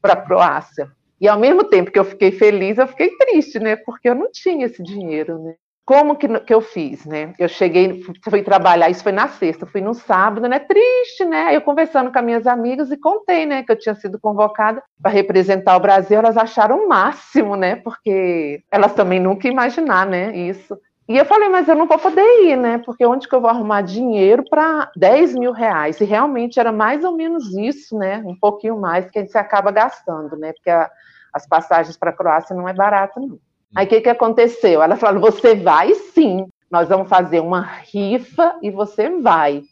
para 0.00 0.14
a 0.14 0.20
Croácia? 0.20 0.90
E 1.20 1.28
ao 1.28 1.38
mesmo 1.38 1.64
tempo 1.64 1.90
que 1.90 1.98
eu 1.98 2.04
fiquei 2.04 2.32
feliz, 2.32 2.78
eu 2.78 2.86
fiquei 2.88 3.16
triste, 3.16 3.58
né, 3.60 3.76
porque 3.76 4.08
eu 4.08 4.14
não 4.14 4.30
tinha 4.30 4.66
esse 4.66 4.82
dinheiro, 4.82 5.38
né. 5.38 5.54
Como 5.84 6.16
que, 6.16 6.28
que 6.40 6.54
eu 6.54 6.60
fiz, 6.60 7.04
né? 7.04 7.34
Eu 7.38 7.48
cheguei, 7.48 8.02
fui 8.28 8.42
trabalhar, 8.42 8.88
isso 8.88 9.02
foi 9.02 9.12
na 9.12 9.28
sexta, 9.28 9.66
fui 9.66 9.80
no 9.80 9.94
sábado, 9.94 10.48
né? 10.48 10.60
Triste, 10.60 11.24
né? 11.24 11.54
Eu 11.54 11.60
conversando 11.60 12.12
com 12.12 12.18
as 12.18 12.24
minhas 12.24 12.46
amigas 12.46 12.90
e 12.90 12.96
contei, 12.96 13.46
né, 13.46 13.62
que 13.62 13.72
eu 13.72 13.78
tinha 13.78 13.94
sido 13.94 14.18
convocada 14.20 14.82
para 15.02 15.10
representar 15.10 15.76
o 15.76 15.80
Brasil, 15.80 16.18
elas 16.18 16.36
acharam 16.36 16.84
o 16.84 16.88
máximo, 16.88 17.56
né? 17.56 17.76
Porque 17.76 18.62
elas 18.70 18.94
também 18.94 19.18
nunca 19.18 19.48
imaginar, 19.48 20.06
né, 20.06 20.36
isso. 20.36 20.78
E 21.08 21.16
eu 21.18 21.24
falei, 21.26 21.48
mas 21.48 21.68
eu 21.68 21.74
não 21.74 21.86
vou 21.88 21.98
poder 21.98 22.22
ir, 22.44 22.56
né? 22.56 22.78
Porque 22.78 23.04
onde 23.04 23.28
que 23.28 23.34
eu 23.34 23.40
vou 23.40 23.50
arrumar 23.50 23.82
dinheiro 23.82 24.44
para 24.48 24.90
10 24.96 25.34
mil 25.34 25.52
reais? 25.52 26.00
E 26.00 26.04
realmente 26.04 26.60
era 26.60 26.70
mais 26.70 27.04
ou 27.04 27.12
menos 27.12 27.52
isso, 27.56 27.98
né? 27.98 28.22
Um 28.24 28.36
pouquinho 28.38 28.80
mais 28.80 29.10
que 29.10 29.18
a 29.18 29.22
gente 29.22 29.36
acaba 29.36 29.72
gastando, 29.72 30.36
né? 30.36 30.52
Porque 30.52 30.70
a, 30.70 30.88
as 31.32 31.46
passagens 31.46 31.96
para 31.96 32.10
a 32.10 32.12
Croácia 32.14 32.54
não 32.54 32.68
é 32.68 32.72
barato, 32.72 33.18
não. 33.20 33.38
Aí 33.74 33.86
o 33.86 33.88
que, 33.88 34.00
que 34.00 34.08
aconteceu? 34.08 34.82
Ela 34.82 34.96
falou: 34.96 35.20
você 35.20 35.54
vai 35.54 35.94
sim, 35.94 36.46
nós 36.70 36.88
vamos 36.88 37.08
fazer 37.08 37.40
uma 37.40 37.60
rifa 37.60 38.56
e 38.62 38.70
você 38.70 39.10
vai. 39.20 39.62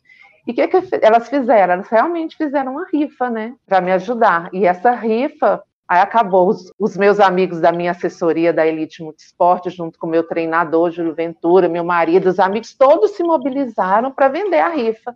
E 0.47 0.53
o 0.53 0.55
que, 0.55 0.69
que 0.69 0.77
elas 1.03 1.29
fizeram? 1.29 1.75
Elas 1.75 1.89
realmente 1.89 2.37
fizeram 2.37 2.73
uma 2.73 2.87
rifa, 2.93 3.29
né? 3.29 3.55
Para 3.67 3.81
me 3.81 3.93
ajudar. 3.93 4.49
E 4.53 4.67
essa 4.67 4.91
rifa, 4.93 5.63
aí 5.87 6.01
acabou. 6.01 6.49
Os, 6.49 6.73
os, 6.79 6.97
meus 6.97 7.21
amigos 7.21 7.61
da 7.61 7.71
minha 7.71 7.91
assessoria 7.91 8.53
da 8.53 8.67
Elite 8.67 9.03
Multisport, 9.03 9.69
junto 9.69 9.99
com 9.99 10.07
meu 10.07 10.25
treinador, 10.25 10.91
Júlio 10.91 11.15
Ventura, 11.15 11.69
meu 11.69 11.85
marido, 11.85 12.29
os 12.29 12.39
amigos, 12.39 12.75
todos 12.75 13.13
se 13.13 13.23
mobilizaram 13.23 14.11
para 14.11 14.29
vender 14.29 14.61
a 14.61 14.71
rifa. 14.71 15.15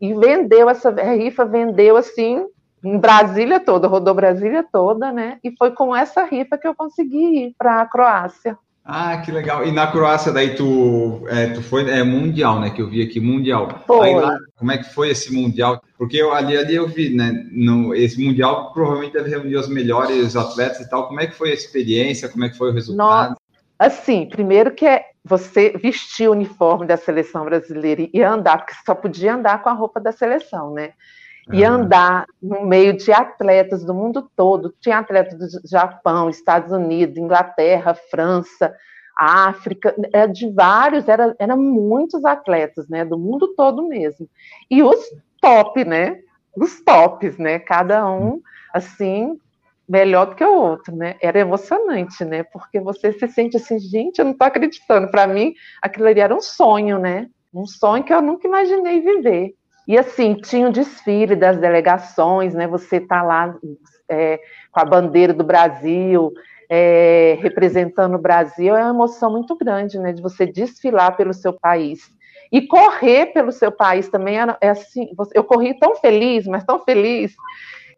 E 0.00 0.12
vendeu 0.14 0.68
essa 0.68 0.90
rifa, 0.90 1.44
vendeu 1.44 1.96
assim, 1.96 2.44
em 2.84 2.98
Brasília 2.98 3.58
toda, 3.58 3.88
rodou 3.88 4.14
Brasília 4.14 4.64
toda, 4.70 5.10
né? 5.10 5.38
E 5.42 5.54
foi 5.56 5.70
com 5.70 5.94
essa 5.94 6.24
rifa 6.24 6.58
que 6.58 6.68
eu 6.68 6.74
consegui 6.74 7.46
ir 7.46 7.54
para 7.56 7.80
a 7.80 7.86
Croácia. 7.86 8.58
Ah, 8.84 9.16
que 9.16 9.32
legal. 9.32 9.66
E 9.66 9.72
na 9.72 9.86
Croácia, 9.86 10.30
daí 10.30 10.54
tu, 10.54 11.22
é, 11.28 11.46
tu 11.46 11.62
foi, 11.62 11.88
é 11.88 12.02
mundial, 12.02 12.60
né? 12.60 12.68
Que 12.68 12.82
eu 12.82 12.88
vi 12.90 13.00
aqui, 13.00 13.18
mundial. 13.18 13.80
Foi. 13.86 14.08
Aí, 14.08 14.14
lá, 14.14 14.36
como 14.56 14.72
é 14.72 14.76
que 14.76 14.92
foi 14.92 15.08
esse 15.08 15.32
mundial? 15.32 15.82
Porque 15.96 16.18
eu, 16.18 16.34
ali, 16.34 16.54
ali 16.54 16.74
eu 16.74 16.86
vi, 16.86 17.08
né? 17.14 17.46
No, 17.50 17.94
esse 17.94 18.22
mundial 18.22 18.74
provavelmente 18.74 19.14
deve 19.14 19.30
reunir 19.30 19.56
os 19.56 19.68
melhores 19.68 20.36
atletas 20.36 20.80
e 20.80 20.90
tal. 20.90 21.08
Como 21.08 21.18
é 21.18 21.26
que 21.26 21.34
foi 21.34 21.50
a 21.50 21.54
experiência? 21.54 22.28
Como 22.28 22.44
é 22.44 22.50
que 22.50 22.58
foi 22.58 22.70
o 22.70 22.74
resultado? 22.74 23.30
Nossa. 23.30 23.40
Assim, 23.78 24.26
primeiro 24.26 24.70
que 24.70 24.86
é 24.86 25.06
você 25.24 25.70
vestir 25.70 26.28
o 26.28 26.32
uniforme 26.32 26.86
da 26.86 26.98
seleção 26.98 27.46
brasileira 27.46 28.06
e 28.12 28.22
andar, 28.22 28.58
porque 28.58 28.74
só 28.84 28.94
podia 28.94 29.34
andar 29.34 29.62
com 29.62 29.70
a 29.70 29.72
roupa 29.72 29.98
da 29.98 30.12
seleção, 30.12 30.74
né? 30.74 30.92
E 31.52 31.64
andar 31.64 32.26
no 32.42 32.64
meio 32.64 32.96
de 32.96 33.12
atletas 33.12 33.84
do 33.84 33.94
mundo 33.94 34.30
todo. 34.34 34.74
Tinha 34.80 34.98
atletas 34.98 35.38
do 35.38 35.68
Japão, 35.68 36.30
Estados 36.30 36.72
Unidos, 36.72 37.16
Inglaterra, 37.16 37.94
França, 38.10 38.74
África, 39.16 39.94
era 40.12 40.26
de 40.26 40.50
vários, 40.50 41.08
era, 41.08 41.34
era 41.38 41.56
muitos 41.56 42.24
atletas, 42.24 42.88
né, 42.88 43.04
do 43.04 43.18
mundo 43.18 43.54
todo 43.54 43.86
mesmo. 43.86 44.28
E 44.70 44.82
os 44.82 44.98
top, 45.40 45.84
né, 45.84 46.18
os 46.56 46.80
tops, 46.82 47.38
né, 47.38 47.58
cada 47.58 48.10
um, 48.10 48.40
assim, 48.72 49.38
melhor 49.88 50.26
do 50.26 50.34
que 50.34 50.44
o 50.44 50.54
outro, 50.54 50.96
né, 50.96 51.16
era 51.20 51.38
emocionante, 51.38 52.24
né, 52.24 52.42
porque 52.42 52.80
você 52.80 53.12
se 53.12 53.28
sente 53.28 53.56
assim, 53.56 53.78
gente, 53.78 54.18
eu 54.18 54.24
não 54.24 54.32
estou 54.32 54.46
acreditando, 54.46 55.08
para 55.10 55.26
mim, 55.26 55.54
aquilo 55.80 56.08
ali 56.08 56.20
era 56.20 56.34
um 56.34 56.40
sonho, 56.40 56.98
né, 56.98 57.28
um 57.52 57.66
sonho 57.66 58.02
que 58.02 58.12
eu 58.12 58.20
nunca 58.20 58.48
imaginei 58.48 59.00
viver. 59.00 59.54
E 59.86 59.98
assim, 59.98 60.34
tinha 60.34 60.68
o 60.68 60.72
desfile 60.72 61.36
das 61.36 61.58
delegações, 61.58 62.54
né? 62.54 62.66
Você 62.66 63.00
tá 63.00 63.22
lá 63.22 63.54
é, 64.08 64.40
com 64.72 64.80
a 64.80 64.84
bandeira 64.84 65.32
do 65.32 65.44
Brasil, 65.44 66.32
é, 66.68 67.38
representando 67.40 68.14
o 68.14 68.20
Brasil, 68.20 68.74
é 68.74 68.82
uma 68.82 68.90
emoção 68.90 69.30
muito 69.30 69.56
grande, 69.56 69.98
né? 69.98 70.12
De 70.12 70.22
você 70.22 70.46
desfilar 70.46 71.16
pelo 71.16 71.34
seu 71.34 71.52
país. 71.52 72.10
E 72.50 72.62
correr 72.66 73.26
pelo 73.26 73.52
seu 73.52 73.72
país 73.72 74.08
também 74.08 74.36
é 74.60 74.68
assim. 74.68 75.10
Eu 75.34 75.44
corri 75.44 75.74
tão 75.78 75.96
feliz, 75.96 76.46
mas 76.46 76.64
tão 76.64 76.78
feliz, 76.78 77.34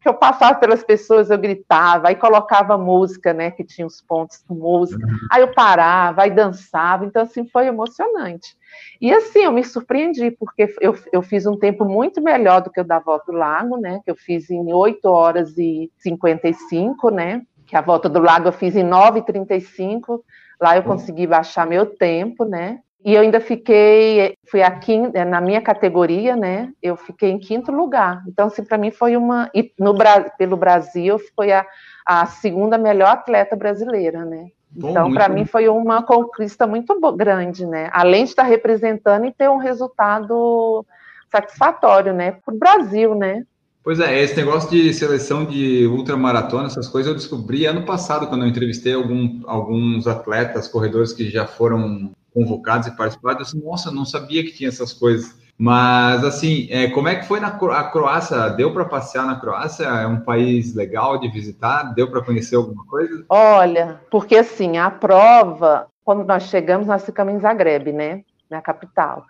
que 0.06 0.10
eu 0.10 0.14
passava 0.14 0.54
pelas 0.60 0.84
pessoas, 0.84 1.30
eu 1.30 1.36
gritava, 1.38 2.06
aí 2.06 2.14
colocava 2.14 2.78
música, 2.78 3.32
né, 3.32 3.50
que 3.50 3.64
tinha 3.64 3.84
os 3.84 4.00
pontos 4.00 4.38
com 4.46 4.54
música, 4.54 5.04
uhum. 5.04 5.18
aí 5.32 5.42
eu 5.42 5.52
parava, 5.52 6.22
aí 6.22 6.30
dançava, 6.30 7.04
então, 7.04 7.22
assim, 7.22 7.44
foi 7.48 7.66
emocionante. 7.66 8.56
E, 9.00 9.12
assim, 9.12 9.40
eu 9.40 9.50
me 9.50 9.64
surpreendi, 9.64 10.30
porque 10.30 10.72
eu, 10.80 10.96
eu 11.12 11.22
fiz 11.22 11.44
um 11.44 11.58
tempo 11.58 11.84
muito 11.84 12.22
melhor 12.22 12.62
do 12.62 12.70
que 12.70 12.80
o 12.80 12.84
da 12.84 13.00
Volta 13.00 13.32
do 13.32 13.36
Lago, 13.36 13.78
né, 13.78 14.00
que 14.04 14.10
eu 14.12 14.14
fiz 14.14 14.48
em 14.48 14.72
8 14.72 15.04
horas 15.06 15.58
e 15.58 15.90
55, 15.98 17.10
né, 17.10 17.42
que 17.66 17.76
a 17.76 17.80
Volta 17.80 18.08
do 18.08 18.20
Lago 18.20 18.46
eu 18.46 18.52
fiz 18.52 18.76
em 18.76 18.84
9h35, 18.84 20.20
lá 20.60 20.76
eu 20.76 20.84
consegui 20.84 21.26
baixar 21.26 21.66
meu 21.66 21.84
tempo, 21.84 22.44
né, 22.44 22.78
e 23.06 23.14
eu 23.14 23.22
ainda 23.22 23.38
fiquei, 23.38 24.36
fui 24.50 24.62
aqui 24.62 24.98
na 24.98 25.40
minha 25.40 25.60
categoria, 25.60 26.34
né? 26.34 26.72
Eu 26.82 26.96
fiquei 26.96 27.30
em 27.30 27.38
quinto 27.38 27.70
lugar. 27.70 28.24
Então, 28.26 28.48
assim, 28.48 28.64
para 28.64 28.76
mim 28.76 28.90
foi 28.90 29.16
uma. 29.16 29.48
E 29.54 29.72
no, 29.78 29.94
pelo 30.36 30.56
Brasil, 30.56 31.16
foi 31.36 31.52
a, 31.52 31.64
a 32.04 32.26
segunda 32.26 32.76
melhor 32.76 33.10
atleta 33.10 33.54
brasileira, 33.54 34.24
né? 34.24 34.48
Bom, 34.72 34.90
então, 34.90 35.12
para 35.12 35.28
mim, 35.28 35.44
foi 35.44 35.68
uma 35.68 36.02
conquista 36.02 36.66
muito 36.66 36.98
grande, 37.12 37.64
né? 37.64 37.88
Além 37.92 38.24
de 38.24 38.30
estar 38.30 38.42
representando 38.42 39.24
e 39.24 39.32
ter 39.32 39.48
um 39.48 39.58
resultado 39.58 40.84
satisfatório, 41.30 42.12
né? 42.12 42.32
Para 42.44 42.54
o 42.54 42.58
Brasil, 42.58 43.14
né? 43.14 43.44
Pois 43.84 44.00
é, 44.00 44.20
esse 44.20 44.34
negócio 44.34 44.68
de 44.68 44.92
seleção 44.92 45.44
de 45.44 45.86
ultramaratona, 45.86 46.66
essas 46.66 46.88
coisas, 46.88 47.12
eu 47.12 47.16
descobri 47.16 47.66
ano 47.66 47.84
passado, 47.86 48.26
quando 48.26 48.42
eu 48.42 48.48
entrevistei 48.48 48.94
algum, 48.94 49.42
alguns 49.46 50.08
atletas, 50.08 50.66
corredores 50.66 51.12
que 51.12 51.30
já 51.30 51.46
foram 51.46 52.10
convocados 52.36 52.86
e 52.86 52.94
participados, 52.94 53.38
eu 53.38 53.44
disse, 53.44 53.66
nossa, 53.66 53.90
não 53.90 54.04
sabia 54.04 54.44
que 54.44 54.52
tinha 54.52 54.68
essas 54.68 54.92
coisas. 54.92 55.34
Mas, 55.58 56.22
assim, 56.22 56.68
é, 56.70 56.86
como 56.90 57.08
é 57.08 57.16
que 57.16 57.26
foi 57.26 57.40
na 57.40 57.48
a 57.48 57.84
Croácia? 57.84 58.50
Deu 58.50 58.74
para 58.74 58.84
passear 58.84 59.24
na 59.24 59.40
Croácia? 59.40 59.84
É 59.86 60.06
um 60.06 60.20
país 60.20 60.74
legal 60.74 61.18
de 61.18 61.28
visitar? 61.30 61.94
Deu 61.94 62.10
para 62.10 62.20
conhecer 62.22 62.56
alguma 62.56 62.84
coisa? 62.84 63.24
Olha, 63.30 63.98
porque, 64.10 64.36
assim, 64.36 64.76
a 64.76 64.90
prova, 64.90 65.86
quando 66.04 66.26
nós 66.26 66.42
chegamos, 66.42 66.86
nós 66.86 67.06
ficamos 67.06 67.32
em 67.32 67.40
Zagreb, 67.40 67.90
né? 67.90 68.22
Na 68.50 68.60
capital. 68.60 69.24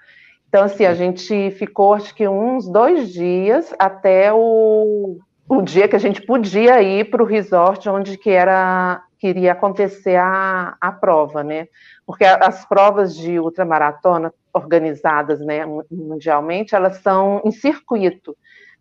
Então, 0.49 0.64
assim, 0.64 0.85
a 0.85 0.95
gente 0.95 1.53
ficou, 1.53 1.95
acho 1.95 2.12
que 2.12 2.27
uns 2.27 2.69
dois 2.69 3.12
dias 3.12 3.73
até 3.79 4.33
o, 4.33 5.21
o 5.49 5.62
dia 5.62 5.87
que 5.87 5.95
a 5.95 6.01
gente 6.01 6.23
podia 6.23 6.83
ir 6.83 7.09
para 7.09 7.23
o 7.23 7.27
resort 7.27 7.88
onde 7.88 8.19
que 8.19 8.31
era 8.31 9.01
queria 9.19 9.53
acontecer 9.53 10.16
a, 10.16 10.77
a 10.81 10.92
prova, 10.92 11.42
né? 11.42 11.69
Porque 12.07 12.25
as 12.25 12.64
provas 12.64 13.16
de 13.16 13.40
ultramaratona 13.40 14.33
organizadas 14.55 15.40
né, 15.40 15.66
mundialmente, 15.90 16.75
elas 16.75 16.99
são 16.99 17.42
em 17.45 17.51
circuito. 17.51 18.37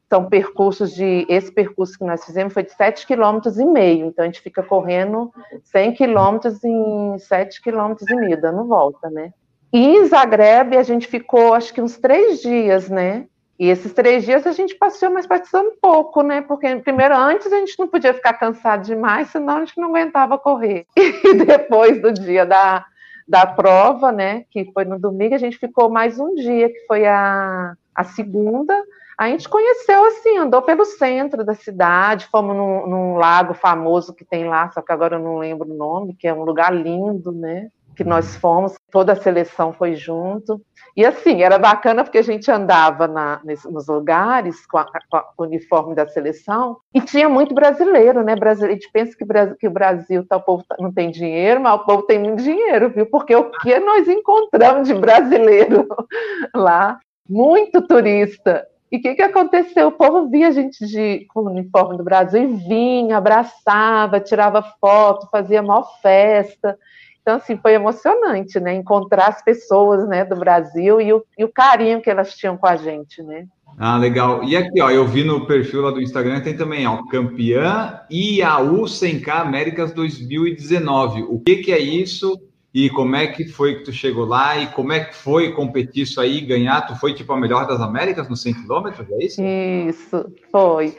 São 0.08 0.30
percursos 0.30 0.94
de. 0.94 1.26
Esse 1.28 1.52
percurso 1.52 1.98
que 1.98 2.06
nós 2.06 2.24
fizemos 2.24 2.54
foi 2.54 2.64
de 2.64 2.70
7,5 2.70 3.08
km. 3.08 4.06
Então 4.06 4.24
a 4.24 4.28
gente 4.28 4.40
fica 4.40 4.62
correndo 4.62 5.34
100 5.64 5.96
km 5.96 6.38
em 6.64 7.16
7,5 7.16 7.62
km 7.64 7.96
e 8.08 8.16
meio, 8.16 8.40
dando 8.40 8.66
volta, 8.66 9.10
né? 9.10 9.34
E 9.74 9.98
em 9.98 10.06
Zagreb 10.06 10.78
a 10.78 10.84
gente 10.84 11.08
ficou 11.08 11.56
acho 11.56 11.74
que 11.74 11.82
uns 11.82 11.98
três 11.98 12.40
dias, 12.40 12.88
né? 12.88 13.26
E 13.58 13.70
esses 13.70 13.94
três 13.94 14.24
dias 14.24 14.46
a 14.46 14.52
gente 14.52 14.76
passeou, 14.76 15.12
mas 15.12 15.26
passeou 15.26 15.64
um 15.64 15.76
pouco, 15.82 16.22
né? 16.22 16.42
Porque 16.42 16.76
primeiro, 16.78 17.16
antes 17.16 17.52
a 17.52 17.58
gente 17.58 17.80
não 17.80 17.88
podia 17.88 18.14
ficar 18.14 18.34
cansado 18.34 18.84
demais, 18.84 19.30
senão 19.30 19.58
a 19.58 19.60
gente 19.62 19.80
não 19.80 19.90
aguentava 19.90 20.38
correr. 20.38 20.86
E 20.96 21.34
depois 21.34 22.02
do 22.02 22.14
dia 22.14 22.46
da, 22.46 22.86
da 23.28 23.46
prova, 23.46 24.12
né? 24.12 24.46
Que 24.52 24.72
foi 24.74 24.86
no 24.86 25.00
domingo, 25.00 25.36
a 25.36 25.40
gente 25.40 25.58
ficou 25.58 25.90
mais 25.90 26.20
um 26.20 26.36
dia, 26.36 26.70
que 26.70 26.86
foi 26.88 27.06
a, 27.06 27.74
a 27.94 28.04
segunda. 28.04 28.74
A 29.18 29.30
gente 29.30 29.48
conheceu 29.48 30.06
assim, 30.06 30.38
andou 30.38 30.62
pelo 30.62 30.84
centro 30.84 31.44
da 31.44 31.54
cidade, 31.54 32.28
fomos 32.28 32.56
num, 32.56 32.88
num 32.88 33.16
lago 33.16 33.54
famoso 33.54 34.14
que 34.14 34.26
tem 34.26 34.46
lá, 34.46 34.70
só 34.72 34.82
que 34.82 34.92
agora 34.92 35.16
eu 35.16 35.22
não 35.22 35.38
lembro 35.38 35.72
o 35.72 35.78
nome, 35.78 36.16
que 36.16 36.28
é 36.28 36.34
um 36.34 36.44
lugar 36.44 36.74
lindo, 36.74 37.32
né? 37.32 37.70
Que 37.96 38.04
nós 38.04 38.36
fomos, 38.36 38.76
toda 38.92 39.14
a 39.14 39.16
seleção 39.16 39.74
foi 39.74 39.96
junto. 39.96 40.62
E 40.96 41.06
assim, 41.06 41.42
era 41.42 41.58
bacana 41.58 42.04
porque 42.04 42.18
a 42.18 42.24
gente 42.24 42.50
andava 42.50 43.08
na, 43.08 43.42
nos 43.70 43.88
lugares 43.88 44.66
com, 44.66 44.78
a, 44.78 44.86
com, 44.86 45.22
o 45.38 45.44
uniforme 45.44 45.96
da 45.96 46.08
seleção 46.08 46.78
e 46.94 47.02
tinha 47.02 47.28
muito 47.28 47.54
brasileiro, 47.54 48.24
né? 48.24 48.36
Brasileiro, 48.36 48.74
a 48.74 48.80
gente 48.80 48.92
pensa 48.92 49.18
que, 49.18 49.26
que 49.60 49.68
o 49.68 49.72
Brasil 49.72 50.26
tá, 50.26 50.38
o 50.38 50.42
povo 50.42 50.64
tá, 50.68 50.76
não 50.80 50.94
tem 50.94 51.12
dinheiro, 51.12 51.60
mas 51.62 51.76
o 51.76 51.86
povo 51.86 52.04
tem 52.04 52.20
muito 52.20 52.44
dinheiro, 52.44 52.90
viu? 52.90 53.06
Porque 53.06 53.36
o 53.36 53.52
que 53.52 53.80
nós 53.80 54.08
encontramos 54.08 54.88
de 54.88 54.94
brasileiro 54.94 55.88
lá? 56.56 57.00
Muito 57.30 57.82
turista. 57.82 58.66
E 58.92 58.98
o 58.98 59.02
que, 59.02 59.16
que 59.16 59.22
aconteceu? 59.22 59.88
O 59.88 59.92
povo 59.92 60.30
via 60.30 60.48
a 60.48 60.52
gente 60.52 60.86
de, 60.86 61.26
com 61.34 61.42
o 61.42 61.50
uniforme 61.50 61.98
do 61.98 62.04
Brasil 62.04 62.44
e 62.44 62.56
vinha, 62.56 63.18
abraçava, 63.18 64.20
tirava 64.20 64.62
foto, 64.80 65.28
fazia 65.30 65.62
maior 65.62 66.00
festa. 66.02 66.78
Então, 67.26 67.38
assim, 67.38 67.58
foi 67.58 67.74
emocionante, 67.74 68.60
né? 68.60 68.76
Encontrar 68.76 69.30
as 69.30 69.42
pessoas 69.42 70.08
né, 70.08 70.24
do 70.24 70.36
Brasil 70.36 71.02
e 71.02 71.12
o, 71.12 71.26
e 71.36 71.44
o 71.44 71.50
carinho 71.50 72.00
que 72.00 72.08
elas 72.08 72.36
tinham 72.36 72.56
com 72.56 72.68
a 72.68 72.76
gente, 72.76 73.24
né? 73.24 73.48
Ah, 73.80 73.98
legal. 73.98 74.44
E 74.44 74.56
aqui, 74.56 74.80
ó, 74.80 74.92
eu 74.92 75.08
vi 75.08 75.24
no 75.24 75.48
perfil 75.48 75.82
lá 75.82 75.90
do 75.90 76.00
Instagram, 76.00 76.40
tem 76.42 76.56
também, 76.56 76.86
ó, 76.86 77.02
campeã 77.08 78.00
IAU 78.12 78.84
100K 78.84 79.28
Américas 79.42 79.92
2019. 79.92 81.24
O 81.24 81.40
que 81.40 81.56
que 81.56 81.72
é 81.72 81.80
isso? 81.80 82.40
E 82.72 82.92
como 82.92 83.16
é 83.16 83.26
que 83.26 83.48
foi 83.48 83.80
que 83.80 83.86
tu 83.86 83.92
chegou 83.92 84.26
lá 84.26 84.60
e 84.60 84.68
como 84.68 84.94
é 84.94 85.00
que 85.00 85.16
foi 85.16 85.52
competir 85.54 86.04
isso 86.04 86.22
aí, 86.22 86.42
ganhar? 86.42 86.82
Tu 86.82 86.96
foi 86.98 87.16
tipo 87.16 87.34
a 87.34 87.40
melhor 87.40 87.66
das 87.66 87.82
Américas 87.82 88.30
nos 88.30 88.44
100 88.44 88.54
quilômetros, 88.54 89.08
é 89.10 89.26
isso? 89.26 89.42
Isso, 89.42 90.32
foi. 90.52 90.96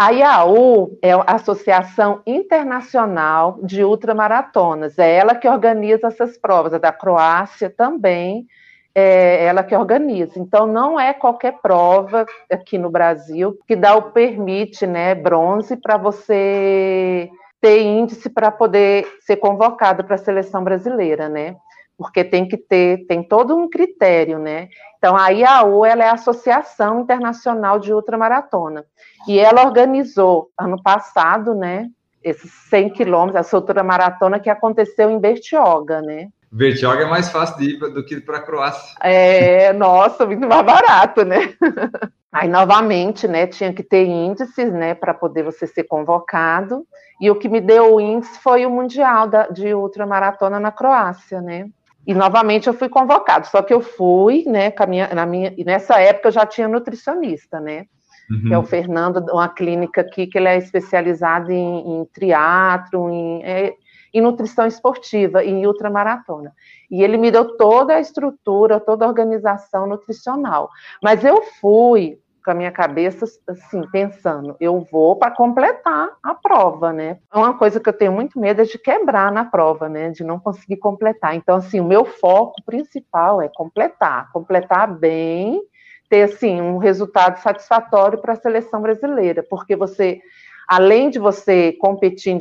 A 0.00 0.12
IAU 0.12 0.96
é 1.02 1.12
a 1.12 1.24
Associação 1.26 2.22
Internacional 2.24 3.58
de 3.64 3.82
Ultramaratonas. 3.82 4.96
É 4.96 5.16
ela 5.16 5.34
que 5.34 5.48
organiza 5.48 6.06
essas 6.06 6.38
provas. 6.38 6.72
A 6.72 6.78
da 6.78 6.92
Croácia 6.92 7.68
também 7.68 8.46
é 8.94 9.44
ela 9.44 9.64
que 9.64 9.74
organiza. 9.74 10.38
Então, 10.38 10.68
não 10.68 11.00
é 11.00 11.12
qualquer 11.12 11.58
prova 11.60 12.24
aqui 12.48 12.78
no 12.78 12.90
Brasil 12.90 13.58
que 13.66 13.74
dá 13.74 13.96
o 13.96 14.12
permite, 14.12 14.86
né, 14.86 15.16
bronze, 15.16 15.76
para 15.76 15.96
você 15.96 17.28
ter 17.60 17.82
índice 17.82 18.30
para 18.30 18.52
poder 18.52 19.04
ser 19.22 19.38
convocado 19.38 20.04
para 20.04 20.14
a 20.14 20.18
seleção 20.18 20.62
brasileira, 20.62 21.28
né? 21.28 21.56
Porque 21.98 22.22
tem 22.22 22.46
que 22.46 22.56
ter, 22.56 23.04
tem 23.06 23.24
todo 23.24 23.56
um 23.56 23.68
critério, 23.68 24.38
né? 24.38 24.68
Então, 24.96 25.16
a 25.16 25.28
IAU 25.28 25.84
ela 25.84 26.04
é 26.04 26.08
a 26.08 26.14
Associação 26.14 27.00
Internacional 27.00 27.78
de 27.78 27.92
Ultramaratona. 27.92 28.84
E 29.26 29.38
ela 29.38 29.64
organizou, 29.64 30.50
ano 30.56 30.80
passado, 30.80 31.54
né, 31.54 31.88
esses 32.22 32.50
100 32.70 32.90
quilômetros, 32.90 33.46
essa 33.46 33.56
ultramaratona 33.56 34.40
que 34.40 34.50
aconteceu 34.50 35.10
em 35.10 35.18
Bertioga, 35.18 36.00
né? 36.00 36.28
Bertioga 36.50 37.02
é 37.02 37.06
mais 37.06 37.28
fácil 37.28 37.58
de 37.58 37.74
ir 37.74 37.78
do 37.78 38.04
que 38.04 38.20
para 38.20 38.38
a 38.38 38.42
Croácia. 38.42 38.96
É, 39.00 39.72
nossa, 39.72 40.24
muito 40.24 40.46
mais 40.46 40.64
barato, 40.64 41.24
né? 41.24 41.54
Aí, 42.30 42.48
novamente, 42.48 43.26
né, 43.26 43.46
tinha 43.46 43.72
que 43.72 43.82
ter 43.82 44.04
índices, 44.04 44.70
né, 44.70 44.94
para 44.94 45.14
poder 45.14 45.42
você 45.42 45.66
ser 45.66 45.84
convocado. 45.84 46.86
E 47.20 47.30
o 47.30 47.36
que 47.36 47.48
me 47.48 47.60
deu 47.60 47.94
o 47.94 48.00
índice 48.00 48.38
foi 48.40 48.66
o 48.66 48.70
Mundial 48.70 49.26
da, 49.26 49.48
de 49.48 49.74
Ultramaratona 49.74 50.60
na 50.60 50.70
Croácia, 50.70 51.40
né? 51.40 51.68
E 52.08 52.14
novamente 52.14 52.66
eu 52.66 52.72
fui 52.72 52.88
convocado, 52.88 53.46
só 53.48 53.60
que 53.60 53.72
eu 53.72 53.82
fui, 53.82 54.42
né, 54.46 54.72
minha, 54.88 55.14
na 55.14 55.26
minha, 55.26 55.52
e 55.58 55.62
nessa 55.62 56.00
época 56.00 56.28
eu 56.28 56.32
já 56.32 56.46
tinha 56.46 56.66
nutricionista, 56.66 57.60
né? 57.60 57.84
Uhum. 58.30 58.48
Que 58.48 58.54
é 58.54 58.58
o 58.58 58.62
Fernando, 58.62 59.18
uma 59.30 59.46
clínica 59.46 60.00
aqui 60.00 60.26
que 60.26 60.38
ele 60.38 60.48
é 60.48 60.56
especializado 60.56 61.52
em, 61.52 62.00
em 62.00 62.04
triatlo, 62.06 63.10
em, 63.10 63.44
é, 63.44 63.74
em 64.14 64.22
nutrição 64.22 64.66
esportiva, 64.66 65.44
em 65.44 65.66
ultramaratona. 65.66 66.54
E 66.90 67.02
ele 67.02 67.18
me 67.18 67.30
deu 67.30 67.58
toda 67.58 67.96
a 67.96 68.00
estrutura, 68.00 68.80
toda 68.80 69.04
a 69.04 69.08
organização 69.08 69.86
nutricional. 69.86 70.70
Mas 71.02 71.22
eu 71.22 71.42
fui 71.60 72.18
com 72.48 72.52
a 72.52 72.54
minha 72.54 72.72
cabeça 72.72 73.26
assim, 73.46 73.82
pensando, 73.92 74.56
eu 74.58 74.80
vou 74.90 75.16
para 75.16 75.30
completar 75.30 76.08
a 76.22 76.34
prova, 76.34 76.94
né? 76.94 77.18
Uma 77.30 77.52
coisa 77.52 77.78
que 77.78 77.86
eu 77.90 77.92
tenho 77.92 78.10
muito 78.10 78.40
medo 78.40 78.62
é 78.62 78.64
de 78.64 78.78
quebrar 78.78 79.30
na 79.30 79.44
prova, 79.44 79.86
né? 79.86 80.08
De 80.08 80.24
não 80.24 80.40
conseguir 80.40 80.78
completar. 80.78 81.34
Então, 81.34 81.56
assim, 81.56 81.78
o 81.78 81.84
meu 81.84 82.06
foco 82.06 82.54
principal 82.64 83.42
é 83.42 83.50
completar, 83.54 84.32
completar 84.32 84.90
bem, 84.90 85.60
ter 86.08 86.22
assim 86.22 86.58
um 86.58 86.78
resultado 86.78 87.36
satisfatório 87.36 88.18
para 88.18 88.32
a 88.32 88.36
seleção 88.36 88.80
brasileira, 88.80 89.42
porque 89.42 89.76
você 89.76 90.18
além 90.66 91.10
de 91.10 91.18
você 91.18 91.72
competir 91.72 92.34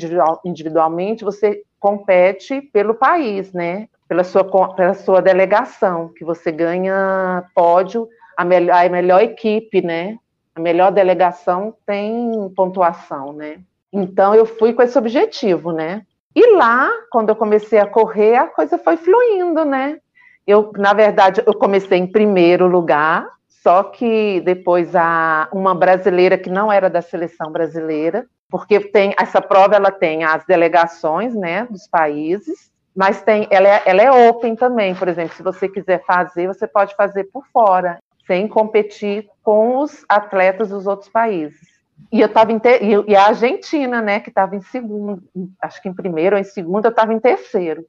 individualmente, 0.46 1.26
você 1.26 1.64
compete 1.82 2.62
pelo 2.62 2.96
país, 2.96 3.52
né? 3.52 3.90
Pela 4.08 4.24
sua, 4.24 4.46
pela 4.74 4.94
sua 4.94 5.22
delegação, 5.22 6.14
que 6.16 6.24
você 6.24 6.50
ganha 6.50 7.44
pódio 7.54 8.08
a 8.38 8.46
melhor, 8.46 8.86
a 8.86 8.88
melhor 8.88 9.22
equipe, 9.24 9.82
né? 9.82 10.16
A 10.56 10.60
melhor 10.60 10.92
delegação 10.92 11.74
tem 11.86 12.32
pontuação, 12.56 13.34
né? 13.34 13.60
Então 13.92 14.36
eu 14.36 14.46
fui 14.46 14.74
com 14.74 14.84
esse 14.84 14.98
objetivo, 14.98 15.72
né? 15.72 16.04
E 16.36 16.56
lá, 16.56 16.88
quando 17.10 17.30
eu 17.30 17.36
comecei 17.36 17.80
a 17.80 17.88
correr, 17.88 18.36
a 18.36 18.46
coisa 18.46 18.78
foi 18.78 18.96
fluindo, 18.96 19.66
né? 19.66 19.98
Eu, 20.46 20.72
na 20.78 20.94
verdade, 20.94 21.42
eu 21.46 21.54
comecei 21.54 21.98
em 21.98 22.06
primeiro 22.06 22.68
lugar, 22.68 23.28
só 23.50 23.84
que 23.84 24.40
depois 24.42 24.96
a 24.96 25.50
uma 25.52 25.74
brasileira 25.74 26.38
que 26.38 26.50
não 26.50 26.72
era 26.72 26.90
da 26.90 27.02
seleção 27.02 27.52
brasileira, 27.52 28.26
porque 28.50 28.80
tem 28.80 29.14
essa 29.20 29.42
prova 29.42 29.76
ela 29.76 29.92
tem 29.92 30.24
as 30.24 30.46
delegações, 30.46 31.34
né, 31.34 31.66
dos 31.70 31.86
países, 31.88 32.72
mas 32.96 33.22
tem 33.22 33.46
ela 33.52 33.68
é, 33.68 33.82
ela 33.86 34.02
é 34.02 34.30
open 34.30 34.56
também, 34.56 34.96
por 34.96 35.08
exemplo, 35.10 35.36
se 35.36 35.44
você 35.44 35.68
quiser 35.68 36.02
fazer, 36.06 36.48
você 36.48 36.66
pode 36.66 36.96
fazer 36.96 37.26
por 37.26 37.46
fora 37.52 38.00
sem 38.28 38.48
competir 38.48 39.28
com 39.42 39.78
os 39.78 40.06
atletas 40.08 40.70
dos 40.70 40.86
outros 40.86 41.10
países. 41.10 41.78
E 42.12 42.22
eu 42.22 42.28
estava 42.28 42.52
e 43.08 43.16
a 43.16 43.28
Argentina, 43.28 44.02
né, 44.02 44.20
que 44.20 44.30
estava 44.30 44.56
em 44.56 44.62
segundo, 44.62 45.24
acho 45.62 45.82
que 45.82 45.90
em 45.90 45.94
primeiro 45.94 46.36
ou 46.36 46.40
em 46.40 46.44
segundo, 46.44 46.86
eu 46.86 46.92
estava 46.92 47.14
em 47.14 47.20
terceiro. 47.20 47.86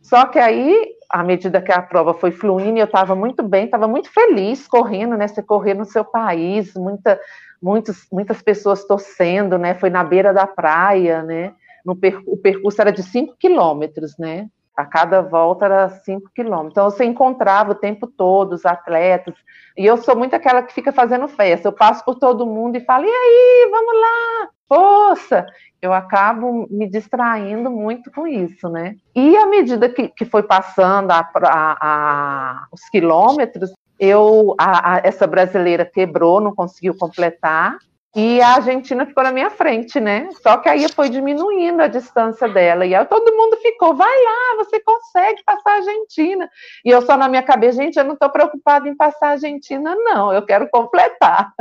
Só 0.00 0.26
que 0.26 0.38
aí, 0.38 0.94
à 1.10 1.24
medida 1.24 1.60
que 1.60 1.72
a 1.72 1.82
prova 1.82 2.14
foi 2.14 2.30
fluindo, 2.30 2.78
eu 2.78 2.84
estava 2.84 3.16
muito 3.16 3.42
bem, 3.42 3.64
estava 3.64 3.88
muito 3.88 4.10
feliz 4.10 4.68
correndo, 4.68 5.16
né? 5.16 5.26
Você 5.26 5.42
correr 5.42 5.74
no 5.74 5.84
seu 5.84 6.04
país, 6.04 6.74
muita, 6.74 7.18
muitos, 7.60 8.06
muitas 8.12 8.40
pessoas 8.40 8.84
torcendo, 8.84 9.58
né? 9.58 9.74
Foi 9.74 9.90
na 9.90 10.04
beira 10.04 10.32
da 10.32 10.46
praia, 10.46 11.22
né? 11.22 11.52
No 11.84 11.96
per... 11.96 12.22
o 12.26 12.36
percurso 12.36 12.80
era 12.80 12.92
de 12.92 13.02
5 13.02 13.36
quilômetros, 13.38 14.16
né? 14.16 14.48
A 14.78 14.86
cada 14.86 15.20
volta 15.20 15.64
era 15.64 15.88
5 15.88 16.30
quilômetros. 16.32 16.70
Então, 16.70 16.88
você 16.88 17.04
encontrava 17.04 17.72
o 17.72 17.74
tempo 17.74 18.06
todo 18.06 18.52
os 18.52 18.64
atletas. 18.64 19.34
E 19.76 19.84
eu 19.84 19.96
sou 19.96 20.14
muito 20.16 20.36
aquela 20.36 20.62
que 20.62 20.72
fica 20.72 20.92
fazendo 20.92 21.26
festa. 21.26 21.66
Eu 21.66 21.72
passo 21.72 22.04
por 22.04 22.14
todo 22.14 22.46
mundo 22.46 22.76
e 22.76 22.84
falo: 22.84 23.04
e 23.04 23.08
aí, 23.08 23.68
vamos 23.72 24.00
lá, 24.00 24.48
força! 24.68 25.46
Eu 25.82 25.92
acabo 25.92 26.68
me 26.70 26.88
distraindo 26.88 27.68
muito 27.72 28.08
com 28.12 28.24
isso, 28.24 28.68
né? 28.68 28.94
E 29.16 29.36
à 29.36 29.46
medida 29.46 29.88
que, 29.88 30.10
que 30.10 30.24
foi 30.24 30.44
passando 30.44 31.10
a, 31.10 31.28
a, 31.34 31.78
a, 31.80 32.66
os 32.70 32.88
quilômetros, 32.88 33.72
eu, 33.98 34.54
essa 35.02 35.26
brasileira 35.26 35.84
quebrou, 35.84 36.40
não 36.40 36.54
conseguiu 36.54 36.96
completar 36.96 37.78
e 38.16 38.40
a 38.40 38.54
Argentina 38.54 39.04
ficou 39.04 39.22
na 39.22 39.30
minha 39.30 39.50
frente, 39.50 40.00
né? 40.00 40.28
Só 40.42 40.56
que 40.56 40.68
aí 40.68 40.90
foi 40.90 41.10
diminuindo 41.10 41.82
a 41.82 41.88
distância 41.88 42.48
dela. 42.48 42.86
E 42.86 42.94
aí 42.94 43.04
todo 43.04 43.36
mundo 43.36 43.56
ficou, 43.58 43.94
vai 43.94 44.08
lá, 44.08 44.64
você 44.64 44.80
consegue 44.80 45.42
passar 45.44 45.72
a 45.72 45.76
Argentina. 45.76 46.48
E 46.84 46.90
eu 46.90 47.02
só 47.02 47.16
na 47.16 47.28
minha 47.28 47.42
cabeça, 47.42 47.82
gente, 47.82 47.98
eu 47.98 48.04
não 48.04 48.14
estou 48.14 48.30
preocupada 48.30 48.88
em 48.88 48.96
passar 48.96 49.28
a 49.28 49.30
Argentina, 49.32 49.94
não, 49.94 50.32
eu 50.32 50.42
quero 50.42 50.68
completar. 50.70 51.52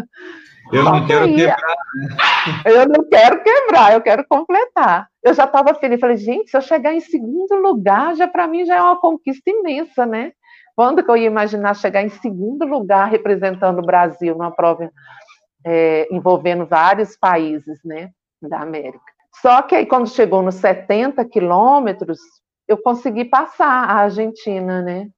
Eu 0.71 0.83
não 0.83 1.05
quero 1.05 1.25
aí, 1.25 1.35
quebrar. 1.35 1.57
Né? 1.57 2.61
Eu 2.65 2.87
não 2.87 3.09
quero 3.09 3.43
quebrar, 3.43 3.93
eu 3.93 4.01
quero 4.01 4.25
completar. 4.27 5.07
Eu 5.23 5.33
já 5.33 5.45
estava 5.45 5.73
feliz, 5.73 5.99
falei, 5.99 6.17
gente, 6.17 6.49
se 6.49 6.57
eu 6.57 6.61
chegar 6.61 6.93
em 6.93 6.99
segundo 6.99 7.55
lugar, 7.55 8.15
já 8.15 8.27
para 8.27 8.47
mim 8.47 8.65
já 8.65 8.75
é 8.77 8.81
uma 8.81 8.99
conquista 8.99 9.49
imensa, 9.49 10.05
né? 10.05 10.31
Quando 10.75 11.03
que 11.03 11.09
eu 11.09 11.17
ia 11.17 11.27
imaginar 11.27 11.73
chegar 11.75 12.03
em 12.03 12.09
segundo 12.09 12.65
lugar 12.65 13.09
representando 13.09 13.79
o 13.79 13.85
Brasil 13.85 14.35
numa 14.35 14.51
prova 14.51 14.91
é, 15.69 16.07
envolvendo 16.09 16.65
vários 16.65 17.17
países 17.17 17.77
né, 17.83 18.11
da 18.41 18.61
América. 18.61 19.03
Só 19.41 19.61
que 19.61 19.75
aí, 19.75 19.85
quando 19.85 20.07
chegou 20.07 20.41
nos 20.41 20.55
70 20.55 21.25
quilômetros, 21.25 22.19
eu 22.67 22.77
consegui 22.77 23.25
passar 23.25 23.67
a 23.67 23.95
Argentina, 23.95 24.81
né? 24.81 25.09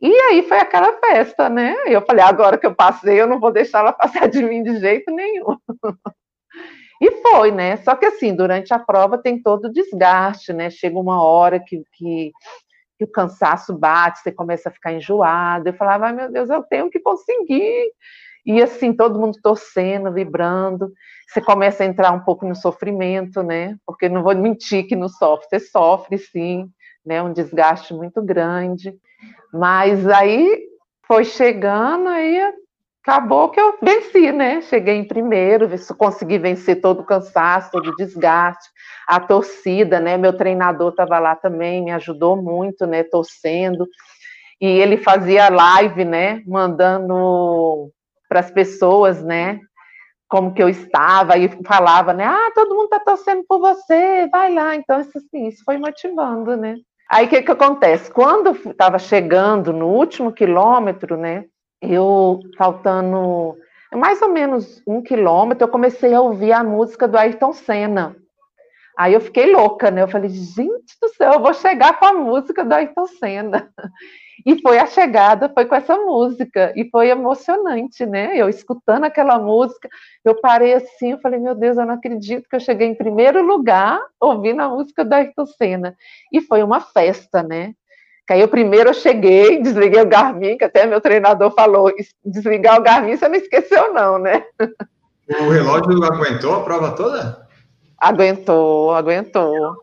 E 0.00 0.12
aí 0.12 0.42
foi 0.42 0.58
aquela 0.58 0.98
festa, 0.98 1.48
né? 1.48 1.74
Eu 1.86 2.02
falei, 2.02 2.24
agora 2.24 2.58
que 2.58 2.66
eu 2.66 2.74
passei, 2.74 3.20
eu 3.20 3.26
não 3.26 3.40
vou 3.40 3.50
deixar 3.50 3.80
ela 3.80 3.92
passar 3.92 4.28
de 4.28 4.42
mim 4.42 4.62
de 4.62 4.78
jeito 4.78 5.10
nenhum. 5.10 5.56
e 7.00 7.10
foi, 7.22 7.50
né? 7.50 7.78
Só 7.78 7.96
que 7.96 8.04
assim, 8.04 8.34
durante 8.34 8.74
a 8.74 8.78
prova 8.78 9.16
tem 9.16 9.42
todo 9.42 9.64
o 9.66 9.72
desgaste, 9.72 10.52
né? 10.52 10.68
Chega 10.68 10.98
uma 10.98 11.22
hora 11.22 11.58
que, 11.58 11.82
que, 11.94 12.32
que 12.98 13.04
o 13.04 13.10
cansaço 13.10 13.76
bate, 13.76 14.20
você 14.20 14.30
começa 14.30 14.68
a 14.68 14.72
ficar 14.72 14.92
enjoado. 14.92 15.70
Eu 15.70 15.74
falava, 15.74 16.06
ai 16.06 16.12
meu 16.12 16.30
Deus, 16.30 16.50
eu 16.50 16.62
tenho 16.62 16.90
que 16.90 17.00
conseguir. 17.00 17.90
E 18.44 18.62
assim, 18.62 18.92
todo 18.92 19.18
mundo 19.18 19.38
torcendo, 19.42 20.12
vibrando. 20.12 20.92
Você 21.28 21.40
começa 21.40 21.82
a 21.82 21.86
entrar 21.86 22.10
um 22.12 22.20
pouco 22.20 22.46
no 22.46 22.54
sofrimento, 22.54 23.42
né? 23.42 23.76
Porque 23.86 24.08
não 24.08 24.22
vou 24.22 24.34
mentir 24.34 24.86
que 24.86 24.96
não 24.96 25.08
sofre, 25.08 25.46
você 25.48 25.60
sofre 25.60 26.18
sim, 26.18 26.66
né? 27.04 27.22
Um 27.22 27.32
desgaste 27.32 27.94
muito 27.94 28.22
grande. 28.22 28.94
Mas 29.52 30.06
aí 30.08 30.58
foi 31.06 31.24
chegando, 31.24 32.08
aí 32.08 32.40
acabou 33.02 33.48
que 33.48 33.60
eu 33.60 33.78
venci, 33.82 34.32
né? 34.32 34.60
Cheguei 34.62 34.96
em 34.96 35.06
primeiro, 35.06 35.68
consegui 35.96 36.38
vencer 36.38 36.80
todo 36.80 37.00
o 37.00 37.06
cansaço, 37.06 37.70
todo 37.70 37.90
o 37.90 37.96
desgaste, 37.96 38.68
a 39.06 39.20
torcida, 39.20 40.00
né? 40.00 40.16
Meu 40.16 40.36
treinador 40.36 40.90
estava 40.90 41.18
lá 41.18 41.34
também, 41.34 41.84
me 41.84 41.90
ajudou 41.92 42.40
muito, 42.40 42.86
né? 42.86 43.02
Torcendo. 43.02 43.86
E 44.60 44.66
ele 44.66 44.98
fazia 44.98 45.48
live, 45.48 46.04
né? 46.04 46.42
Mandando 46.46 47.90
para 48.30 48.40
as 48.40 48.50
pessoas, 48.50 49.22
né? 49.22 49.58
Como 50.28 50.54
que 50.54 50.62
eu 50.62 50.68
estava, 50.68 51.36
e 51.36 51.48
falava, 51.66 52.12
né? 52.12 52.24
Ah, 52.24 52.52
todo 52.54 52.76
mundo 52.76 52.84
está 52.84 53.00
torcendo 53.00 53.44
por 53.48 53.58
você, 53.58 54.28
vai 54.28 54.54
lá. 54.54 54.76
Então, 54.76 55.00
isso, 55.00 55.18
assim, 55.18 55.48
isso 55.48 55.64
foi 55.64 55.76
motivando, 55.76 56.56
né? 56.56 56.76
Aí 57.10 57.26
o 57.26 57.28
que, 57.28 57.42
que 57.42 57.50
acontece? 57.50 58.08
Quando 58.12 58.52
estava 58.52 58.96
chegando 59.00 59.72
no 59.72 59.88
último 59.88 60.32
quilômetro, 60.32 61.16
né? 61.16 61.44
Eu 61.82 62.38
faltando 62.56 63.56
mais 63.92 64.22
ou 64.22 64.28
menos 64.28 64.80
um 64.86 65.02
quilômetro, 65.02 65.64
eu 65.64 65.68
comecei 65.68 66.14
a 66.14 66.20
ouvir 66.20 66.52
a 66.52 66.62
música 66.62 67.08
do 67.08 67.18
Ayrton 67.18 67.52
Senna. 67.52 68.14
Aí 68.96 69.14
eu 69.14 69.20
fiquei 69.20 69.52
louca, 69.52 69.90
né? 69.90 70.02
Eu 70.02 70.08
falei, 70.08 70.30
gente 70.30 70.96
do 71.02 71.08
céu, 71.08 71.32
eu 71.32 71.40
vou 71.40 71.54
chegar 71.54 71.98
com 71.98 72.04
a 72.04 72.12
música 72.12 72.64
do 72.64 72.72
Ayrton 72.72 73.06
Senna. 73.06 73.68
E 74.44 74.60
foi 74.60 74.78
a 74.78 74.86
chegada, 74.86 75.48
foi 75.48 75.64
com 75.66 75.74
essa 75.74 75.96
música, 75.96 76.72
e 76.76 76.88
foi 76.90 77.08
emocionante, 77.08 78.06
né? 78.06 78.36
Eu 78.36 78.48
escutando 78.48 79.04
aquela 79.04 79.38
música, 79.38 79.88
eu 80.24 80.40
parei 80.40 80.74
assim, 80.74 81.12
eu 81.12 81.18
falei, 81.20 81.38
meu 81.38 81.54
Deus, 81.54 81.76
eu 81.76 81.86
não 81.86 81.94
acredito 81.94 82.48
que 82.48 82.56
eu 82.56 82.60
cheguei 82.60 82.86
em 82.86 82.94
primeiro 82.94 83.42
lugar 83.42 84.00
ouvindo 84.20 84.60
a 84.60 84.68
música 84.68 85.04
da 85.04 85.16
Ayrton 85.16 85.46
Senna. 85.46 85.96
E 86.32 86.40
foi 86.40 86.62
uma 86.62 86.80
festa, 86.80 87.42
né? 87.42 87.74
Que 88.26 88.34
aí 88.34 88.40
eu 88.40 88.48
primeiro 88.48 88.90
eu 88.90 88.94
cheguei, 88.94 89.60
desliguei 89.60 90.00
o 90.00 90.06
Garmin, 90.06 90.56
que 90.56 90.64
até 90.64 90.86
meu 90.86 91.00
treinador 91.00 91.50
falou, 91.52 91.92
desligar 92.24 92.78
o 92.78 92.82
Garmin 92.82 93.16
você 93.16 93.28
não 93.28 93.34
esqueceu 93.34 93.92
não, 93.92 94.18
né? 94.18 94.44
O 95.28 95.48
relógio 95.48 96.04
aguentou 96.04 96.54
a 96.54 96.64
prova 96.64 96.92
toda? 96.92 97.48
Aguentou, 97.98 98.92
aguentou. 98.94 99.76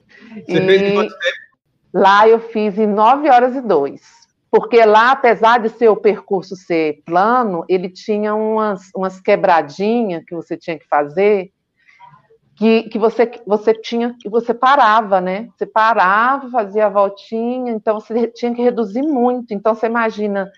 Você 0.46 0.58
e... 0.58 0.66
fez 0.66 0.82
em 0.82 0.94
quanto 0.96 1.10
tempo? 1.10 1.48
Lá 1.94 2.28
eu 2.28 2.40
fiz 2.40 2.78
em 2.78 2.88
9 2.88 3.30
horas 3.30 3.56
e 3.56 3.62
2. 3.62 4.17
Porque 4.50 4.84
lá, 4.86 5.12
apesar 5.12 5.60
de 5.60 5.70
ser 5.70 5.90
o 5.90 5.96
percurso 5.96 6.56
ser 6.56 7.02
plano, 7.06 7.66
ele 7.68 7.90
tinha 7.90 8.34
umas, 8.34 8.90
umas 8.96 9.20
quebradinhas 9.20 10.24
que 10.26 10.34
você 10.34 10.56
tinha 10.56 10.80
que 10.80 10.88
fazer, 10.88 11.52
que, 12.56 12.84
que 12.84 12.98
você, 12.98 13.30
você 13.46 13.74
tinha 13.74 14.16
que 14.20 14.30
você 14.30 14.54
parava, 14.54 15.22
né? 15.22 15.50
Você 15.56 15.66
parava, 15.66 16.50
fazia 16.50 16.88
a 16.88 16.90
voltinha, 16.90 17.72
então 17.72 18.00
você 18.00 18.28
tinha 18.28 18.54
que 18.54 18.62
reduzir 18.62 19.04
muito. 19.04 19.54
Então 19.54 19.76
você 19.76 19.86
imagina 19.86 20.50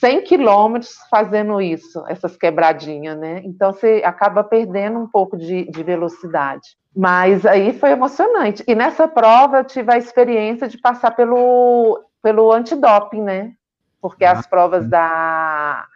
100 0.00 0.22
quilômetros 0.22 0.94
fazendo 1.10 1.60
isso, 1.60 2.04
essas 2.08 2.36
quebradinhas, 2.36 3.18
né? 3.18 3.40
Então 3.44 3.72
você 3.72 4.02
acaba 4.04 4.44
perdendo 4.44 4.98
um 4.98 5.08
pouco 5.08 5.36
de, 5.36 5.64
de 5.70 5.82
velocidade. 5.82 6.76
Mas 6.94 7.44
aí 7.44 7.72
foi 7.72 7.90
emocionante. 7.90 8.62
E 8.68 8.74
nessa 8.74 9.08
prova 9.08 9.58
eu 9.58 9.64
tive 9.64 9.92
a 9.92 9.98
experiência 9.98 10.68
de 10.68 10.78
passar 10.78 11.10
pelo 11.16 12.00
pelo 12.24 12.50
antidoping, 12.50 13.20
né? 13.20 13.52
Porque 14.00 14.24
as 14.24 14.40
ah, 14.40 14.48
provas 14.48 14.88
da, 14.88 15.86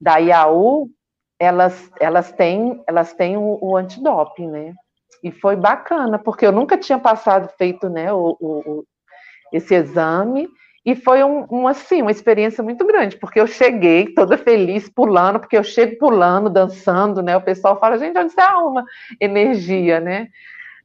da 0.00 0.16
IAU, 0.18 0.88
elas, 1.40 1.90
elas 1.98 2.30
têm, 2.30 2.80
elas 2.86 3.12
têm 3.14 3.36
o, 3.36 3.58
o 3.60 3.76
antidoping, 3.76 4.46
né? 4.46 4.74
E 5.24 5.32
foi 5.32 5.56
bacana, 5.56 6.20
porque 6.20 6.46
eu 6.46 6.52
nunca 6.52 6.78
tinha 6.78 7.00
passado, 7.00 7.52
feito 7.58 7.88
né, 7.88 8.12
o, 8.12 8.36
o 8.40 8.84
esse 9.52 9.74
exame, 9.74 10.48
e 10.84 10.94
foi 10.94 11.22
um, 11.22 11.46
um, 11.50 11.68
assim, 11.68 12.00
uma 12.00 12.10
experiência 12.10 12.62
muito 12.62 12.86
grande, 12.86 13.16
porque 13.16 13.38
eu 13.38 13.46
cheguei 13.46 14.14
toda 14.14 14.38
feliz, 14.38 14.88
pulando, 14.88 15.38
porque 15.38 15.56
eu 15.56 15.62
chego 15.64 15.98
pulando, 15.98 16.48
dançando, 16.48 17.22
né? 17.22 17.36
O 17.36 17.42
pessoal 17.42 17.78
fala, 17.78 17.98
gente, 17.98 18.18
onde 18.18 18.32
você 18.32 18.40
arruma 18.40 18.84
energia, 19.20 20.00
né? 20.00 20.28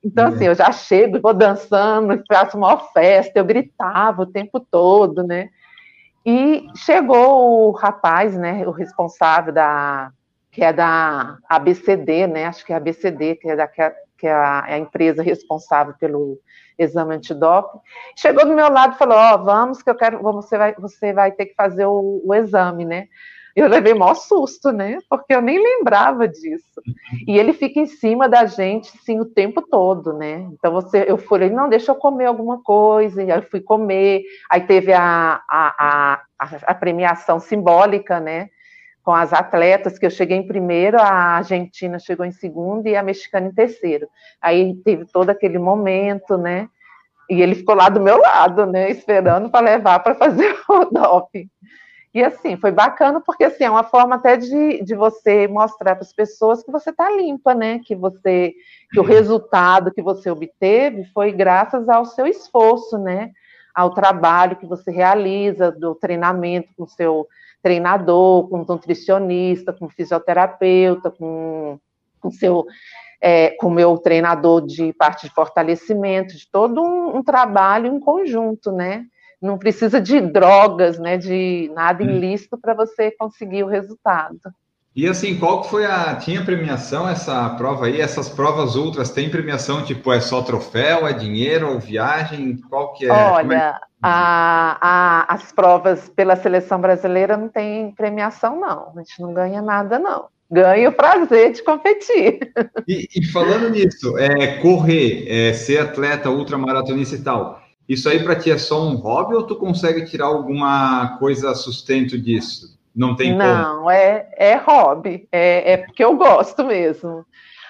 Então, 0.04 0.28
assim, 0.28 0.46
eu 0.46 0.56
já 0.56 0.72
chego, 0.72 1.20
vou 1.20 1.34
dançando, 1.34 2.22
faço 2.28 2.58
uma 2.58 2.78
festa, 2.78 3.40
eu 3.40 3.46
gritava 3.46 4.22
o 4.22 4.28
tempo 4.28 4.60
todo, 4.60 5.24
né? 5.24 5.50
E 6.26 6.68
chegou 6.76 7.70
o 7.70 7.72
rapaz, 7.72 8.38
né, 8.38 8.68
o 8.68 8.72
responsável 8.72 9.54
da, 9.54 10.12
que 10.52 10.62
é 10.62 10.74
da 10.74 11.38
ABCD, 11.48 12.28
né, 12.28 12.46
acho 12.46 12.66
que 12.66 12.74
é 12.74 12.76
a 12.76 12.80
ABCD, 12.80 13.36
que 13.36 13.50
é, 13.50 13.56
da, 13.56 13.66
que 13.66 14.28
é 14.28 14.34
a, 14.34 14.66
é 14.68 14.74
a 14.74 14.78
empresa 14.78 15.24
responsável 15.24 15.94
pelo 15.98 16.38
exame 16.78 17.16
antidoping, 17.16 17.80
chegou 18.16 18.46
do 18.46 18.54
meu 18.54 18.70
lado 18.70 18.96
e 18.96 18.98
falou, 18.98 19.18
ó, 19.18 19.36
oh, 19.36 19.44
vamos 19.46 19.82
que 19.82 19.90
eu 19.90 19.96
quero, 19.96 20.22
você 20.22 20.58
vai, 20.58 20.76
você 20.76 21.14
vai 21.14 21.32
ter 21.32 21.46
que 21.46 21.56
fazer 21.56 21.86
o, 21.86 22.22
o 22.26 22.36
exame, 22.36 22.84
né? 22.84 23.08
Eu 23.60 23.68
levei 23.68 23.94
maior 23.94 24.14
susto, 24.14 24.72
né? 24.72 25.00
Porque 25.10 25.34
eu 25.34 25.42
nem 25.42 25.58
lembrava 25.62 26.28
disso. 26.28 26.80
E 27.28 27.40
ele 27.40 27.54
fica 27.54 27.80
em 27.80 27.88
cima 27.88 28.30
da 28.30 28.46
gente, 28.46 28.96
sim, 29.00 29.20
o 29.20 29.26
tempo 29.26 29.64
todo, 29.64 30.14
né? 30.14 30.48
Então 30.54 30.72
você, 30.72 31.06
eu 31.08 31.18
falei, 31.18 31.50
não, 31.50 31.68
deixa 31.68 31.92
eu 31.92 31.96
comer 31.96 32.26
alguma 32.26 32.62
coisa, 32.62 33.24
e 33.24 33.32
aí 33.32 33.40
eu 33.40 33.50
fui 33.50 33.60
comer. 33.60 34.22
Aí 34.52 34.62
teve 34.62 34.94
a, 34.94 35.42
a, 35.50 36.22
a, 36.38 36.50
a 36.68 36.76
premiação 36.76 37.40
simbólica, 37.40 38.20
né? 38.20 38.50
Com 39.04 39.12
as 39.12 39.34
atletas, 39.34 39.98
que 39.98 40.06
eu 40.06 40.12
cheguei 40.12 40.38
em 40.38 40.48
primeiro, 40.48 41.00
a 41.00 41.38
Argentina 41.38 41.98
chegou 41.98 42.28
em 42.28 42.32
segundo 42.32 42.86
e 42.88 42.96
a 42.96 43.02
mexicana 43.02 43.48
em 43.48 43.54
terceiro. 43.54 44.08
Aí 44.40 44.76
teve 44.86 45.06
todo 45.06 45.32
aquele 45.32 45.58
momento, 45.58 46.38
né? 46.38 46.70
E 47.28 47.42
ele 47.42 47.56
ficou 47.56 47.74
lá 47.74 47.90
do 47.90 48.00
meu 48.00 48.20
lado, 48.20 48.68
né? 48.68 48.92
Esperando 48.92 49.50
para 49.50 49.66
levar 49.66 50.00
para 50.00 50.14
fazer 50.14 50.56
o 50.70 50.86
doping. 50.86 51.50
E 52.14 52.24
assim, 52.24 52.58
foi 52.58 52.72
bacana 52.72 53.22
porque 53.22 53.44
assim, 53.44 53.66
é 53.66 53.70
uma 53.70 53.84
forma 53.84 54.16
até 54.16 54.38
de, 54.38 54.84
de 54.84 54.96
você 54.96 55.48
mostrar 55.48 55.96
para 55.96 56.04
as 56.04 56.14
pessoas 56.14 56.64
que 56.64 56.72
você 56.72 56.90
está 56.90 57.12
limpa, 57.12 57.54
né? 57.54 57.80
Que 57.80 57.96
você 57.96 58.56
que 58.92 59.00
o 59.00 59.04
resultado 59.04 59.92
que 59.92 60.02
você 60.02 60.30
obteve 60.32 61.04
foi 61.14 61.32
graças 61.32 61.90
ao 61.90 62.06
seu 62.06 62.26
esforço, 62.26 62.98
né? 62.98 63.32
Ao 63.76 63.94
trabalho 63.94 64.56
que 64.56 64.66
você 64.66 64.90
realiza, 64.90 65.72
do 65.72 65.94
treinamento 65.94 66.70
com 66.76 66.84
o 66.84 66.90
seu 66.90 67.28
treinador, 67.62 68.48
com 68.50 68.62
o 68.62 68.66
nutricionista, 68.66 69.74
com 69.74 69.86
o 69.86 69.90
fisioterapeuta, 69.90 71.12
com 71.12 71.78
o 72.24 72.32
seu 72.32 72.66
é, 73.20 73.50
com 73.52 73.68
o 73.68 73.72
meu 73.72 73.98
treinador 73.98 74.66
de 74.66 74.94
parte 74.94 75.28
de 75.28 75.34
fortalecimento, 75.34 76.36
de 76.36 76.50
todo 76.50 76.82
um, 76.82 77.18
um 77.18 77.24
trabalho 77.24 77.88
em 77.88 78.00
conjunto, 78.00 78.72
né? 78.72 79.06
Não 79.42 79.58
precisa 79.58 80.02
de 80.02 80.20
drogas, 80.20 80.98
né, 80.98 81.18
de 81.18 81.72
nada 81.74 82.04
hum. 82.04 82.10
ilícito 82.10 82.58
para 82.58 82.74
você 82.74 83.12
conseguir 83.12 83.64
o 83.64 83.68
resultado. 83.68 84.40
E 84.98 85.08
assim, 85.08 85.38
qual 85.38 85.62
que 85.62 85.70
foi 85.70 85.86
a. 85.86 86.16
Tinha 86.16 86.44
premiação 86.44 87.08
essa 87.08 87.48
prova 87.52 87.86
aí? 87.86 88.02
Essas 88.02 88.28
provas 88.28 88.76
outras 88.76 89.12
têm 89.12 89.30
premiação, 89.30 89.86
tipo, 89.86 90.12
é 90.12 90.20
só 90.20 90.42
troféu, 90.42 91.08
é 91.08 91.14
dinheiro, 91.14 91.72
ou 91.72 91.80
viagem? 91.80 92.58
Qual 92.68 92.94
que 92.94 93.06
é? 93.06 93.12
Olha, 93.12 93.56
é? 93.56 93.88
A, 94.02 94.78
a, 94.82 95.34
as 95.36 95.52
provas 95.52 96.10
pela 96.10 96.36
seleção 96.36 96.82
brasileira 96.82 97.38
não 97.38 97.48
tem 97.48 97.92
premiação, 97.92 98.60
não. 98.60 98.92
A 98.96 99.04
gente 99.04 99.22
não 99.22 99.36
ganha 99.36 99.62
nada, 99.62 100.00
não. 100.00 100.30
Ganha 100.50 100.90
o 100.90 100.94
prazer 100.94 101.52
de 101.52 101.62
competir. 101.62 102.40
E, 102.88 103.08
e 103.16 103.26
falando 103.28 103.70
nisso, 103.70 104.18
é, 104.18 104.58
correr, 104.62 105.28
é, 105.28 105.54
ser 105.54 105.78
atleta, 105.78 106.32
ultramaratonista 106.32 107.16
e 107.16 107.22
tal, 107.22 107.62
isso 107.88 108.10
aí 108.10 108.24
para 108.24 108.36
ti 108.36 108.52
é 108.52 108.58
só 108.58 108.82
um 108.82 108.96
hobby 108.96 109.36
ou 109.36 109.44
tu 109.44 109.56
consegue 109.56 110.06
tirar 110.06 110.26
alguma 110.26 111.18
coisa 111.18 111.56
sustento 111.56 112.18
disso? 112.18 112.78
Não 112.96 113.16
tem 113.16 113.36
Não, 113.36 113.78
como? 113.78 113.92
é, 113.92 114.28
é 114.36 114.56
hobby, 114.56 115.28
é, 115.32 115.74
é 115.74 115.78
porque 115.78 116.04
eu 116.04 116.16
gosto 116.18 116.66
mesmo. 116.66 117.26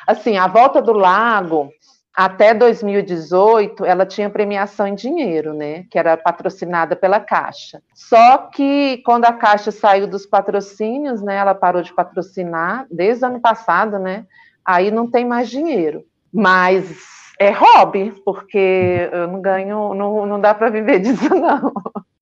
Assim, 0.07 0.37
a 0.37 0.47
volta 0.47 0.81
do 0.81 0.93
lago, 0.93 1.69
até 2.15 2.53
2018, 2.53 3.85
ela 3.85 4.05
tinha 4.05 4.29
premiação 4.29 4.87
em 4.87 4.95
dinheiro, 4.95 5.53
né? 5.53 5.83
Que 5.91 5.99
era 5.99 6.15
patrocinada 6.15 6.95
pela 6.95 7.19
Caixa. 7.19 7.81
Só 7.93 8.37
que 8.37 9.03
quando 9.05 9.25
a 9.25 9.33
Caixa 9.33 9.69
saiu 9.69 10.07
dos 10.07 10.25
patrocínios, 10.25 11.21
né? 11.21 11.35
Ela 11.35 11.53
parou 11.53 11.83
de 11.83 11.93
patrocinar 11.93 12.87
desde 12.89 13.23
o 13.25 13.27
ano 13.27 13.41
passado, 13.41 13.99
né? 13.99 14.25
Aí 14.65 14.89
não 14.89 15.11
tem 15.11 15.25
mais 15.25 15.49
dinheiro. 15.49 16.03
Mas 16.33 17.16
é 17.39 17.51
hobby, 17.51 18.13
porque 18.25 19.09
eu 19.11 19.27
não 19.27 19.41
ganho, 19.41 19.93
não, 19.93 20.25
não 20.25 20.39
dá 20.39 20.53
para 20.53 20.69
viver 20.69 20.99
disso, 21.01 21.29
não. 21.29 21.71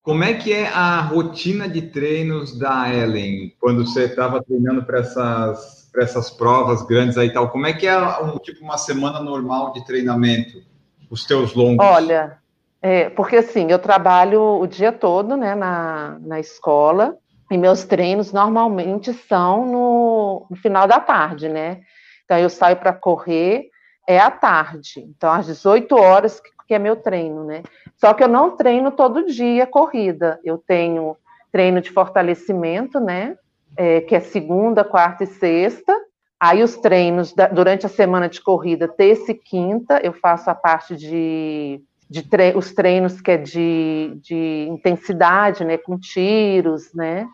Como 0.03 0.23
é 0.23 0.35
que 0.35 0.53
é 0.53 0.67
a 0.67 1.01
rotina 1.01 1.67
de 1.67 1.81
treinos 1.81 2.57
da 2.59 2.93
Ellen 2.93 3.55
quando 3.59 3.85
você 3.85 4.05
estava 4.05 4.43
treinando 4.43 4.83
para 4.83 4.99
essas, 4.99 5.89
essas 5.95 6.29
provas 6.29 6.83
grandes 6.83 7.17
aí 7.17 7.27
e 7.27 7.33
tal? 7.33 7.49
Como 7.49 7.65
é 7.65 7.73
que 7.73 7.87
é 7.87 7.97
um, 7.97 8.37
tipo 8.37 8.63
uma 8.63 8.77
semana 8.77 9.19
normal 9.19 9.73
de 9.73 9.83
treinamento? 9.83 10.61
Os 11.09 11.25
teus 11.25 11.55
longos? 11.55 11.83
Olha, 11.83 12.37
é, 12.81 13.09
porque 13.09 13.37
assim, 13.37 13.71
eu 13.71 13.79
trabalho 13.79 14.59
o 14.59 14.67
dia 14.67 14.91
todo 14.91 15.35
né, 15.35 15.55
na, 15.55 16.19
na 16.21 16.39
escola 16.39 17.17
e 17.49 17.57
meus 17.57 17.83
treinos 17.83 18.31
normalmente 18.31 19.11
são 19.11 19.65
no, 19.65 20.45
no 20.49 20.55
final 20.55 20.87
da 20.87 20.99
tarde, 20.99 21.49
né? 21.49 21.81
Então 22.25 22.37
eu 22.37 22.49
saio 22.49 22.75
para 22.77 22.93
correr 22.93 23.69
é 24.07 24.19
à 24.19 24.29
tarde. 24.29 25.01
Então, 25.01 25.31
às 25.31 25.45
18 25.45 25.95
horas, 25.95 26.41
que 26.67 26.73
é 26.73 26.79
meu 26.79 26.95
treino, 26.95 27.43
né? 27.43 27.63
Só 27.97 28.13
que 28.13 28.23
eu 28.23 28.27
não 28.27 28.55
treino 28.55 28.91
todo 28.91 29.25
dia 29.25 29.65
corrida. 29.67 30.39
Eu 30.43 30.57
tenho 30.57 31.15
treino 31.51 31.81
de 31.81 31.91
fortalecimento, 31.91 32.99
né? 32.99 33.37
É, 33.77 34.01
que 34.01 34.15
é 34.15 34.19
segunda, 34.19 34.83
quarta 34.83 35.23
e 35.23 35.27
sexta. 35.27 35.93
Aí 36.39 36.63
os 36.63 36.75
treinos 36.77 37.33
da, 37.33 37.47
durante 37.47 37.85
a 37.85 37.89
semana 37.89 38.27
de 38.27 38.41
corrida, 38.41 38.87
terça 38.87 39.31
e 39.31 39.35
quinta, 39.35 39.99
eu 40.03 40.13
faço 40.13 40.49
a 40.49 40.55
parte 40.55 40.95
de, 40.95 41.81
de 42.09 42.23
tre 42.23 42.53
os 42.55 42.73
treinos 42.73 43.21
que 43.21 43.31
é 43.31 43.37
de, 43.37 44.17
de 44.21 44.67
intensidade, 44.69 45.63
né? 45.63 45.77
Com 45.77 45.97
tiros, 45.97 46.93
né? 46.93 47.27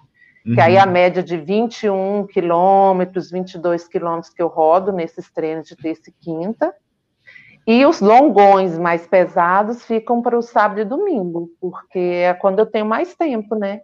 Uhum. 0.45 0.55
Que 0.55 0.61
aí 0.61 0.77
a 0.77 0.85
uhum. 0.85 0.91
média 0.91 1.21
de 1.21 1.37
21 1.37 2.25
quilômetros, 2.27 3.29
22 3.29 3.87
quilômetros 3.87 4.33
que 4.33 4.41
eu 4.41 4.47
rodo 4.47 4.91
nesses 4.91 5.31
treinos 5.31 5.67
de 5.67 5.75
terça 5.75 6.09
e 6.09 6.13
quinta. 6.13 6.73
E 7.65 7.85
os 7.85 8.01
longões 8.01 8.77
mais 8.77 9.05
pesados 9.05 9.85
ficam 9.85 10.21
para 10.21 10.37
o 10.37 10.41
sábado 10.41 10.81
e 10.81 10.85
domingo, 10.85 11.49
porque 11.59 11.99
é 11.99 12.33
quando 12.33 12.59
eu 12.59 12.65
tenho 12.65 12.85
mais 12.85 13.13
tempo, 13.13 13.55
né? 13.55 13.81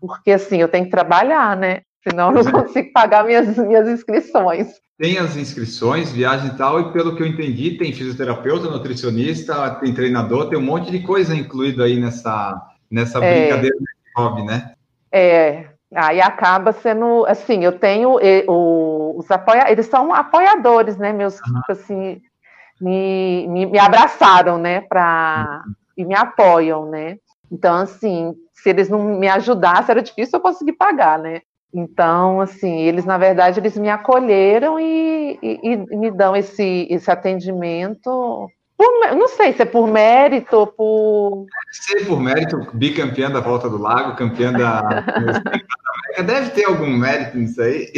Porque 0.00 0.30
assim, 0.30 0.58
eu 0.58 0.68
tenho 0.68 0.84
que 0.84 0.90
trabalhar, 0.90 1.56
né? 1.56 1.80
Senão 2.08 2.32
eu 2.32 2.44
não 2.44 2.52
consigo 2.52 2.92
pagar 2.92 3.24
minhas, 3.24 3.56
minhas 3.58 3.88
inscrições. 3.88 4.68
tem 4.96 5.18
as 5.18 5.36
inscrições, 5.36 6.12
viagem 6.12 6.48
e 6.48 6.56
tal, 6.56 6.80
e 6.80 6.92
pelo 6.92 7.16
que 7.16 7.22
eu 7.22 7.26
entendi, 7.26 7.76
tem 7.76 7.92
fisioterapeuta, 7.92 8.70
nutricionista, 8.70 9.70
tem 9.76 9.92
treinador, 9.92 10.48
tem 10.48 10.58
um 10.58 10.62
monte 10.62 10.90
de 10.90 11.00
coisa 11.00 11.34
incluído 11.34 11.82
aí 11.82 12.00
nessa, 12.00 12.60
nessa 12.88 13.18
é. 13.24 13.40
brincadeira 13.40 13.76
de 13.76 13.86
hobby, 14.16 14.44
né? 14.44 14.74
É, 15.10 15.67
aí 15.94 16.20
acaba 16.20 16.72
sendo, 16.72 17.24
assim, 17.26 17.64
eu 17.64 17.78
tenho 17.78 18.18
o, 18.48 19.18
os 19.18 19.30
apoia, 19.30 19.70
eles 19.70 19.86
são 19.86 20.12
apoiadores, 20.12 20.96
né, 20.96 21.12
meus, 21.12 21.40
uhum. 21.40 21.62
assim, 21.68 22.20
me, 22.80 23.46
me, 23.48 23.66
me, 23.66 23.78
abraçaram, 23.78 24.58
né, 24.58 24.82
pra, 24.82 25.62
uhum. 25.66 25.72
e 25.96 26.04
me 26.04 26.14
apoiam, 26.14 26.90
né, 26.90 27.16
então, 27.50 27.76
assim, 27.76 28.34
se 28.52 28.68
eles 28.68 28.88
não 28.88 29.02
me 29.02 29.28
ajudassem, 29.28 29.90
era 29.92 30.02
difícil 30.02 30.38
eu 30.38 30.42
conseguir 30.42 30.74
pagar, 30.74 31.18
né, 31.18 31.40
então, 31.72 32.40
assim, 32.40 32.80
eles, 32.80 33.04
na 33.04 33.18
verdade, 33.18 33.60
eles 33.60 33.76
me 33.76 33.90
acolheram 33.90 34.80
e, 34.80 35.38
e, 35.42 35.60
e 35.62 35.96
me 35.96 36.10
dão 36.10 36.34
esse, 36.34 36.86
esse 36.90 37.10
atendimento 37.10 38.48
por, 38.78 39.16
não 39.16 39.26
sei 39.26 39.52
se 39.52 39.62
é 39.62 39.64
por 39.64 39.88
mérito 39.88 40.56
ou 40.56 40.66
por. 40.68 41.46
Deve 41.46 41.72
ser 41.72 42.06
por 42.06 42.20
mérito, 42.20 42.64
bicampeã 42.72 43.28
da 43.28 43.40
Volta 43.40 43.68
do 43.68 43.76
Lago, 43.76 44.16
campeã 44.16 44.52
da. 44.52 45.04
Deve 46.24 46.50
ter 46.50 46.64
algum 46.64 46.86
mérito 46.96 47.36
nisso 47.36 47.60
aí. 47.60 47.92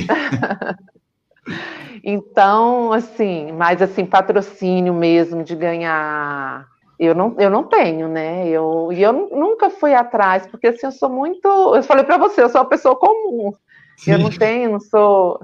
então, 2.03 2.95
assim, 2.95 3.53
mas 3.53 3.83
assim, 3.83 4.07
patrocínio 4.07 4.95
mesmo 4.95 5.45
de 5.45 5.55
ganhar. 5.55 6.67
Eu 6.99 7.15
não, 7.15 7.35
eu 7.39 7.51
não 7.51 7.65
tenho, 7.65 8.09
né? 8.09 8.49
Eu, 8.49 8.89
e 8.91 9.03
eu 9.03 9.13
nunca 9.13 9.69
fui 9.69 9.95
atrás, 9.95 10.47
porque 10.47 10.69
assim, 10.69 10.87
eu 10.87 10.93
sou 10.93 11.11
muito. 11.11 11.47
Eu 11.47 11.83
falei 11.83 12.05
para 12.05 12.17
você, 12.17 12.43
eu 12.43 12.49
sou 12.49 12.63
uma 12.63 12.69
pessoa 12.69 12.97
comum. 12.97 13.53
Sim. 13.99 14.13
Eu 14.13 14.19
não 14.19 14.31
tenho, 14.31 14.73
não 14.73 14.81
sou. 14.81 15.41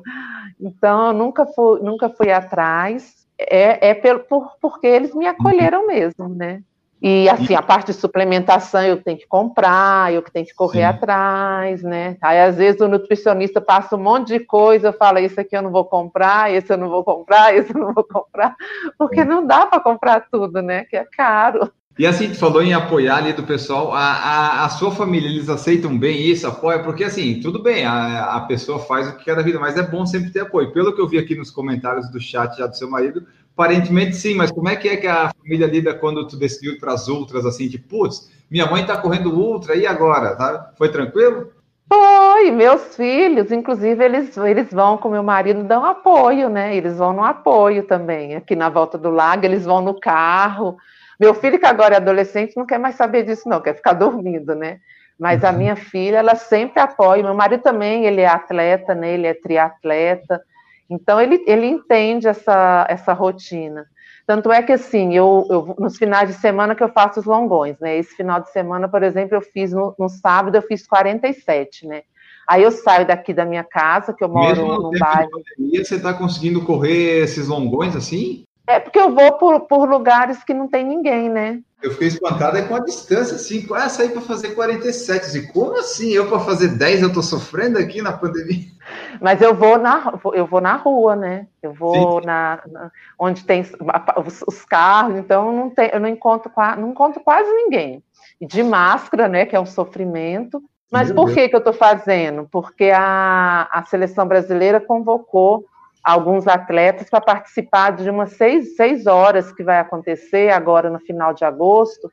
Então, 0.59 1.09
eu 1.09 1.13
nunca 1.13 1.45
fui, 1.45 1.81
nunca 1.81 2.09
fui 2.09 2.33
atrás 2.33 3.26
é, 3.39 3.91
é 3.91 3.95
pelo, 3.95 4.21
por, 4.21 4.57
porque 4.61 4.87
eles 4.87 5.15
me 5.15 5.27
acolheram 5.27 5.87
mesmo, 5.87 6.29
né? 6.29 6.63
E 7.01 7.29
assim, 7.29 7.55
a 7.55 7.61
parte 7.61 7.89
de 7.89 7.93
suplementação 7.93 8.83
eu 8.83 9.03
tenho 9.03 9.19
que 9.19 9.27
comprar, 9.27 10.13
eu 10.13 10.23
que 10.23 10.31
tenho 10.33 10.47
que 10.47 10.55
correr 10.55 10.81
Sim. 10.81 10.85
atrás, 10.85 11.83
né? 11.83 12.17
Aí 12.23 12.41
às 12.41 12.57
vezes 12.57 12.81
o 12.81 12.89
nutricionista 12.89 13.61
passa 13.61 13.97
um 13.97 14.03
monte 14.03 14.29
de 14.29 14.41
coisa, 14.41 14.89
eu 14.89 14.93
falo, 14.95 15.19
isso 15.19 15.39
aqui 15.39 15.55
eu 15.57 15.63
não 15.63 15.71
vou 15.71 15.85
comprar, 15.85 16.53
esse 16.53 16.73
eu 16.73 16.79
não 16.79 16.89
vou 16.89 17.05
comprar, 17.05 17.53
esse 17.55 17.75
eu 17.75 17.81
não 17.81 17.93
vou 17.93 18.03
comprar, 18.03 18.57
porque 18.99 19.25
não 19.25 19.47
dá 19.47 19.67
para 19.67 19.81
comprar 19.81 20.27
tudo, 20.31 20.63
né? 20.63 20.85
Que 20.85 20.97
é 20.97 21.05
caro. 21.05 21.71
E 21.99 22.07
assim, 22.07 22.29
tu 22.29 22.39
falou 22.39 22.63
em 22.63 22.75
apoiar 22.75 23.17
ali 23.17 23.33
do 23.33 23.43
pessoal, 23.43 23.91
a, 23.95 24.01
a, 24.01 24.65
a, 24.67 24.69
sua 24.69 24.91
família, 24.91 25.31
eles 25.31 25.49
aceitam 25.49 25.97
bem 25.99 26.21
isso, 26.21 26.47
apoia, 26.47 26.81
porque 26.81 27.03
assim, 27.03 27.41
tudo 27.41 27.63
bem, 27.63 27.87
a, 27.87 28.37
a 28.37 28.41
pessoa 28.43 28.79
faz 28.79 29.09
o 29.09 29.17
que 29.17 29.25
quer 29.25 29.35
da 29.35 29.41
vida, 29.41 29.59
mas 29.59 29.79
é 29.79 29.83
bom 29.83 30.05
sempre 30.05 30.31
ter 30.31 30.41
apoio. 30.41 30.73
Pelo 30.73 30.95
que 30.95 31.01
eu 31.01 31.09
vi 31.09 31.17
aqui 31.17 31.35
nos 31.35 31.51
comentários 31.51 32.11
do 32.11 32.21
chat 32.21 32.59
já 32.59 32.67
do 32.67 32.77
seu 32.77 32.91
marido, 32.91 33.27
aparentemente 33.55 34.15
sim, 34.15 34.35
mas 34.35 34.53
como 34.53 34.69
é 34.69 34.77
que 34.77 34.89
é 34.91 34.97
que 34.99 35.07
a 35.07 35.33
família 35.41 35.67
lida 35.67 35.95
quando 35.95 36.27
tu 36.27 36.37
decidiu 36.37 36.75
ir 36.75 36.79
para 36.79 36.93
as 36.93 37.09
ultras, 37.09 37.47
assim, 37.47 37.67
tipo, 37.67 37.89
putz, 37.89 38.31
minha 38.51 38.67
mãe 38.67 38.85
tá 38.85 38.99
correndo 38.99 39.35
ultra, 39.35 39.75
e 39.75 39.87
agora? 39.87 40.37
Tá? 40.37 40.73
Foi 40.77 40.91
tranquilo? 40.91 41.51
Foi, 41.89 42.51
meus 42.51 42.95
filhos, 42.95 43.51
inclusive, 43.51 44.05
eles, 44.05 44.37
eles 44.37 44.71
vão 44.71 44.99
com 44.99 45.09
meu 45.09 45.23
marido, 45.23 45.65
dão 45.65 45.83
apoio, 45.83 46.51
né? 46.51 46.77
Eles 46.77 46.99
vão 46.99 47.15
no 47.15 47.25
apoio 47.25 47.85
também, 47.85 48.35
aqui 48.35 48.55
na 48.55 48.69
volta 48.69 48.99
do 48.99 49.09
lago, 49.09 49.47
eles 49.47 49.65
vão 49.65 49.81
no 49.81 49.99
carro, 49.99 50.77
meu 51.19 51.35
filho, 51.35 51.59
que 51.59 51.67
agora 51.67 51.95
é 51.95 51.97
adolescente, 51.97 52.57
não 52.57 52.67
quer 52.67 52.79
mais 52.79 52.95
saber 52.95 53.25
disso, 53.25 53.49
não, 53.49 53.61
quer 53.61 53.75
ficar 53.75 53.95
dormindo, 53.95 54.55
né? 54.55 54.81
Mas 55.19 55.43
a 55.43 55.51
uhum. 55.51 55.59
minha 55.59 55.77
filha, 55.77 56.19
ela 56.19 56.35
sempre 56.35 56.81
apoia. 56.81 57.23
Meu 57.23 57.35
marido 57.35 57.63
também, 57.63 58.05
ele 58.05 58.21
é 58.21 58.27
atleta, 58.27 58.95
né? 58.95 59.15
Ele 59.15 59.27
é 59.27 59.35
triatleta. 59.35 60.43
Então, 60.91 61.21
ele, 61.21 61.43
ele 61.47 61.67
entende 61.67 62.29
essa, 62.29 62.87
essa 62.89 63.13
rotina. 63.13 63.87
Tanto 64.27 64.53
é 64.53 64.63
que, 64.63 64.73
assim, 64.73 65.15
eu, 65.15 65.47
eu, 65.49 65.75
nos 65.79 65.97
finais 65.97 66.29
de 66.29 66.35
semana 66.35 66.75
que 66.75 66.83
eu 66.83 66.89
faço 66.89 67.21
os 67.21 67.27
longões, 67.27 67.79
né? 67.81 67.97
Esse 67.97 68.15
final 68.15 68.41
de 68.41 68.51
semana, 68.51 68.89
por 68.89 69.03
exemplo, 69.03 69.37
eu 69.37 69.41
fiz 69.41 69.73
no, 69.73 69.95
no 69.99 70.09
sábado, 70.09 70.57
eu 70.57 70.63
fiz 70.63 70.87
47, 70.87 71.87
né? 71.87 72.03
Aí 72.47 72.63
eu 72.63 72.71
saio 72.71 73.07
daqui 73.07 73.33
da 73.33 73.45
minha 73.45 73.65
casa, 73.65 74.13
que 74.13 74.23
eu 74.23 74.29
moro 74.29 74.49
Mesmo 74.49 74.83
no 74.83 74.91
bairro. 74.99 75.31
Pandemia, 75.31 75.85
você 75.85 75.97
está 75.97 76.13
conseguindo 76.15 76.63
correr 76.63 77.25
esses 77.25 77.49
longões 77.49 77.97
assim? 77.97 78.45
É 78.67 78.81
porque 78.81 78.99
eu 78.99 79.15
vou 79.15 79.33
por, 79.33 79.61
por 79.61 79.89
lugares 79.89 80.43
que 80.43 80.53
não 80.53 80.67
tem 80.67 80.85
ninguém, 80.85 81.29
né? 81.29 81.61
Eu 81.83 81.93
fiquei 81.93 82.09
espantada 82.09 82.63
com 82.65 82.75
a 82.75 82.81
distância, 82.81 83.37
assim, 83.37 83.65
qual 83.65 83.81
é 83.81 83.89
sair 83.89 84.09
para 84.09 84.23
fazer 84.23 84.55
47? 84.55 85.39
E 85.39 85.47
como 85.53 85.79
assim? 85.79 86.11
Eu 86.11 86.27
para 86.27 86.41
fazer 86.41 86.69
10 86.69 87.03
eu 87.03 87.13
tô 87.13 87.23
sofrendo 87.23 87.79
aqui 87.79 88.03
na 88.03 88.13
pandemia? 88.13 88.65
Mas 89.21 89.41
eu 89.41 89.55
vou 89.55 89.79
na, 89.79 90.19
eu 90.35 90.47
vou 90.47 90.61
na 90.61 90.75
rua, 90.75 91.15
né? 91.15 91.47
Eu 91.63 91.73
vou 91.73 92.21
na, 92.23 92.61
na, 92.67 92.91
onde 93.19 93.45
tem 93.45 93.61
os, 93.61 94.43
os, 94.47 94.65
carros, 94.65 95.17
então 95.19 95.53
não 95.53 95.71
tem, 95.71 95.91
eu 95.93 96.01
não 96.01 96.09
encontro, 96.09 96.51
não 96.79 96.91
encontro 96.91 97.21
quase 97.21 97.51
ninguém. 97.53 98.03
E 98.41 98.47
de 98.47 98.63
máscara, 98.63 99.29
né? 99.29 99.47
Que 99.47 99.55
é 99.55 99.61
um 99.61 99.67
sofrimento. 99.67 100.63
Mas 100.91 101.09
Meu 101.09 101.17
por 101.17 101.33
que, 101.33 101.49
que 101.49 101.55
eu 101.55 101.59
estou 101.59 101.73
fazendo? 101.73 102.49
Porque 102.51 102.91
a, 102.95 103.69
a 103.71 103.85
seleção 103.85 104.27
brasileira 104.27 104.81
convocou 104.81 105.65
alguns 106.07 106.47
atletas 106.47 107.11
para 107.11 107.21
participar 107.21 107.91
de 107.91 108.09
umas 108.09 108.35
seis, 108.35 108.77
seis 108.77 109.09
horas 109.09 109.51
que 109.51 109.65
vai 109.65 109.81
acontecer 109.81 110.53
agora 110.53 110.89
no 110.89 111.01
final 111.01 111.35
de 111.35 111.45
agosto, 111.45 112.09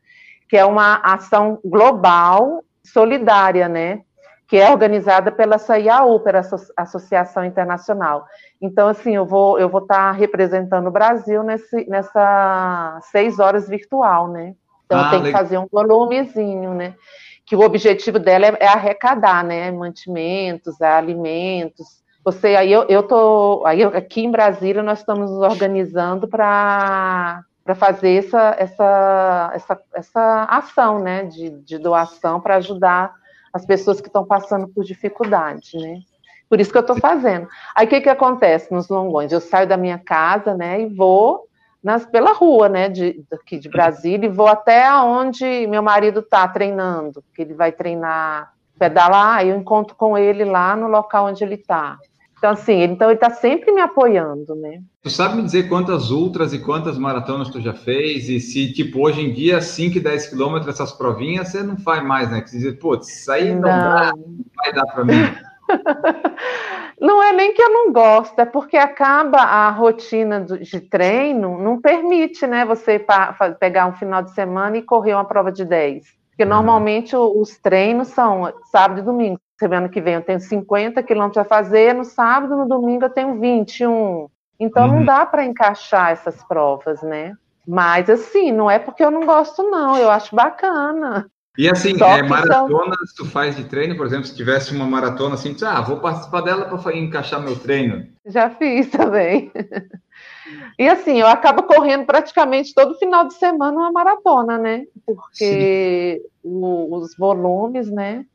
que 0.50 0.58
é 0.58 0.66
uma 0.66 0.96
ação 0.96 1.60
global 1.64 2.64
solidária, 2.84 3.70
né? 3.70 4.02
Que 4.48 4.58
é 4.58 4.72
organizada 4.72 5.32
pela 5.32 5.60
SAIAU, 5.60 6.20
pela 6.22 6.42
Associação 6.76 7.46
Internacional. 7.46 8.26
Então, 8.60 8.88
assim, 8.88 9.16
eu 9.16 9.28
vou 9.28 9.60
eu 9.60 9.70
vou 9.70 9.82
estar 9.84 10.12
tá 10.12 10.12
representando 10.12 10.88
o 10.88 10.92
Brasil 10.92 11.44
nesse, 11.44 11.88
nessa 11.88 13.00
seis 13.12 13.38
horas 13.38 13.70
virtual, 13.70 14.28
né? 14.28 14.56
Então, 14.86 15.00
ah, 15.00 15.12
legal. 15.12 15.24
que 15.24 15.32
fazer 15.32 15.60
um 15.60 15.68
volumezinho, 15.72 16.74
né? 16.74 16.96
Que 17.46 17.56
o 17.56 17.62
objetivo 17.62 18.18
dela 18.18 18.48
é, 18.48 18.58
é 18.60 18.68
arrecadar, 18.68 19.44
né? 19.44 19.72
Mantimentos, 19.72 20.82
alimentos, 20.82 22.03
você 22.24 22.56
aí 22.56 22.72
eu, 22.72 22.84
eu 22.84 23.04
tô 23.04 23.64
aí 23.66 23.84
aqui 23.84 24.22
em 24.24 24.32
Brasília 24.32 24.82
nós 24.82 25.00
estamos 25.00 25.30
nos 25.30 25.42
organizando 25.42 26.28
para 26.28 27.44
para 27.64 27.76
fazer 27.76 28.26
essa, 28.26 28.56
essa, 28.60 29.52
essa, 29.54 29.82
essa 29.96 30.44
ação 30.50 31.00
né, 31.00 31.24
de, 31.24 31.50
de 31.50 31.78
doação 31.78 32.42
para 32.42 32.58
ajudar 32.58 33.14
as 33.54 33.66
pessoas 33.66 34.02
que 34.02 34.08
estão 34.08 34.26
passando 34.26 34.68
por 34.68 34.84
dificuldade, 34.84 35.78
né? 35.78 36.02
Por 36.50 36.60
isso 36.60 36.72
que 36.72 36.78
eu 36.78 36.82
estou 36.82 36.98
fazendo. 36.98 37.48
Aí 37.74 37.86
o 37.86 37.90
que, 37.90 38.02
que 38.02 38.10
acontece 38.10 38.72
nos 38.74 38.90
longões? 38.90 39.32
Eu 39.32 39.40
saio 39.40 39.68
da 39.68 39.78
minha 39.78 39.98
casa, 39.98 40.54
né, 40.54 40.82
e 40.82 40.88
vou 40.88 41.48
nas, 41.82 42.06
pela 42.06 42.34
rua, 42.34 42.68
né, 42.68 42.90
de, 42.90 43.24
aqui 43.32 43.58
de 43.58 43.70
Brasília, 43.70 44.28
e 44.28 44.32
vou 44.32 44.48
até 44.48 44.94
onde 44.96 45.66
meu 45.68 45.82
marido 45.82 46.20
está 46.20 46.48
treinando, 46.48 47.24
que 47.34 47.42
ele 47.42 47.54
vai 47.54 47.72
treinar 47.72 48.52
pedalar, 48.78 49.46
eu 49.46 49.56
encontro 49.56 49.96
com 49.96 50.18
ele 50.18 50.44
lá 50.44 50.76
no 50.76 50.88
local 50.88 51.28
onde 51.28 51.44
ele 51.44 51.56
está. 51.56 51.98
Então, 52.44 52.52
assim, 52.52 52.74
ele, 52.74 52.92
então 52.92 53.08
ele 53.08 53.16
está 53.16 53.30
sempre 53.30 53.72
me 53.72 53.80
apoiando, 53.80 54.54
né? 54.54 54.82
Tu 55.02 55.10
sabe 55.10 55.38
me 55.38 55.44
dizer 55.44 55.70
quantas 55.70 56.12
ultras 56.12 56.52
e 56.54 56.60
quantas 56.60 56.98
maratonas 56.98 57.48
tu 57.48 57.62
já 57.62 57.74
fez? 57.74 58.28
E 58.28 58.38
se, 58.42 58.74
tipo, 58.74 59.00
hoje 59.00 59.22
em 59.22 59.32
dia, 59.32 59.62
5 59.62 59.96
e 59.96 60.02
10 60.02 60.28
quilômetros, 60.28 60.68
essas 60.68 60.92
provinhas, 60.92 61.48
você 61.48 61.64
não 61.64 61.78
faz 61.78 62.04
mais, 62.04 62.30
né? 62.30 62.42
Que 62.42 62.50
você 62.50 62.58
diz, 62.58 62.78
putz, 62.78 63.08
isso 63.08 63.32
aí 63.32 63.56
não, 63.56 63.62
não. 63.62 63.70
Dá, 63.70 64.12
não 64.18 64.46
vai 64.58 64.74
dar 64.74 64.86
para 64.88 65.06
mim. 65.06 65.14
não 67.00 67.24
é 67.24 67.32
nem 67.32 67.54
que 67.54 67.62
eu 67.62 67.70
não 67.70 67.94
gosto, 67.94 68.38
é 68.38 68.44
porque 68.44 68.76
acaba 68.76 69.38
a 69.38 69.70
rotina 69.70 70.42
de 70.42 70.82
treino, 70.82 71.58
não 71.58 71.80
permite, 71.80 72.46
né, 72.46 72.66
você 72.66 73.00
pegar 73.58 73.88
um 73.88 73.94
final 73.94 74.22
de 74.22 74.32
semana 74.32 74.78
e 74.78 74.82
correr 74.82 75.14
uma 75.14 75.24
prova 75.24 75.50
de 75.50 75.64
10. 75.64 76.04
Porque 76.32 76.44
uhum. 76.44 76.50
normalmente 76.50 77.16
os 77.16 77.58
treinos 77.58 78.10
são 78.10 78.52
sábado 78.70 79.00
e 79.00 79.04
domingo 79.04 79.40
semana 79.60 79.90
que 79.90 80.02
vem 80.02 80.16
eu 80.16 80.22
tenho 80.22 80.40
50 80.40 81.02
quilômetros 81.04 81.38
a 81.38 81.48
fazer, 81.48 81.94
no 81.94 82.04
sábado, 82.04 82.56
no 82.56 82.68
domingo 82.68 83.06
eu 83.06 83.10
tenho 83.10 83.40
21. 83.40 84.28
Então 84.60 84.88
uhum. 84.88 84.96
não 84.96 85.06
dá 85.06 85.26
para 85.26 85.46
encaixar 85.46 86.12
essas 86.12 86.44
provas, 86.44 87.02
né? 87.02 87.34
Mas 87.68 88.10
assim, 88.10 88.52
não 88.52 88.70
é 88.70 88.78
porque 88.80 89.04
eu 89.04 89.12
não 89.12 89.26
gosto, 89.26 89.64
não, 89.64 89.98
eu 89.98 90.10
acho 90.10 90.36
bacana. 90.36 91.30
E 91.58 91.70
assim, 91.70 91.94
é, 92.02 92.24
maratonas 92.24 92.98
são... 93.16 93.26
tu 93.26 93.32
faz 93.32 93.56
de 93.56 93.66
treino, 93.66 93.96
por 93.96 94.08
exemplo, 94.08 94.26
se 94.26 94.36
tivesse 94.36 94.76
uma 94.76 94.88
maratona 94.88 95.36
assim, 95.36 95.54
tu, 95.54 95.66
ah, 95.66 95.82
vou 95.82 96.00
participar 96.00 96.42
dela 96.42 96.66
para 96.66 96.98
encaixar 96.98 97.42
meu 97.42 97.56
treino. 97.58 98.08
Já 98.26 98.50
fiz 98.50 98.90
também. 98.90 99.52
E 100.78 100.88
assim, 100.88 101.20
eu 101.20 101.28
acabo 101.28 101.64
correndo 101.64 102.06
praticamente 102.06 102.74
todo 102.74 102.98
final 102.98 103.28
de 103.28 103.34
semana 103.36 103.78
uma 103.78 103.92
maratona, 103.92 104.58
né? 104.58 104.86
Porque 105.06 106.22
o, 106.44 106.98
os 106.98 107.16
volumes, 107.16 107.90
né? 107.90 108.26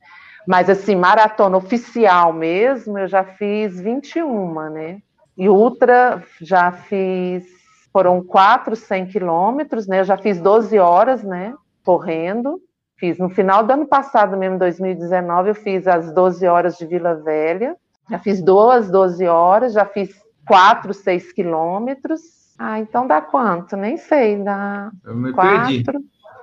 Mas, 0.49 0.71
assim, 0.71 0.97
maratona 0.97 1.59
oficial 1.59 2.33
mesmo, 2.33 2.99
eu 2.99 3.07
já 3.07 3.23
fiz 3.23 3.79
21, 3.79 4.71
né? 4.71 5.03
E 5.37 5.47
ultra, 5.47 6.25
já 6.41 6.73
fiz, 6.73 7.45
foram 7.93 8.25
4, 8.25 8.75
100 8.75 9.09
quilômetros, 9.09 9.87
né? 9.87 10.01
Eu 10.01 10.05
já 10.05 10.17
fiz 10.17 10.41
12 10.41 10.79
horas, 10.79 11.23
né? 11.23 11.53
Correndo. 11.85 12.59
Fiz 12.97 13.19
no 13.19 13.29
final 13.29 13.63
do 13.63 13.75
ano 13.75 13.87
passado 13.87 14.39
mesmo, 14.39 14.59
2019, 14.59 15.51
eu 15.51 15.55
fiz 15.55 15.87
as 15.87 16.11
12 16.15 16.47
horas 16.47 16.79
de 16.79 16.87
Vila 16.87 17.17
Velha. 17.17 17.77
Já 18.11 18.19
fiz 18.19 18.43
duas 18.43 18.91
12 18.91 19.27
horas, 19.27 19.75
já 19.75 19.85
fiz 19.85 20.09
4, 20.47 20.95
6 20.95 21.31
quilômetros. 21.31 22.23
Ah, 22.59 22.81
então 22.81 23.07
dá 23.07 23.21
quanto? 23.21 23.77
Nem 23.77 23.99
sei, 23.99 24.43
dá 24.43 24.91
Eu 25.05 25.15
me 25.15 25.31
4, 25.31 25.67
perdi. 25.67 25.85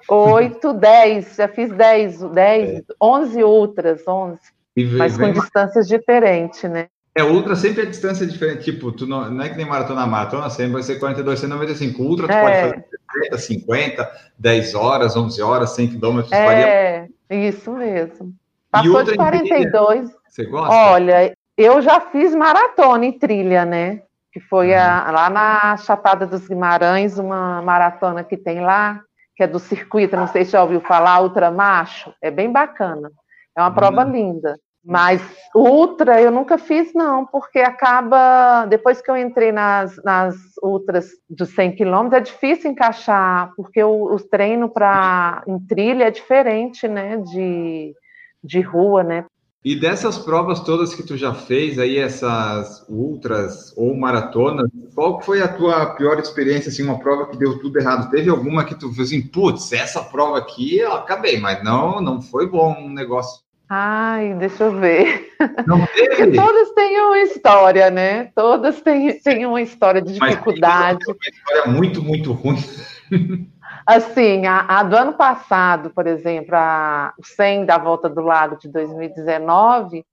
8, 0.08 0.74
10, 0.74 1.36
já 1.36 1.48
fiz 1.48 1.72
10, 1.72 2.20
10, 2.32 2.84
11 3.02 3.44
ultras, 3.44 4.08
11, 4.08 4.40
E 4.76 4.84
vem- 4.86 4.98
mas 4.98 5.18
com 5.18 5.32
distâncias 5.32 5.88
diferentes, 5.88 6.64
né? 6.64 6.88
É, 7.18 7.24
ultra 7.24 7.56
sempre 7.56 7.84
a 7.84 7.86
distância 7.86 8.26
é 8.26 8.28
diferente. 8.28 8.66
Tipo, 8.66 8.92
tu 8.92 9.08
não, 9.08 9.32
não 9.32 9.44
é 9.44 9.48
que 9.48 9.56
nem 9.56 9.66
maratona, 9.66 10.06
maratona 10.06 10.50
sempre 10.50 10.74
vai 10.74 10.84
ser 10.84 11.00
42, 11.00 11.40
195. 11.40 12.04
Ultra 12.04 12.28
tu 12.28 12.34
É. 12.34 12.42
pode 12.42 12.56
fazer 12.56 12.86
30, 13.22 13.38
50, 13.38 14.12
10 14.38 14.76
horas, 14.76 15.16
11 15.16 15.42
horas, 15.42 15.70
100 15.72 15.88
quilômetros. 15.88 16.30
varia. 16.32 16.68
É, 16.68 17.08
isso 17.30 17.72
mesmo. 17.72 18.34
Passou 18.70 19.02
de 19.04 19.16
42. 19.16 20.12
Você 20.28 20.44
gosta? 20.44 20.76
Olha, 20.76 21.34
eu 21.58 21.82
já 21.82 22.02
fiz 22.02 22.36
maratona 22.36 23.06
em 23.06 23.18
trilha, 23.18 23.64
né? 23.64 24.02
Que 24.34 24.42
foi 24.42 24.76
a- 24.76 25.10
lá 25.10 25.30
na 25.30 25.78
Chapada 25.78 26.26
dos 26.28 26.46
Guimarães, 26.46 27.18
uma 27.18 27.62
maratona 27.62 28.26
que 28.26 28.36
tem 28.36 28.60
lá, 28.60 29.00
que 29.36 29.44
é 29.44 29.48
do 29.48 29.60
circuito, 29.60 30.16
não 30.16 30.28
sei 30.28 30.46
se 30.46 30.52
já 30.52 30.62
ouviu 30.64 30.82
falar, 30.82 31.22
Ultra 31.22 31.52
Macho. 31.52 32.14
É 32.22 32.32
bem 32.32 32.52
bacana. 32.52 33.12
É 33.56 33.62
uma 33.62 33.74
prova 33.74 34.04
linda. 34.04 34.58
Mas 34.88 35.20
ultra 35.56 36.22
eu 36.22 36.30
nunca 36.30 36.60
fiz, 36.60 36.94
não, 36.94 37.26
porque 37.26 37.58
acaba. 37.58 38.68
Depois 38.68 39.02
que 39.02 39.10
eu 39.10 39.18
entrei 39.18 39.52
nas, 39.52 39.96
nas 40.04 40.36
ultras 40.62 41.08
dos 41.28 41.50
100 41.56 41.76
quilômetros, 41.76 42.22
é 42.22 42.24
difícil 42.24 42.70
encaixar, 42.70 43.52
porque 43.58 43.84
o, 43.84 44.14
o 44.14 44.20
treino 44.20 44.70
para 44.70 45.44
em 45.48 45.58
trilha 45.60 46.06
é 46.06 46.12
diferente, 46.12 46.88
né? 46.88 47.18
De, 47.18 47.96
de 48.44 48.62
rua, 48.62 49.04
né? 49.04 49.26
E 49.66 49.76
dessas 49.76 50.16
provas 50.16 50.60
todas 50.60 50.94
que 50.94 51.02
tu 51.02 51.18
já 51.18 51.34
fez 51.34 51.80
aí, 51.80 51.98
essas 51.98 52.86
ultras 52.88 53.74
ou 53.76 53.98
maratonas, 53.98 54.70
qual 54.94 55.20
foi 55.20 55.42
a 55.42 55.48
tua 55.48 55.88
pior 55.96 56.20
experiência, 56.20 56.70
assim, 56.70 56.84
uma 56.84 57.00
prova 57.00 57.26
que 57.26 57.36
deu 57.36 57.58
tudo 57.58 57.80
errado? 57.80 58.12
Teve 58.12 58.30
alguma 58.30 58.64
que 58.64 58.76
tu 58.76 58.94
fez 58.94 59.08
assim, 59.08 59.24
putz, 59.24 59.74
essa 59.74 60.04
prova 60.04 60.38
aqui 60.38 60.78
eu 60.78 60.94
acabei, 60.94 61.40
mas 61.40 61.64
não, 61.64 62.00
não 62.00 62.22
foi 62.22 62.48
bom 62.48 62.76
um 62.80 62.94
negócio. 62.94 63.44
Ai, 63.68 64.36
deixa 64.36 64.66
eu 64.66 64.80
ver. 64.80 65.34
Não 65.66 65.80
Porque 65.98 66.16
teve? 66.28 66.38
todas 66.38 66.70
têm 66.74 67.02
uma 67.02 67.20
história, 67.22 67.90
né? 67.90 68.26
Todas 68.36 68.80
têm, 68.82 69.20
têm 69.20 69.48
uma 69.48 69.64
história 69.64 70.00
de 70.00 70.20
Mas 70.20 70.30
dificuldade. 70.30 71.00
Uma 71.08 71.18
história 71.28 71.72
muito, 71.72 72.04
muito 72.04 72.34
ruim. 72.34 72.64
Assim, 73.86 74.48
a, 74.48 74.80
a 74.80 74.84
do 74.84 74.96
ano 74.96 75.14
passado, 75.14 75.92
por 75.92 76.08
exemplo, 76.08 76.56
a 76.56 77.14
o 77.20 77.24
100 77.26 77.66
da 77.66 77.78
Volta 77.78 78.10
do 78.10 78.22
Lago 78.22 78.58
de 78.58 78.68
2019, 78.68 80.04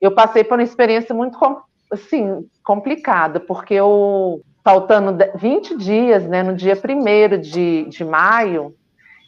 eu 0.00 0.12
passei 0.12 0.44
por 0.44 0.58
uma 0.58 0.62
experiência 0.64 1.14
muito 1.14 1.38
assim, 1.90 2.48
complicada, 2.62 3.40
porque 3.40 3.74
eu, 3.74 4.40
faltando 4.62 5.12
de- 5.12 5.30
20 5.36 5.76
dias, 5.76 6.24
né, 6.24 6.42
no 6.42 6.54
dia 6.54 6.76
1 6.76 7.40
de, 7.40 7.84
de 7.86 8.04
maio, 8.04 8.74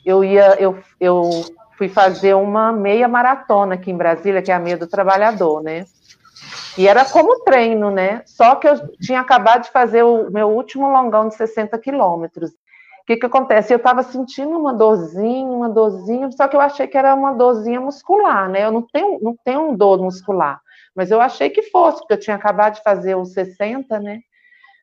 eu 0.04 0.22
ia, 0.22 0.54
eu, 0.60 0.78
eu 1.00 1.28
fui 1.76 1.88
fazer 1.88 2.34
uma 2.34 2.72
meia 2.72 3.08
maratona 3.08 3.74
aqui 3.74 3.90
em 3.90 3.96
Brasília, 3.96 4.42
que 4.42 4.50
é 4.50 4.54
a 4.54 4.60
meia 4.60 4.76
do 4.76 4.86
trabalhador, 4.86 5.62
né? 5.62 5.84
E 6.76 6.86
era 6.86 7.04
como 7.04 7.40
treino, 7.40 7.90
né? 7.90 8.22
Só 8.26 8.54
que 8.54 8.68
eu 8.68 8.74
tinha 9.00 9.20
acabado 9.20 9.64
de 9.64 9.70
fazer 9.70 10.04
o 10.04 10.30
meu 10.30 10.48
último 10.48 10.88
longão 10.88 11.28
de 11.28 11.34
60 11.34 11.76
quilômetros. 11.78 12.52
Que, 13.08 13.16
que 13.16 13.24
acontece? 13.24 13.72
Eu 13.72 13.78
estava 13.78 14.02
sentindo 14.02 14.50
uma 14.50 14.74
dorzinha, 14.74 15.50
uma 15.50 15.70
dorzinha, 15.70 16.30
só 16.30 16.46
que 16.46 16.54
eu 16.54 16.60
achei 16.60 16.86
que 16.86 16.98
era 16.98 17.14
uma 17.14 17.32
dorzinha 17.32 17.80
muscular, 17.80 18.50
né? 18.50 18.66
Eu 18.66 18.70
não 18.70 18.82
tenho, 18.82 19.18
não 19.22 19.34
tenho 19.42 19.74
dor 19.74 19.98
muscular, 19.98 20.60
mas 20.94 21.10
eu 21.10 21.18
achei 21.18 21.48
que 21.48 21.62
fosse, 21.62 22.00
porque 22.00 22.12
eu 22.12 22.20
tinha 22.20 22.36
acabado 22.36 22.74
de 22.74 22.82
fazer 22.82 23.16
os 23.16 23.32
60, 23.32 23.98
né? 23.98 24.20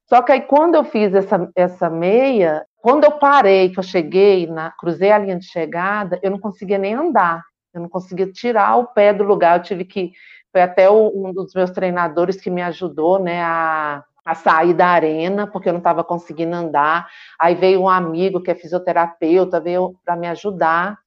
Só 0.09 0.23
que 0.23 0.31
aí 0.31 0.41
quando 0.41 0.73
eu 0.73 0.83
fiz 0.83 1.13
essa, 1.13 1.47
essa 1.55 1.87
meia, 1.87 2.65
quando 2.77 3.03
eu 3.03 3.11
parei, 3.11 3.69
que 3.69 3.77
eu 3.77 3.83
cheguei, 3.83 4.47
na, 4.47 4.71
cruzei 4.71 5.11
a 5.11 5.19
linha 5.19 5.37
de 5.37 5.45
chegada, 5.45 6.19
eu 6.23 6.31
não 6.31 6.39
conseguia 6.39 6.79
nem 6.79 6.95
andar, 6.95 7.43
eu 7.75 7.81
não 7.81 7.89
conseguia 7.89 8.31
tirar 8.31 8.75
o 8.77 8.87
pé 8.87 9.13
do 9.13 9.23
lugar, 9.23 9.59
eu 9.59 9.63
tive 9.63 9.85
que, 9.85 10.13
foi 10.51 10.63
até 10.63 10.89
um 10.89 11.31
dos 11.31 11.53
meus 11.53 11.69
treinadores 11.69 12.41
que 12.41 12.49
me 12.49 12.63
ajudou, 12.63 13.19
né, 13.19 13.43
a, 13.43 14.03
a 14.25 14.33
sair 14.33 14.73
da 14.73 14.87
arena, 14.87 15.45
porque 15.45 15.69
eu 15.69 15.73
não 15.73 15.77
estava 15.79 16.03
conseguindo 16.03 16.55
andar, 16.55 17.07
aí 17.39 17.53
veio 17.53 17.81
um 17.81 17.89
amigo 17.89 18.41
que 18.41 18.49
é 18.49 18.55
fisioterapeuta, 18.55 19.59
veio 19.59 19.95
para 20.03 20.15
me 20.15 20.27
ajudar, 20.27 20.97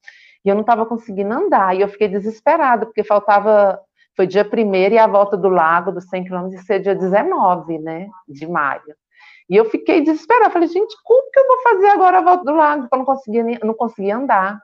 e 0.43 0.49
eu 0.49 0.55
não 0.55 0.61
estava 0.61 0.85
conseguindo 0.85 1.33
andar, 1.33 1.75
e 1.75 1.81
eu 1.81 1.89
fiquei 1.89 2.07
desesperada, 2.07 2.85
porque 2.85 3.03
faltava, 3.03 3.77
foi 4.15 4.25
dia 4.25 4.49
1 4.49 4.73
e 4.93 4.97
a 4.97 5.05
volta 5.05 5.35
do 5.35 5.49
lago 5.49 5.91
dos 5.91 6.07
100 6.07 6.23
quilômetros 6.23 6.61
ia 6.61 6.65
ser 6.65 6.79
dia 6.79 6.95
19, 6.95 7.77
né, 7.79 8.07
de 8.27 8.47
maio. 8.47 8.95
E 9.49 9.55
eu 9.55 9.65
fiquei 9.65 10.01
desesperada. 10.01 10.51
Falei, 10.51 10.67
gente, 10.67 10.95
como 11.03 11.31
que 11.31 11.39
eu 11.39 11.47
vou 11.47 11.61
fazer 11.63 11.87
agora 11.87 12.19
a 12.19 12.21
volta 12.21 12.43
do 12.45 12.53
lago? 12.53 12.83
Porque 12.83 12.95
eu 12.95 12.99
não 12.99 13.05
conseguia, 13.05 13.43
não 13.63 13.73
conseguia 13.73 14.15
andar. 14.15 14.61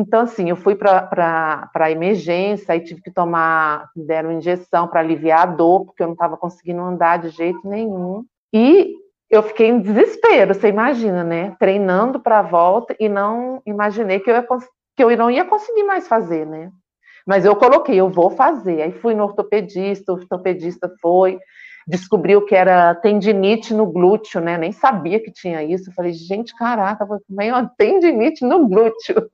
Então, 0.00 0.20
assim, 0.20 0.48
eu 0.48 0.54
fui 0.54 0.76
para 0.76 1.68
a 1.74 1.90
emergência, 1.90 2.72
aí 2.72 2.78
tive 2.78 3.02
que 3.02 3.10
tomar, 3.10 3.90
deram 3.96 4.30
injeção 4.30 4.86
para 4.86 5.00
aliviar 5.00 5.40
a 5.40 5.46
dor, 5.46 5.86
porque 5.86 6.00
eu 6.00 6.06
não 6.06 6.12
estava 6.12 6.36
conseguindo 6.36 6.80
andar 6.80 7.18
de 7.18 7.30
jeito 7.30 7.68
nenhum. 7.68 8.24
E 8.52 8.94
eu 9.28 9.42
fiquei 9.42 9.66
em 9.66 9.80
desespero, 9.80 10.54
você 10.54 10.68
imagina, 10.68 11.24
né? 11.24 11.56
Treinando 11.58 12.20
para 12.20 12.38
a 12.38 12.42
volta 12.42 12.94
e 13.00 13.08
não 13.08 13.60
imaginei 13.66 14.20
que 14.20 14.30
eu, 14.30 14.36
ia, 14.36 14.46
que 14.96 15.02
eu 15.02 15.16
não 15.16 15.28
ia 15.32 15.44
conseguir 15.44 15.82
mais 15.82 16.06
fazer, 16.06 16.46
né? 16.46 16.70
Mas 17.26 17.44
eu 17.44 17.56
coloquei, 17.56 17.96
eu 17.96 18.08
vou 18.08 18.30
fazer. 18.30 18.80
Aí 18.80 18.92
fui 18.92 19.16
no 19.16 19.24
ortopedista, 19.24 20.12
o 20.12 20.14
ortopedista 20.14 20.88
foi, 21.02 21.40
descobriu 21.88 22.44
que 22.44 22.54
era 22.54 22.94
tendinite 22.94 23.74
no 23.74 23.84
glúteo, 23.84 24.40
né? 24.40 24.56
Nem 24.56 24.70
sabia 24.70 25.18
que 25.18 25.32
tinha 25.32 25.60
isso. 25.64 25.90
Eu 25.90 25.94
falei, 25.94 26.12
gente, 26.12 26.54
caraca, 26.54 27.04
também 27.28 27.50
uma 27.50 27.66
tendinite 27.76 28.44
no 28.44 28.68
glúteo. 28.68 29.28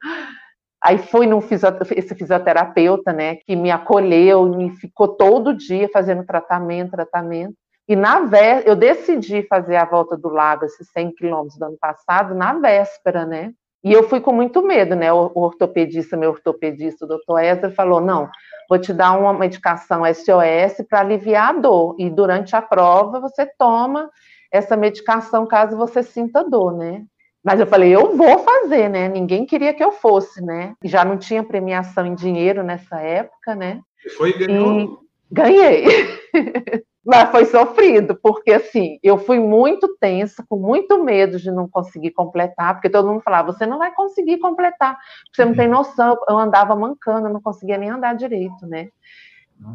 Aí 0.85 0.99
fui 0.99 1.27
num 1.27 1.41
fisio- 1.41 1.69
esse 1.97 2.15
fisioterapeuta, 2.15 3.11
né, 3.11 3.37
que 3.37 3.57
me 3.57 3.71
acolheu, 3.71 4.45
me 4.45 4.71
ficou 4.77 5.09
todo 5.09 5.57
dia 5.57 5.89
fazendo 5.91 6.27
tratamento, 6.27 6.91
tratamento. 6.91 7.55
E 7.89 7.97
na 7.97 8.21
vé 8.21 8.63
eu 8.67 8.77
decidi 8.77 9.43
fazer 9.49 9.77
a 9.77 9.85
volta 9.87 10.17
do 10.17 10.29
lago, 10.29 10.65
esses 10.67 10.91
100 10.91 11.11
quilômetros 11.15 11.59
do 11.59 11.65
ano 11.65 11.79
passado, 11.81 12.35
na 12.35 12.53
véspera, 12.55 13.25
né? 13.25 13.53
E 13.83 13.93
eu 13.93 14.03
fui 14.09 14.21
com 14.21 14.33
muito 14.33 14.63
medo, 14.63 14.95
né? 14.95 15.13
O 15.13 15.31
ortopedista, 15.35 16.17
meu 16.17 16.31
ortopedista, 16.31 17.05
o 17.05 17.09
doutor 17.09 17.41
Ezra, 17.41 17.71
falou: 17.71 18.01
não, 18.01 18.29
vou 18.69 18.79
te 18.79 18.93
dar 18.93 19.19
uma 19.19 19.33
medicação 19.35 20.03
SOS 20.07 20.87
para 20.89 21.01
aliviar 21.01 21.51
a 21.51 21.59
dor. 21.59 21.95
E 21.99 22.09
durante 22.11 22.57
a 22.57 22.63
prova 22.63 23.21
você 23.21 23.47
toma 23.59 24.11
essa 24.53 24.77
medicação 24.77 25.47
caso 25.47 25.77
você 25.77 26.03
sinta 26.03 26.43
dor, 26.43 26.77
né? 26.77 27.05
Mas 27.45 27.61
eu 27.61 27.67
falei, 27.67 27.95
eu 27.95 28.17
vou 28.17 28.39
fazer, 28.39 28.89
né? 28.89 29.07
Ninguém 29.07 29.45
queria 29.45 29.75
que 29.75 29.85
eu 29.85 29.93
fosse, 29.93 30.43
né? 30.43 30.75
E 30.83 30.89
já 30.89 31.05
não 31.05 31.19
tinha 31.19 31.45
premiação 31.45 32.07
em 32.07 32.15
dinheiro 32.15 32.63
nessa 32.63 32.99
época, 33.01 33.55
né? 33.55 33.81
Foi 34.17 34.31
e 34.31 34.47
ganhou. 34.47 34.81
E 34.81 34.99
ganhei. 35.31 35.85
Mas 37.05 37.31
foi 37.31 37.45
sofrido, 37.45 38.19
porque 38.23 38.51
assim, 38.51 38.99
eu 39.03 39.19
fui 39.19 39.39
muito 39.39 39.95
tensa, 40.01 40.43
com 40.49 40.57
muito 40.57 41.05
medo 41.05 41.39
de 41.39 41.51
não 41.51 41.69
conseguir 41.69 42.13
completar, 42.13 42.73
porque 42.73 42.89
todo 42.89 43.09
mundo 43.09 43.21
falava, 43.21 43.53
você 43.53 43.67
não 43.67 43.77
vai 43.77 43.93
conseguir 43.93 44.39
completar, 44.39 44.97
você 45.31 45.45
não 45.45 45.55
tem 45.55 45.69
noção, 45.69 46.17
eu 46.27 46.39
andava 46.39 46.75
mancando, 46.75 47.29
eu 47.29 47.33
não 47.33 47.43
conseguia 47.43 47.77
nem 47.77 47.91
andar 47.91 48.15
direito, 48.15 48.67
né? 48.67 48.89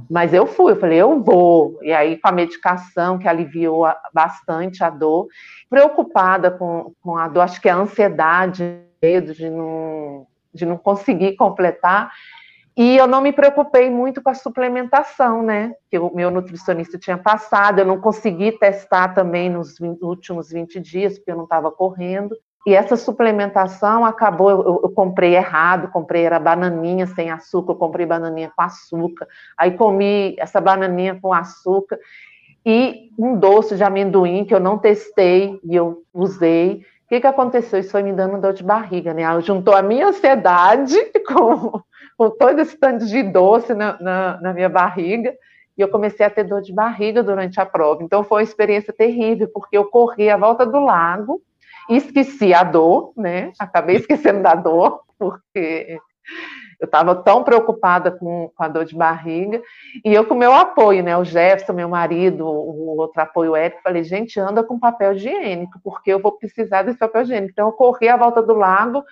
Mas 0.10 0.34
eu 0.34 0.46
fui, 0.46 0.74
eu 0.74 0.80
falei, 0.80 0.98
eu 1.00 1.22
vou. 1.22 1.80
E 1.82 1.92
aí, 1.92 2.18
com 2.18 2.28
a 2.28 2.32
medicação, 2.32 3.18
que 3.18 3.28
aliviou 3.28 3.86
bastante 4.14 4.84
a 4.84 4.90
dor, 4.90 5.28
preocupada 5.70 6.52
com, 6.52 6.94
com 7.02 7.18
a 7.18 7.28
dor, 7.28 7.42
acho 7.42 7.62
que 7.62 7.70
a 7.70 7.76
ansiedade, 7.76 8.82
medo 9.02 9.34
de 9.34 9.50
não, 9.50 10.28
de 10.54 10.66
não 10.66 10.78
conseguir 10.78 11.36
completar. 11.36 12.12
E 12.78 12.96
eu 12.96 13.08
não 13.08 13.22
me 13.22 13.34
preocupei 13.34 13.90
muito 13.90 14.22
com 14.22 14.30
a 14.30 14.34
suplementação, 14.34 15.44
né? 15.44 15.74
Que 15.90 16.00
o 16.00 16.14
meu 16.16 16.32
nutricionista 16.32 16.98
tinha 16.98 17.18
passado, 17.18 17.80
eu 17.80 17.86
não 17.86 18.00
consegui 18.00 18.54
testar 18.54 19.10
também 19.10 19.50
nos 19.50 19.78
20 19.78 20.02
últimos 20.02 20.50
20 20.50 20.80
dias, 20.80 21.18
porque 21.18 21.32
eu 21.32 21.36
não 21.36 21.44
estava 21.44 21.72
correndo. 21.72 22.36
E 22.68 22.76
essa 22.76 22.96
suplementação 22.98 24.06
acabou, 24.06 24.50
eu, 24.50 24.82
eu- 24.84 24.90
comprei 24.92 25.36
errado, 25.36 25.90
comprei 25.92 26.24
era 26.26 26.40
bananinha 26.40 27.08
sem 27.08 27.32
açúcar, 27.32 27.72
eu 27.72 27.78
comprei 27.78 28.06
bananinha 28.06 28.52
com 28.56 28.62
açúcar. 28.62 29.28
Aí 29.58 29.72
comi 29.72 30.36
essa 30.38 30.60
bananinha 30.60 31.18
com 31.22 31.34
açúcar 31.34 31.98
e 32.66 33.10
um 33.18 33.38
doce 33.38 33.76
de 33.78 33.84
amendoim 33.84 34.46
que 34.46 34.54
eu 34.54 34.60
não 34.60 34.78
testei 34.78 35.60
e 35.64 35.76
eu 35.76 36.04
usei. 36.14 36.84
O 37.06 37.10
que, 37.10 37.22
que 37.22 37.28
aconteceu? 37.28 37.80
Isso 37.80 37.92
foi 37.92 38.04
me 38.04 38.14
dando 38.14 38.40
dor 38.40 38.54
de 38.54 38.64
barriga, 38.64 39.14
né? 39.14 39.24
Ela 39.24 39.42
juntou 39.42 39.74
a 39.76 39.82
minha 39.82 40.08
ansiedade 40.08 40.96
com, 41.28 41.82
com 42.18 42.30
todo 42.32 42.60
esse 42.60 42.78
tanto 42.78 43.06
de 43.06 43.24
doce 43.24 43.74
na, 43.74 44.00
na, 44.02 44.42
na 44.42 44.54
minha 44.54 44.70
barriga 44.70 45.34
e 45.78 45.82
eu 45.82 45.88
comecei 45.88 46.26
a 46.26 46.30
ter 46.30 46.44
dor 46.44 46.62
de 46.62 46.74
barriga 46.74 47.24
durante 47.24 47.60
a 47.60 47.66
prova. 47.66 48.04
Então 48.04 48.24
foi 48.24 48.40
uma 48.40 48.44
experiência 48.44 48.94
terrível, 48.94 49.50
porque 49.54 49.78
eu 49.78 49.86
corri 49.86 50.30
a 50.30 50.36
volta 50.38 50.66
do 50.66 50.80
lago, 50.80 51.42
esqueci 51.98 52.54
a 52.54 52.64
dor, 52.64 53.14
né? 53.18 53.52
Acabei 53.60 53.98
esquecendo 53.98 54.42
da 54.42 54.56
dor, 54.56 55.02
porque 55.18 56.00
Eu 56.80 56.86
estava 56.86 57.14
tão 57.14 57.44
preocupada 57.44 58.10
com, 58.10 58.50
com, 58.56 58.64
a 58.64 58.68
dor 58.70 58.86
de 58.86 58.96
barriga, 58.96 59.62
e 60.06 60.14
eu 60.14 60.26
com 60.26 60.34
meu 60.34 60.54
apoio, 60.54 61.04
né? 61.04 61.18
O 61.18 61.26
Jefferson, 61.26 61.74
meu 61.74 61.90
marido, 61.90 62.48
o 62.48 62.98
outro 62.98 63.22
apoio 63.22 63.56
Érico, 63.56 63.82
falei, 63.84 64.04
gente, 64.04 64.40
anda 64.40 64.64
com 64.64 64.80
papel 64.80 65.14
higiênico, 65.14 65.78
porque 65.84 66.14
eu 66.14 66.20
vou 66.20 66.32
precisar 66.32 66.84
desse 66.84 66.98
papel 66.98 67.24
higiênico. 67.24 67.52
Então 67.52 67.68
eu 67.68 67.74
corri 67.74 68.08
à 68.08 68.16
volta 68.16 68.42
do 68.42 68.54
lago, 68.54 69.04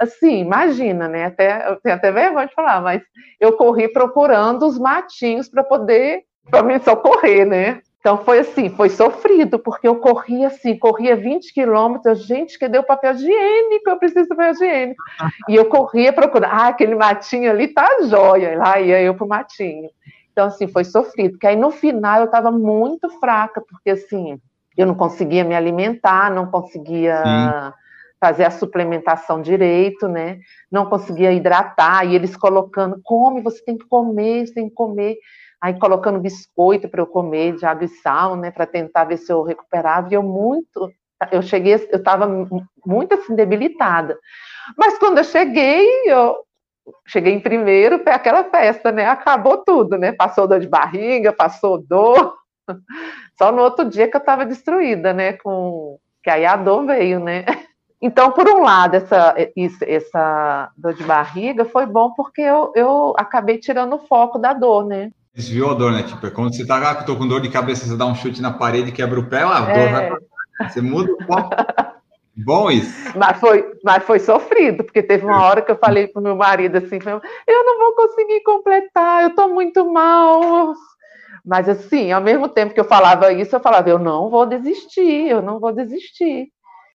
assim, 0.00 0.40
imagina, 0.40 1.06
né? 1.06 1.26
Até, 1.26 1.70
eu 1.70 1.76
tenho 1.76 1.94
até 1.94 2.10
vergonha 2.10 2.48
de 2.48 2.54
falar, 2.54 2.80
mas 2.80 3.02
eu 3.38 3.56
corri 3.56 3.86
procurando 3.86 4.66
os 4.66 4.76
matinhos 4.76 5.48
para 5.48 5.62
poder 5.62 6.24
para 6.50 6.64
me 6.64 6.78
socorrer, 6.80 7.46
né? 7.46 7.80
Então 8.02 8.18
foi 8.24 8.40
assim, 8.40 8.68
foi 8.68 8.88
sofrido, 8.88 9.60
porque 9.60 9.86
eu 9.86 9.94
corria 9.94 10.48
assim, 10.48 10.76
corria 10.76 11.14
20 11.14 11.54
quilômetros, 11.54 12.26
gente, 12.26 12.58
que 12.58 12.68
deu 12.68 12.82
papel 12.82 13.12
higiênico, 13.12 13.88
eu 13.88 13.96
preciso 13.96 14.22
de 14.24 14.28
papel 14.28 14.50
higiênico. 14.50 15.02
E 15.48 15.54
eu 15.54 15.66
corria 15.66 16.12
procurando, 16.12 16.50
ah, 16.52 16.66
aquele 16.66 16.96
matinho 16.96 17.48
ali 17.48 17.68
tá 17.68 17.88
jóia, 18.02 18.58
lá 18.58 18.80
ia 18.80 19.00
eu 19.00 19.14
pro 19.14 19.28
matinho. 19.28 19.88
Então, 20.32 20.48
assim, 20.48 20.66
foi 20.66 20.82
sofrido, 20.82 21.32
porque 21.32 21.46
aí 21.46 21.54
no 21.54 21.70
final 21.70 22.18
eu 22.18 22.24
estava 22.24 22.50
muito 22.50 23.08
fraca, 23.20 23.60
porque 23.60 23.90
assim, 23.90 24.40
eu 24.76 24.84
não 24.84 24.96
conseguia 24.96 25.44
me 25.44 25.54
alimentar, 25.54 26.28
não 26.28 26.46
conseguia 26.46 27.16
Sim. 27.16 27.72
fazer 28.20 28.44
a 28.46 28.50
suplementação 28.50 29.40
direito, 29.40 30.08
né? 30.08 30.40
Não 30.68 30.86
conseguia 30.86 31.32
hidratar, 31.32 32.04
e 32.04 32.16
eles 32.16 32.36
colocando, 32.36 33.00
come, 33.04 33.42
você 33.42 33.62
tem 33.64 33.78
que 33.78 33.86
comer, 33.86 34.44
você 34.44 34.54
tem 34.54 34.68
que 34.68 34.74
comer 34.74 35.18
aí 35.62 35.78
colocando 35.78 36.18
biscoito 36.18 36.88
para 36.88 37.00
eu 37.00 37.06
comer 37.06 37.54
de 37.54 37.64
água 37.64 37.84
e 37.84 37.88
sal, 37.88 38.34
né, 38.34 38.50
para 38.50 38.66
tentar 38.66 39.04
ver 39.04 39.16
se 39.16 39.32
eu 39.32 39.44
recuperava, 39.44 40.08
e 40.10 40.14
eu 40.14 40.22
muito, 40.22 40.90
eu 41.30 41.40
cheguei, 41.40 41.74
eu 41.74 41.98
estava 41.98 42.28
muito 42.84 43.14
assim 43.14 43.36
debilitada. 43.36 44.18
Mas 44.76 44.98
quando 44.98 45.18
eu 45.18 45.24
cheguei, 45.24 45.86
eu 46.06 46.36
cheguei 47.06 47.32
em 47.32 47.38
primeiro, 47.38 48.02
foi 48.02 48.12
aquela 48.12 48.42
festa, 48.42 48.90
né, 48.90 49.06
acabou 49.06 49.58
tudo, 49.58 49.96
né, 49.96 50.10
passou 50.10 50.48
dor 50.48 50.58
de 50.58 50.68
barriga, 50.68 51.32
passou 51.32 51.78
dor, 51.78 52.34
só 53.38 53.52
no 53.52 53.62
outro 53.62 53.84
dia 53.84 54.08
que 54.08 54.16
eu 54.16 54.20
estava 54.20 54.44
destruída, 54.44 55.12
né, 55.12 55.34
com, 55.34 55.96
que 56.24 56.28
aí 56.28 56.44
a 56.44 56.56
dor 56.56 56.86
veio, 56.86 57.20
né. 57.20 57.44
Então, 58.00 58.32
por 58.32 58.48
um 58.48 58.62
lado, 58.62 58.96
essa, 58.96 59.32
essa 59.86 60.72
dor 60.76 60.92
de 60.92 61.04
barriga 61.04 61.64
foi 61.64 61.86
bom 61.86 62.10
porque 62.14 62.40
eu, 62.40 62.72
eu 62.74 63.14
acabei 63.16 63.58
tirando 63.58 63.94
o 63.94 64.00
foco 64.00 64.40
da 64.40 64.52
dor, 64.52 64.84
né? 64.84 65.12
Desviou 65.34 65.70
a 65.70 65.74
dor, 65.74 65.92
né? 65.92 66.02
Tipo, 66.02 66.26
é 66.26 66.30
quando 66.30 66.54
você 66.54 66.66
tá, 66.66 66.90
ah, 66.90 67.02
tô 67.02 67.16
com 67.16 67.26
dor 67.26 67.40
de 67.40 67.48
cabeça, 67.48 67.86
você 67.86 67.96
dá 67.96 68.04
um 68.04 68.14
chute 68.14 68.42
na 68.42 68.52
parede 68.52 68.90
e 68.90 68.92
quebra 68.92 69.18
o 69.18 69.26
pé, 69.26 69.42
a 69.42 69.66
é. 69.68 69.78
dor 69.78 69.90
vai 69.90 70.08
pra... 70.08 70.68
Você 70.68 70.80
muda 70.82 71.10
o 71.10 71.24
foco. 71.24 71.50
Bom 72.36 72.70
isso. 72.70 73.18
Mas 73.18 73.38
foi, 73.38 73.72
mas 73.82 74.04
foi 74.04 74.18
sofrido, 74.18 74.84
porque 74.84 75.02
teve 75.02 75.24
uma 75.24 75.44
hora 75.44 75.62
que 75.62 75.70
eu 75.70 75.76
falei 75.76 76.06
pro 76.06 76.22
meu 76.22 76.36
marido 76.36 76.78
assim, 76.78 76.98
eu 77.46 77.64
não 77.64 77.78
vou 77.78 77.94
conseguir 77.94 78.42
completar, 78.42 79.22
eu 79.22 79.34
tô 79.34 79.48
muito 79.48 79.90
mal. 79.90 80.74
Mas 81.44 81.68
assim, 81.68 82.12
ao 82.12 82.20
mesmo 82.20 82.48
tempo 82.48 82.72
que 82.72 82.80
eu 82.80 82.84
falava 82.84 83.32
isso, 83.32 83.56
eu 83.56 83.60
falava, 83.60 83.88
eu 83.88 83.98
não 83.98 84.30
vou 84.30 84.46
desistir, 84.46 85.28
eu 85.28 85.42
não 85.42 85.58
vou 85.58 85.72
desistir. 85.72 86.48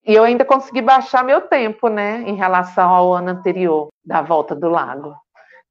E 0.06 0.14
eu 0.14 0.24
ainda 0.24 0.46
consegui 0.46 0.82
baixar 0.82 1.24
meu 1.24 1.42
tempo, 1.42 1.90
né, 1.90 2.24
em 2.26 2.36
relação 2.36 2.90
ao 2.90 3.14
ano 3.14 3.30
anterior, 3.30 3.90
da 4.06 4.22
volta 4.22 4.56
do 4.56 4.70
lago 4.70 5.14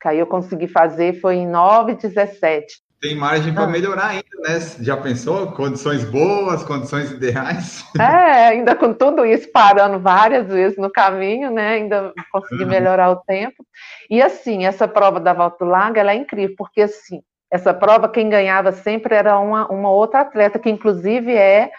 que 0.07 0.11
aí 0.11 0.19
eu 0.21 0.27
consegui 0.27 0.69
fazer 0.69 1.21
foi 1.21 1.37
em 1.37 1.49
9,17. 1.49 2.63
Tem 3.01 3.17
margem 3.17 3.53
para 3.53 3.65
ah. 3.65 3.67
melhorar 3.67 4.07
ainda, 4.07 4.25
né? 4.39 4.59
Já 4.81 4.97
pensou? 4.97 5.53
Condições 5.53 6.05
boas, 6.05 6.63
condições 6.63 7.11
ideais? 7.11 7.85
É, 7.99 8.49
ainda 8.49 8.75
com 8.75 8.95
tudo 8.95 9.27
isso, 9.27 9.51
parando 9.53 9.99
várias 9.99 10.47
vezes 10.47 10.79
no 10.79 10.91
caminho, 10.91 11.51
né? 11.51 11.75
Ainda 11.75 12.13
consegui 12.33 12.63
uhum. 12.63 12.71
melhorar 12.71 13.11
o 13.11 13.17
tempo. 13.17 13.67
E 14.09 14.23
assim, 14.23 14.65
essa 14.65 14.89
prova 14.89 15.21
da 15.21 15.33
Volta 15.33 15.65
Lago, 15.65 15.99
ela 15.99 16.13
é 16.13 16.17
incrível, 16.17 16.55
porque 16.57 16.83
assim, 16.83 17.21
essa 17.51 17.75
prova 17.75 18.09
quem 18.09 18.31
ganhava 18.31 18.73
sempre 18.73 19.15
era 19.15 19.39
uma, 19.39 19.67
uma 19.69 19.91
outra 19.91 20.21
atleta, 20.21 20.59
que 20.59 20.71
inclusive 20.71 21.35
é 21.35 21.71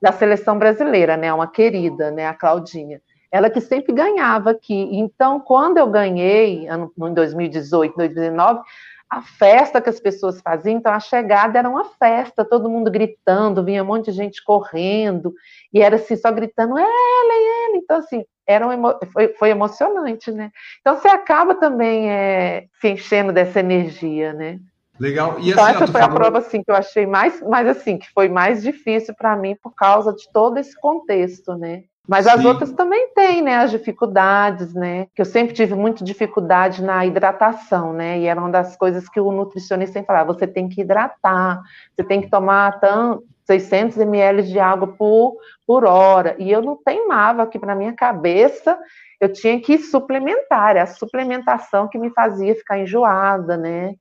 da 0.00 0.12
seleção 0.12 0.58
brasileira, 0.58 1.16
né? 1.16 1.32
Uma 1.32 1.46
querida, 1.46 2.10
né? 2.10 2.26
A 2.26 2.34
Claudinha 2.34 3.00
ela 3.32 3.48
que 3.48 3.62
sempre 3.62 3.94
ganhava 3.94 4.50
aqui. 4.50 4.90
Então, 4.92 5.40
quando 5.40 5.78
eu 5.78 5.86
ganhei, 5.86 6.68
em 6.68 7.14
2018, 7.14 7.96
2019, 7.96 8.60
a 9.08 9.22
festa 9.22 9.80
que 9.80 9.88
as 9.88 9.98
pessoas 9.98 10.40
faziam, 10.40 10.76
então 10.76 10.92
a 10.92 11.00
chegada 11.00 11.58
era 11.58 11.68
uma 11.68 11.84
festa, 11.84 12.44
todo 12.44 12.68
mundo 12.68 12.90
gritando, 12.90 13.64
vinha 13.64 13.82
um 13.82 13.86
monte 13.86 14.06
de 14.06 14.12
gente 14.12 14.44
correndo, 14.44 15.34
e 15.72 15.80
era 15.80 15.96
assim, 15.96 16.16
só 16.16 16.30
gritando, 16.30 16.78
ela, 16.78 16.88
ela. 16.88 17.76
Então, 17.76 17.98
assim, 17.98 18.24
era 18.46 18.66
um 18.66 18.72
emo... 18.72 18.94
foi, 19.12 19.28
foi, 19.28 19.50
emocionante, 19.50 20.30
né? 20.30 20.50
Então, 20.80 20.96
você 20.96 21.08
acaba 21.08 21.54
também 21.54 22.10
é, 22.10 22.66
se 22.80 22.88
enchendo 22.88 23.32
dessa 23.32 23.60
energia, 23.60 24.34
né? 24.34 24.58
Legal. 24.98 25.38
E, 25.40 25.50
então, 25.50 25.64
assim, 25.64 25.76
essa 25.76 25.86
foi 25.86 26.00
falou... 26.00 26.16
a 26.16 26.20
prova, 26.20 26.38
assim, 26.38 26.62
que 26.62 26.70
eu 26.70 26.76
achei 26.76 27.06
mais, 27.06 27.40
mais 27.42 27.66
assim, 27.66 27.98
que 27.98 28.10
foi 28.12 28.28
mais 28.28 28.62
difícil 28.62 29.14
para 29.14 29.36
mim 29.36 29.56
por 29.62 29.74
causa 29.74 30.12
de 30.12 30.30
todo 30.32 30.58
esse 30.58 30.78
contexto, 30.78 31.54
né? 31.54 31.84
Mas 32.08 32.26
as 32.26 32.44
outras 32.44 32.72
também 32.72 33.10
têm, 33.14 33.42
né, 33.42 33.56
as 33.56 33.70
dificuldades, 33.70 34.74
né, 34.74 35.06
que 35.14 35.22
eu 35.22 35.24
sempre 35.24 35.54
tive 35.54 35.74
muita 35.74 36.04
dificuldade 36.04 36.82
na 36.82 37.06
hidratação, 37.06 37.92
né, 37.92 38.18
e 38.18 38.26
era 38.26 38.40
uma 38.40 38.50
das 38.50 38.76
coisas 38.76 39.08
que 39.08 39.20
o 39.20 39.30
nutricionista 39.30 39.92
sempre 39.92 40.08
falava, 40.08 40.32
você 40.32 40.46
tem 40.46 40.68
que 40.68 40.80
hidratar, 40.80 41.62
você 41.94 42.04
tem 42.04 42.20
que 42.20 42.28
tomar 42.28 42.80
tanto, 42.80 43.24
600 43.46 43.98
ml 43.98 44.42
de 44.42 44.58
água 44.58 44.88
por, 44.88 45.36
por 45.64 45.84
hora, 45.84 46.34
e 46.38 46.50
eu 46.50 46.60
não 46.60 46.76
teimava 46.76 47.46
que 47.46 47.58
para 47.58 47.74
minha 47.74 47.92
cabeça 47.92 48.76
eu 49.20 49.32
tinha 49.32 49.60
que 49.60 49.78
suplementar, 49.78 50.70
era 50.70 50.82
a 50.82 50.86
suplementação 50.86 51.88
que 51.88 51.98
me 51.98 52.10
fazia 52.10 52.54
ficar 52.56 52.80
enjoada, 52.80 53.56
né, 53.56 53.94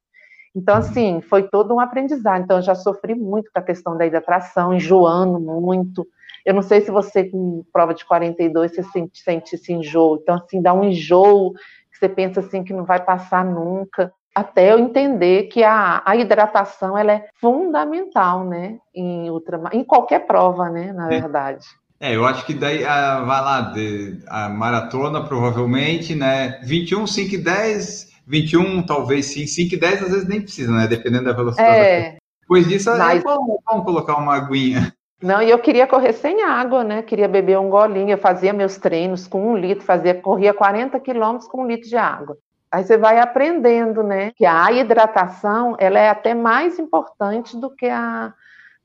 então, 0.55 0.75
assim, 0.75 1.21
foi 1.21 1.43
todo 1.43 1.73
um 1.73 1.79
aprendizado. 1.79 2.43
Então, 2.43 2.57
eu 2.57 2.61
já 2.61 2.75
sofri 2.75 3.15
muito 3.15 3.49
com 3.53 3.59
a 3.59 3.63
questão 3.63 3.97
da 3.97 4.05
hidratação, 4.05 4.73
enjoando 4.73 5.39
muito, 5.39 6.05
eu 6.45 6.53
não 6.53 6.61
sei 6.61 6.81
se 6.81 6.91
você, 6.91 7.25
com 7.25 7.63
prova 7.71 7.93
de 7.93 8.05
42, 8.05 8.73
você 8.73 8.83
sente, 8.83 9.19
sente 9.21 9.55
esse 9.55 9.71
enjoo. 9.71 10.19
Então, 10.21 10.35
assim, 10.35 10.61
dá 10.61 10.73
um 10.73 10.85
enjoo 10.85 11.53
que 11.91 11.97
você 11.99 12.09
pensa 12.09 12.39
assim 12.39 12.63
que 12.63 12.73
não 12.73 12.85
vai 12.85 13.03
passar 13.03 13.45
nunca. 13.45 14.11
Até 14.33 14.71
eu 14.71 14.79
entender 14.79 15.43
que 15.43 15.63
a, 15.63 16.01
a 16.05 16.15
hidratação 16.15 16.97
ela 16.97 17.11
é 17.11 17.27
fundamental, 17.39 18.45
né? 18.45 18.77
Em, 18.95 19.29
ultramar, 19.29 19.75
em 19.75 19.83
qualquer 19.83 20.25
prova, 20.25 20.69
né? 20.69 20.93
Na 20.93 21.07
verdade. 21.07 21.65
É, 21.99 22.15
eu 22.15 22.25
acho 22.25 22.45
que 22.45 22.53
daí 22.53 22.83
a, 22.83 23.19
vai 23.19 23.41
lá, 23.41 23.61
de, 23.61 24.19
a 24.27 24.49
maratona 24.49 25.23
provavelmente, 25.23 26.15
né? 26.15 26.59
21, 26.63 27.05
5 27.05 27.35
e 27.35 27.37
10, 27.37 28.09
21 28.25 28.83
talvez 28.83 29.27
sim, 29.27 29.45
5 29.45 29.75
e 29.75 29.77
10 29.77 30.03
às 30.03 30.11
vezes 30.11 30.27
nem 30.27 30.41
precisa, 30.41 30.71
né? 30.71 30.87
Dependendo 30.87 31.25
da 31.25 31.33
velocidade. 31.33 31.77
É, 31.77 32.17
Depois 32.41 32.67
disso, 32.67 32.89
Mas... 32.97 33.19
é 33.19 33.23
bom, 33.23 33.59
bom 33.69 33.83
colocar 33.83 34.15
uma 34.15 34.35
aguinha. 34.35 34.91
Não, 35.21 35.41
e 35.41 35.49
eu 35.49 35.59
queria 35.59 35.85
correr 35.85 36.13
sem 36.13 36.41
água, 36.41 36.83
né? 36.83 37.03
Queria 37.03 37.27
beber 37.27 37.59
um 37.59 37.69
golinho. 37.69 38.09
Eu 38.09 38.17
fazia 38.17 38.51
meus 38.51 38.77
treinos 38.77 39.27
com 39.27 39.51
um 39.51 39.55
litro, 39.55 39.85
fazia, 39.85 40.15
corria 40.15 40.53
40 40.53 40.99
quilômetros 40.99 41.47
com 41.49 41.63
um 41.63 41.67
litro 41.67 41.87
de 41.87 41.95
água. 41.95 42.37
Aí 42.71 42.83
você 42.83 42.97
vai 42.97 43.19
aprendendo, 43.19 44.01
né? 44.01 44.31
Que 44.35 44.45
a 44.45 44.71
hidratação 44.71 45.75
ela 45.77 45.99
é 45.99 46.09
até 46.09 46.33
mais 46.33 46.79
importante 46.79 47.55
do 47.55 47.69
que 47.69 47.85
a, 47.85 48.33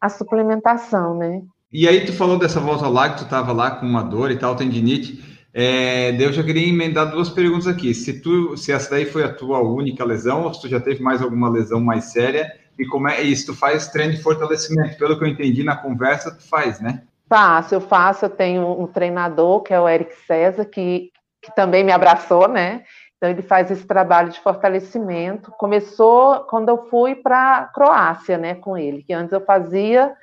a 0.00 0.08
suplementação, 0.08 1.16
né? 1.16 1.40
E 1.72 1.88
aí 1.88 2.04
tu 2.04 2.12
falou 2.12 2.38
dessa 2.38 2.60
volta 2.60 2.86
lá 2.88 3.08
que 3.10 3.18
tu 3.18 3.24
estava 3.24 3.52
lá 3.52 3.70
com 3.70 3.86
uma 3.86 4.02
dor 4.02 4.30
e 4.30 4.38
tal, 4.38 4.56
tendinite. 4.56 5.24
É, 5.54 6.10
eu 6.22 6.32
já 6.32 6.42
queria 6.42 6.68
emendar 6.68 7.10
duas 7.10 7.30
perguntas 7.30 7.66
aqui. 7.66 7.94
Se 7.94 8.20
tu, 8.20 8.56
se 8.58 8.72
essa 8.72 8.90
daí 8.90 9.06
foi 9.06 9.24
a 9.24 9.32
tua 9.32 9.60
única 9.60 10.04
lesão 10.04 10.42
ou 10.42 10.52
se 10.52 10.60
tu 10.60 10.68
já 10.68 10.78
teve 10.78 11.02
mais 11.02 11.22
alguma 11.22 11.48
lesão 11.48 11.80
mais 11.80 12.06
séria 12.06 12.52
e 12.78 12.86
como 12.86 13.08
é 13.08 13.20
isso? 13.22 13.46
Tu 13.46 13.54
faz 13.54 13.88
treino 13.88 14.12
de 14.12 14.22
fortalecimento, 14.22 14.98
pelo 14.98 15.18
que 15.18 15.24
eu 15.24 15.28
entendi 15.28 15.62
na 15.62 15.76
conversa, 15.76 16.34
tu 16.34 16.46
faz, 16.48 16.80
né? 16.80 17.02
Faço, 17.28 17.74
eu 17.74 17.80
faço. 17.80 18.24
Eu 18.24 18.30
tenho 18.30 18.80
um 18.80 18.86
treinador 18.86 19.62
que 19.62 19.74
é 19.74 19.80
o 19.80 19.88
Eric 19.88 20.14
César, 20.26 20.64
que, 20.64 21.10
que 21.42 21.54
também 21.54 21.82
me 21.82 21.92
abraçou, 21.92 22.48
né? 22.48 22.84
Então 23.16 23.30
ele 23.30 23.42
faz 23.42 23.70
esse 23.70 23.86
trabalho 23.86 24.30
de 24.30 24.40
fortalecimento. 24.40 25.50
Começou 25.52 26.40
quando 26.40 26.68
eu 26.68 26.86
fui 26.88 27.14
para 27.14 27.64
Croácia, 27.74 28.36
né, 28.36 28.54
com 28.54 28.76
ele. 28.76 29.02
Que 29.02 29.14
antes 29.14 29.32
eu 29.32 29.40
fazia 29.40 30.14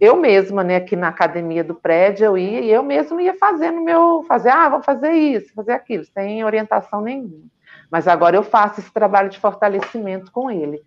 eu 0.00 0.16
mesma, 0.16 0.64
né, 0.64 0.76
aqui 0.76 0.96
na 0.96 1.08
academia 1.08 1.62
do 1.62 1.74
prédio, 1.74 2.24
eu 2.24 2.38
ia 2.38 2.60
e 2.60 2.70
eu 2.70 2.82
mesma 2.82 3.22
ia 3.22 3.34
fazendo 3.34 3.80
meu, 3.82 4.24
fazer, 4.26 4.48
ah, 4.48 4.68
vou 4.68 4.82
fazer 4.82 5.12
isso, 5.12 5.52
fazer 5.54 5.72
aquilo, 5.72 6.04
sem 6.06 6.44
orientação 6.44 7.00
nenhuma. 7.00 7.44
Mas 7.90 8.08
agora 8.08 8.34
eu 8.34 8.42
faço 8.42 8.80
esse 8.80 8.92
trabalho 8.92 9.30
de 9.30 9.38
fortalecimento 9.38 10.32
com 10.32 10.50
ele. 10.50 10.82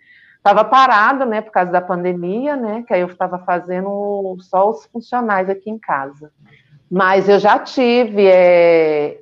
Estava 0.48 0.64
parado, 0.64 1.26
né, 1.26 1.42
por 1.42 1.52
causa 1.52 1.70
da 1.70 1.82
pandemia, 1.82 2.56
né, 2.56 2.82
que 2.88 2.94
aí 2.94 3.02
eu 3.02 3.08
estava 3.08 3.38
fazendo 3.40 4.38
só 4.40 4.70
os 4.70 4.86
funcionais 4.86 5.50
aqui 5.50 5.70
em 5.70 5.78
casa. 5.78 6.32
Mas 6.90 7.28
eu 7.28 7.38
já 7.38 7.60
tive, 7.60 8.26
é... 8.26 9.18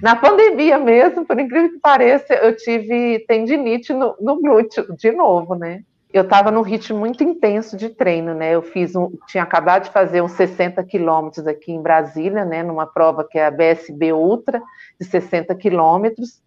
na 0.00 0.14
pandemia 0.14 0.78
mesmo, 0.78 1.26
por 1.26 1.36
incrível 1.40 1.70
que 1.70 1.80
pareça, 1.80 2.32
eu 2.32 2.56
tive 2.56 3.24
tendinite 3.26 3.92
no, 3.92 4.14
no 4.20 4.40
glúteo, 4.40 4.94
de 4.96 5.10
novo, 5.10 5.56
né. 5.56 5.82
Eu 6.12 6.22
estava 6.22 6.52
num 6.52 6.62
ritmo 6.62 6.96
muito 6.96 7.24
intenso 7.24 7.76
de 7.76 7.88
treino, 7.88 8.32
né? 8.32 8.54
Eu 8.54 8.62
fiz 8.62 8.94
um, 8.94 9.10
tinha 9.26 9.42
acabado 9.42 9.84
de 9.84 9.90
fazer 9.90 10.22
uns 10.22 10.32
60 10.32 10.82
quilômetros 10.84 11.46
aqui 11.46 11.72
em 11.72 11.82
Brasília, 11.82 12.44
né? 12.44 12.62
Numa 12.62 12.86
prova 12.86 13.26
que 13.28 13.36
é 13.36 13.44
a 13.44 13.50
BSB 13.50 14.12
Ultra, 14.12 14.62
de 14.98 15.06
60 15.06 15.54
quilômetros. 15.56 16.40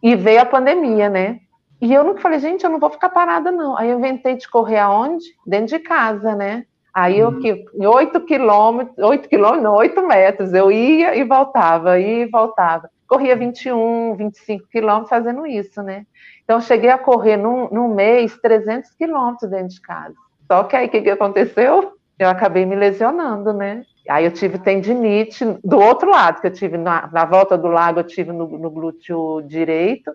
E 0.00 0.14
veio 0.14 0.42
a 0.42 0.44
pandemia, 0.44 1.08
né? 1.08 1.40
E 1.80 1.92
eu 1.92 2.04
nunca 2.04 2.20
falei, 2.20 2.38
gente, 2.38 2.62
eu 2.62 2.70
não 2.70 2.78
vou 2.78 2.90
ficar 2.90 3.08
parada, 3.08 3.50
não. 3.50 3.76
Aí 3.76 3.88
eu 3.88 3.98
inventei 3.98 4.36
de 4.36 4.48
correr 4.48 4.78
aonde? 4.78 5.24
Dentro 5.46 5.78
de 5.78 5.78
casa, 5.78 6.34
né? 6.34 6.64
Aí 6.92 7.18
eu 7.18 7.28
uhum. 7.28 7.40
que 7.40 7.64
oito 7.86 8.20
quilômetros, 8.20 8.98
oito 8.98 9.28
quilômetros, 9.28 9.62
não, 9.62 9.74
oito 9.76 10.06
metros, 10.06 10.52
eu 10.52 10.70
ia 10.70 11.14
e 11.14 11.24
voltava, 11.24 11.98
ia 11.98 12.24
e 12.24 12.26
voltava. 12.26 12.90
Corria 13.06 13.36
21, 13.36 14.16
25 14.16 14.68
quilômetros 14.68 15.08
fazendo 15.08 15.46
isso, 15.46 15.82
né? 15.82 16.04
Então 16.44 16.60
cheguei 16.60 16.90
a 16.90 16.98
correr 16.98 17.36
num, 17.36 17.68
num 17.70 17.94
mês 17.94 18.36
300 18.40 18.90
quilômetros 18.94 19.50
dentro 19.50 19.68
de 19.68 19.80
casa. 19.80 20.14
Só 20.50 20.64
que 20.64 20.76
aí 20.76 20.86
o 20.86 20.90
que, 20.90 21.00
que 21.00 21.10
aconteceu? 21.10 21.92
Eu 22.18 22.28
acabei 22.28 22.66
me 22.66 22.74
lesionando, 22.74 23.52
né? 23.52 23.82
Aí 24.08 24.24
eu 24.24 24.32
tive 24.32 24.58
tendinite 24.58 25.44
do 25.62 25.78
outro 25.78 26.10
lado, 26.10 26.40
que 26.40 26.48
eu 26.48 26.52
tive 26.52 26.76
na, 26.76 27.08
na 27.12 27.24
volta 27.24 27.56
do 27.56 27.68
lago, 27.68 28.00
eu 28.00 28.04
tive 28.04 28.32
no, 28.32 28.46
no 28.46 28.70
glúteo 28.70 29.40
direito, 29.42 30.10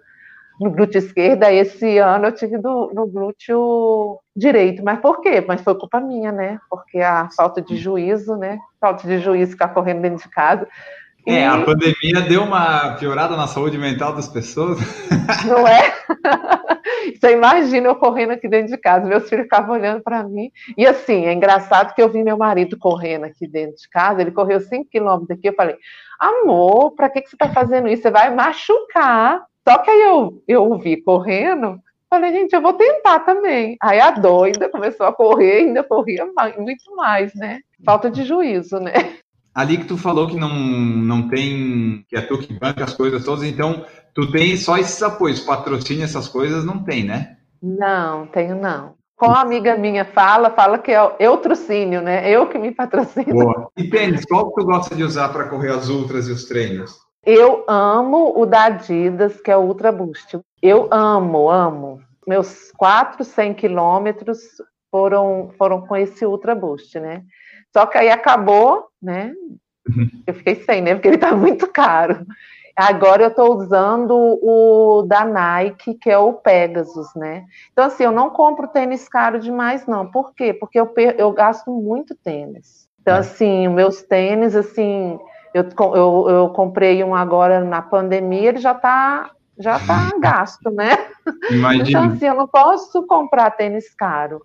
no 0.60 0.72
glúteo 0.72 1.00
esquerdo, 1.00 1.44
aí 1.44 1.58
esse 1.58 1.98
ano 1.98 2.28
eu 2.28 2.32
tive 2.32 2.58
do, 2.58 2.92
no 2.94 3.08
glúteo 3.08 4.20
direito. 4.36 4.84
Mas 4.84 5.00
por 5.00 5.22
quê? 5.22 5.44
Mas 5.46 5.62
foi 5.62 5.76
culpa 5.76 6.00
minha, 6.00 6.32
né? 6.32 6.60
Porque 6.70 7.00
a 7.00 7.30
falta 7.36 7.62
de 7.62 7.76
juízo, 7.76 8.36
né? 8.36 8.58
Falta 8.80 9.08
de 9.08 9.20
juízo 9.20 9.52
ficar 9.52 9.70
correndo 9.70 10.02
dentro 10.02 10.24
de 10.24 10.30
casa. 10.30 10.68
É, 11.28 11.48
a 11.48 11.64
pandemia 11.64 12.22
deu 12.30 12.44
uma 12.44 12.96
piorada 13.00 13.36
na 13.36 13.48
saúde 13.48 13.80
mental 13.80 14.14
das 14.14 14.28
pessoas. 14.28 14.78
Não 15.46 15.68
é? 15.68 15.92
Você 17.20 17.34
imagina 17.34 17.88
eu 17.88 17.96
correndo 17.96 18.32
aqui 18.32 18.48
dentro 18.48 18.72
de 18.72 18.78
casa, 18.78 19.08
meus 19.08 19.28
filhos 19.28 19.46
ficavam 19.46 19.76
olhando 19.76 20.04
para 20.04 20.24
mim. 20.24 20.52
E 20.78 20.86
assim, 20.86 21.26
é 21.26 21.34
engraçado 21.34 21.96
que 21.96 22.02
eu 22.02 22.10
vi 22.10 22.24
meu 22.24 22.38
marido 22.38 22.78
correndo 22.78 23.26
aqui 23.26 23.48
dentro 23.48 23.76
de 23.78 23.90
casa, 23.90 24.22
ele 24.22 24.32
correu 24.32 24.60
5 24.60 24.90
quilômetros 24.90 25.32
aqui, 25.32 25.50
eu 25.50 25.56
falei, 25.56 25.76
amor, 26.20 26.92
para 26.92 27.10
que, 27.10 27.22
que 27.22 27.30
você 27.30 27.36
está 27.36 27.50
fazendo 27.50 27.88
isso? 27.88 28.04
Você 28.04 28.12
vai 28.12 28.34
machucar. 28.34 29.42
Só 29.68 29.80
que 29.80 29.90
aí 29.90 30.02
eu, 30.02 30.44
eu 30.48 30.78
vi 30.78 30.98
correndo, 30.98 31.80
falei, 32.10 32.32
gente, 32.32 32.54
eu 32.54 32.62
vou 32.62 32.74
tentar 32.74 33.20
também. 33.20 33.76
Aí 33.82 34.00
a 34.00 34.12
doida 34.12 34.70
começou 34.70 35.06
a 35.06 35.14
correr, 35.14 35.58
ainda 35.58 35.84
corria 35.84 36.26
mais, 36.34 36.56
muito 36.58 36.96
mais, 36.96 37.34
né? 37.34 37.60
Falta 37.84 38.10
de 38.10 38.24
juízo, 38.24 38.80
né? 38.80 38.94
Ali 39.54 39.78
que 39.78 39.86
tu 39.86 39.98
falou 39.98 40.28
que 40.28 40.36
não, 40.36 40.54
não 40.54 41.30
tem, 41.30 42.06
que 42.10 42.16
é 42.18 42.22
tu 42.22 42.38
que 42.38 42.54
banca 42.54 42.84
as 42.84 42.94
coisas 42.94 43.24
todas, 43.24 43.44
então 43.44 43.86
tu 44.14 44.30
tem 44.30 44.56
só 44.58 44.78
esses 44.78 45.02
apoios, 45.02 45.40
patrocínio, 45.40 46.04
essas 46.04 46.28
coisas, 46.28 46.66
não 46.66 46.84
tem, 46.84 47.06
né? 47.06 47.38
Não, 47.64 48.28
tenho 48.28 48.56
não. 48.56 48.96
Com 49.16 49.32
a 49.32 49.40
amiga 49.40 49.78
minha 49.78 50.04
fala, 50.04 50.50
fala 50.50 50.78
que 50.78 50.92
é 50.92 51.16
eutrocínio, 51.20 52.02
né? 52.02 52.30
Eu 52.30 52.48
que 52.48 52.58
me 52.58 52.72
patrocino. 52.72 53.34
Boa. 53.34 53.70
E 53.78 53.90
tênis, 53.90 54.26
qual 54.26 54.50
que 54.50 54.62
tu 54.62 54.66
gosta 54.66 54.94
de 54.94 55.04
usar 55.04 55.30
para 55.30 55.48
correr 55.48 55.72
as 55.72 55.88
ultras 55.88 56.28
e 56.28 56.34
os 56.34 56.44
treinos? 56.44 57.05
Eu 57.26 57.66
amo 57.68 58.40
o 58.40 58.46
da 58.46 58.66
Adidas, 58.66 59.42
que 59.42 59.50
é 59.50 59.58
o 59.58 59.62
Ultra 59.62 59.92
Boost. 59.92 60.40
Eu 60.62 60.88
amo, 60.92 61.50
amo. 61.50 62.00
Meus 62.28 62.72
4, 62.74 63.24
100 63.24 63.54
quilômetros 63.56 64.40
foram, 64.92 65.52
foram 65.58 65.82
com 65.82 65.96
esse 65.96 66.24
Ultra 66.24 66.54
Boost, 66.54 67.00
né? 67.00 67.24
Só 67.74 67.88
que 67.88 67.98
aí 67.98 68.10
acabou, 68.10 68.88
né? 69.02 69.34
Uhum. 69.90 70.10
Eu 70.28 70.34
fiquei 70.36 70.56
sem, 70.64 70.82
né? 70.82 70.94
Porque 70.94 71.08
ele 71.08 71.18
tá 71.18 71.36
muito 71.36 71.68
caro. 71.68 72.26
Agora 72.76 73.24
eu 73.24 73.30
estou 73.30 73.58
usando 73.58 74.14
o 74.14 75.04
da 75.08 75.26
Nike, 75.26 75.96
que 75.96 76.12
é 76.12 76.18
o 76.18 76.34
Pegasus, 76.34 77.08
né? 77.16 77.46
Então, 77.72 77.86
assim, 77.86 78.04
eu 78.04 78.12
não 78.12 78.30
compro 78.30 78.68
tênis 78.68 79.08
caro 79.08 79.40
demais, 79.40 79.88
não. 79.88 80.12
Por 80.12 80.34
quê? 80.36 80.54
Porque 80.54 80.80
eu, 80.80 80.94
eu 81.18 81.32
gasto 81.32 81.72
muito 81.72 82.14
tênis. 82.14 82.88
Então, 83.02 83.16
é. 83.16 83.20
assim, 83.20 83.68
meus 83.70 84.04
tênis, 84.04 84.56
assim, 84.56 85.18
eu, 85.56 85.64
eu, 85.96 86.30
eu 86.30 86.50
comprei 86.50 87.02
um 87.02 87.16
agora 87.16 87.64
na 87.64 87.82
pandemia, 87.82 88.50
ele 88.50 88.58
já 88.58 88.74
está 88.74 89.32
já 89.58 89.80
tá 89.80 90.12
gasto, 90.20 90.70
né? 90.70 90.92
Imagina. 91.50 91.88
Então, 91.88 92.04
assim, 92.04 92.26
eu 92.26 92.36
não 92.36 92.48
posso 92.48 93.08
comprar 93.08 93.52
tênis 93.52 93.94
caro. 93.96 94.42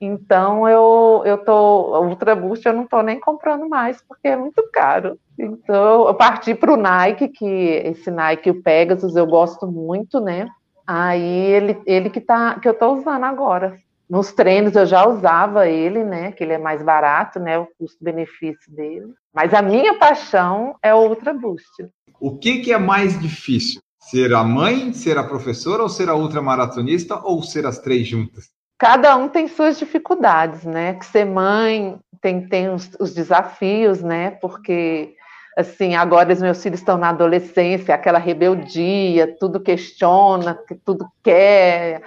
Então, 0.00 0.68
eu, 0.68 1.22
eu 1.24 1.38
tô, 1.38 2.00
Ultra 2.04 2.36
Boost 2.36 2.64
eu 2.64 2.74
não 2.74 2.84
estou 2.84 3.02
nem 3.02 3.18
comprando 3.18 3.68
mais, 3.68 4.00
porque 4.02 4.28
é 4.28 4.36
muito 4.36 4.62
caro. 4.72 5.18
Então, 5.36 6.06
eu 6.06 6.14
parti 6.14 6.54
para 6.54 6.72
o 6.72 6.76
Nike, 6.76 7.28
que 7.28 7.44
esse 7.84 8.08
Nike, 8.08 8.50
o 8.50 8.62
Pegasus, 8.62 9.16
eu 9.16 9.26
gosto 9.26 9.66
muito, 9.66 10.20
né? 10.20 10.46
Aí, 10.86 11.24
ele, 11.24 11.82
ele 11.86 12.08
que, 12.08 12.20
tá, 12.20 12.60
que 12.60 12.68
eu 12.68 12.72
estou 12.72 12.96
usando 12.96 13.24
agora. 13.24 13.78
Nos 14.08 14.32
treinos 14.32 14.76
eu 14.76 14.86
já 14.86 15.08
usava 15.08 15.66
ele, 15.66 16.04
né? 16.04 16.30
Que 16.30 16.44
ele 16.44 16.52
é 16.52 16.58
mais 16.58 16.82
barato, 16.82 17.40
né? 17.40 17.58
O 17.58 17.66
custo-benefício 17.78 18.72
dele. 18.72 19.12
Mas 19.36 19.52
a 19.52 19.60
minha 19.60 19.98
paixão 19.98 20.74
é 20.82 20.94
o 20.94 21.08
Ultra 21.08 21.34
Boost. 21.34 21.86
O 22.18 22.38
que, 22.38 22.60
que 22.60 22.72
é 22.72 22.78
mais 22.78 23.20
difícil? 23.20 23.82
Ser 24.00 24.32
a 24.32 24.42
mãe, 24.42 24.94
ser 24.94 25.18
a 25.18 25.24
professora, 25.24 25.82
ou 25.82 25.90
ser 25.90 26.08
a 26.08 26.14
ultramaratonista, 26.14 27.20
ou 27.22 27.42
ser 27.42 27.66
as 27.66 27.78
três 27.78 28.08
juntas? 28.08 28.48
Cada 28.78 29.14
um 29.14 29.28
tem 29.28 29.46
suas 29.46 29.78
dificuldades, 29.78 30.64
né? 30.64 30.94
Que 30.94 31.04
ser 31.04 31.26
mãe 31.26 31.98
tem, 32.22 32.48
tem 32.48 32.70
os, 32.70 32.90
os 32.98 33.12
desafios, 33.12 34.02
né? 34.02 34.30
Porque 34.30 35.14
assim, 35.54 35.94
agora 35.94 36.32
os 36.32 36.40
meus 36.40 36.62
filhos 36.62 36.80
estão 36.80 36.96
na 36.96 37.10
adolescência, 37.10 37.94
aquela 37.94 38.18
rebeldia, 38.18 39.36
tudo 39.38 39.60
questiona, 39.60 40.58
tudo 40.84 41.06
quer, 41.22 42.02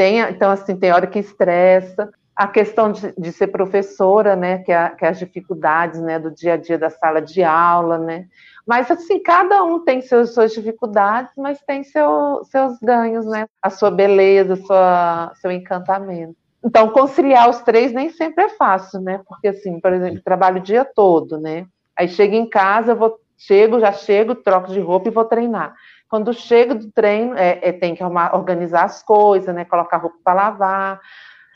tem, 0.00 0.18
então, 0.20 0.50
assim, 0.50 0.76
tem 0.76 0.92
hora 0.92 1.06
que 1.06 1.18
estressa. 1.18 2.10
A 2.40 2.48
questão 2.48 2.90
de, 2.90 3.12
de 3.18 3.32
ser 3.32 3.48
professora, 3.48 4.34
né, 4.34 4.60
que, 4.60 4.72
é, 4.72 4.88
que 4.88 5.04
é 5.04 5.08
as 5.08 5.18
dificuldades, 5.18 6.00
né, 6.00 6.18
do 6.18 6.30
dia 6.30 6.54
a 6.54 6.56
dia 6.56 6.78
da 6.78 6.88
sala 6.88 7.20
de 7.20 7.42
aula, 7.42 7.98
né, 7.98 8.28
mas, 8.66 8.90
assim, 8.90 9.22
cada 9.22 9.62
um 9.62 9.84
tem 9.84 10.00
seus, 10.00 10.32
suas 10.32 10.54
dificuldades, 10.54 11.32
mas 11.36 11.60
tem 11.60 11.84
seu, 11.84 12.40
seus 12.44 12.78
ganhos, 12.78 13.26
né, 13.26 13.44
a 13.60 13.68
sua 13.68 13.90
beleza, 13.90 14.56
sua, 14.56 15.32
seu 15.34 15.50
encantamento. 15.50 16.34
Então, 16.64 16.88
conciliar 16.88 17.50
os 17.50 17.60
três 17.60 17.92
nem 17.92 18.08
sempre 18.08 18.44
é 18.44 18.48
fácil, 18.48 19.02
né, 19.02 19.20
porque, 19.28 19.48
assim, 19.48 19.78
por 19.78 19.92
exemplo, 19.92 20.22
trabalho 20.24 20.60
o 20.60 20.64
dia 20.64 20.82
todo, 20.82 21.38
né, 21.38 21.66
aí 21.94 22.08
chego 22.08 22.34
em 22.34 22.48
casa, 22.48 22.94
vou, 22.94 23.20
chego, 23.36 23.78
já 23.78 23.92
chego, 23.92 24.34
troco 24.34 24.72
de 24.72 24.80
roupa 24.80 25.10
e 25.10 25.12
vou 25.12 25.26
treinar. 25.26 25.74
Quando 26.08 26.32
chega 26.32 26.74
do 26.74 26.90
treino, 26.90 27.36
é, 27.36 27.60
é 27.62 27.70
tem 27.70 27.94
que 27.94 28.02
arrumar, 28.02 28.34
organizar 28.34 28.84
as 28.84 29.00
coisas, 29.00 29.54
né? 29.54 29.64
Colocar 29.64 29.98
roupa 29.98 30.16
para 30.24 30.34
lavar. 30.34 31.00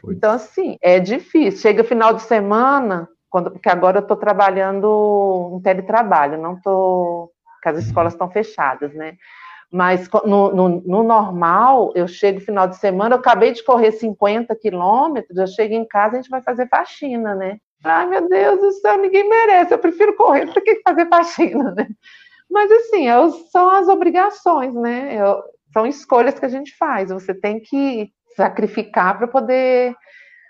Pois. 0.04 0.16
Então, 0.16 0.32
assim, 0.32 0.76
é 0.82 1.00
difícil. 1.00 1.60
Chega 1.60 1.82
final 1.84 2.14
de 2.14 2.22
semana, 2.22 3.08
quando, 3.30 3.50
porque 3.50 3.68
agora 3.68 3.98
eu 3.98 4.02
estou 4.02 4.16
trabalhando 4.16 5.56
em 5.56 5.62
teletrabalho, 5.62 6.40
não 6.40 6.54
estou. 6.54 7.30
porque 7.54 7.68
as 7.70 7.84
escolas 7.84 8.12
estão 8.12 8.30
fechadas, 8.30 8.94
né? 8.94 9.16
Mas 9.72 10.08
no, 10.24 10.54
no, 10.54 10.68
no, 10.68 11.02
normal, 11.02 11.92
eu 11.96 12.06
chego 12.06 12.38
final 12.38 12.68
de 12.68 12.76
semana, 12.76 13.16
eu 13.16 13.18
acabei 13.18 13.52
de 13.52 13.64
correr 13.64 13.90
50 13.90 14.54
quilômetros, 14.54 15.36
eu 15.36 15.48
chego 15.48 15.74
em 15.74 15.84
casa, 15.84 16.14
a 16.14 16.20
gente 16.20 16.30
vai 16.30 16.40
fazer 16.42 16.68
faxina, 16.68 17.34
né? 17.34 17.58
Ai, 17.82 18.06
meu 18.06 18.28
Deus 18.28 18.60
do 18.60 18.72
céu, 18.72 18.96
ninguém 18.98 19.28
merece, 19.28 19.74
eu 19.74 19.78
prefiro 19.78 20.14
correr 20.14 20.46
do 20.46 20.60
que 20.62 20.80
fazer 20.86 21.08
faxina, 21.08 21.72
né? 21.72 21.88
Mas, 22.48 22.70
assim, 22.70 23.08
é 23.08 23.14
são 23.50 23.68
as 23.68 23.88
obrigações, 23.88 24.74
né? 24.74 25.16
Eu, 25.20 25.42
são 25.72 25.84
escolhas 25.84 26.38
que 26.38 26.46
a 26.46 26.48
gente 26.48 26.76
faz. 26.76 27.10
Você 27.10 27.34
tem 27.34 27.58
que 27.58 28.12
sacrificar 28.36 29.18
para 29.18 29.26
poder 29.26 29.94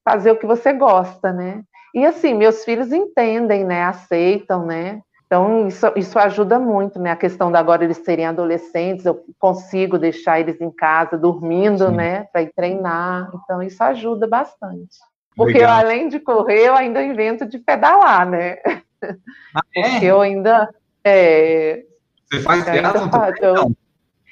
fazer 0.04 0.30
o 0.30 0.36
que 0.36 0.46
você 0.46 0.72
gosta, 0.72 1.32
né? 1.32 1.62
E, 1.94 2.04
assim, 2.04 2.34
meus 2.34 2.64
filhos 2.64 2.92
entendem, 2.92 3.64
né? 3.64 3.84
Aceitam, 3.84 4.66
né? 4.66 5.00
Então, 5.26 5.66
isso, 5.66 5.92
isso 5.96 6.18
ajuda 6.18 6.58
muito, 6.58 6.98
né? 6.98 7.10
A 7.10 7.16
questão 7.16 7.50
da 7.50 7.58
agora 7.58 7.84
eles 7.84 7.98
serem 7.98 8.26
adolescentes, 8.26 9.06
eu 9.06 9.24
consigo 9.38 9.98
deixar 9.98 10.40
eles 10.40 10.60
em 10.60 10.70
casa 10.70 11.16
dormindo, 11.16 11.88
Sim. 11.88 11.94
né? 11.94 12.24
Para 12.32 12.42
ir 12.42 12.52
treinar. 12.54 13.30
Então, 13.34 13.62
isso 13.62 13.82
ajuda 13.82 14.26
bastante. 14.26 14.96
Porque 15.36 15.58
eu, 15.58 15.68
além 15.68 16.08
de 16.08 16.20
correr, 16.20 16.68
eu 16.68 16.76
ainda 16.76 17.02
invento 17.02 17.46
de 17.46 17.58
pedalar, 17.58 18.28
né? 18.28 18.58
Ah, 19.54 19.62
é? 19.76 19.90
Porque 19.90 20.06
eu 20.06 20.20
ainda. 20.20 20.68
É, 21.04 21.84
você 22.30 22.40
faz 22.40 22.64
teatro? 22.64 23.06
Não. 23.06 23.28
eu 23.40 23.76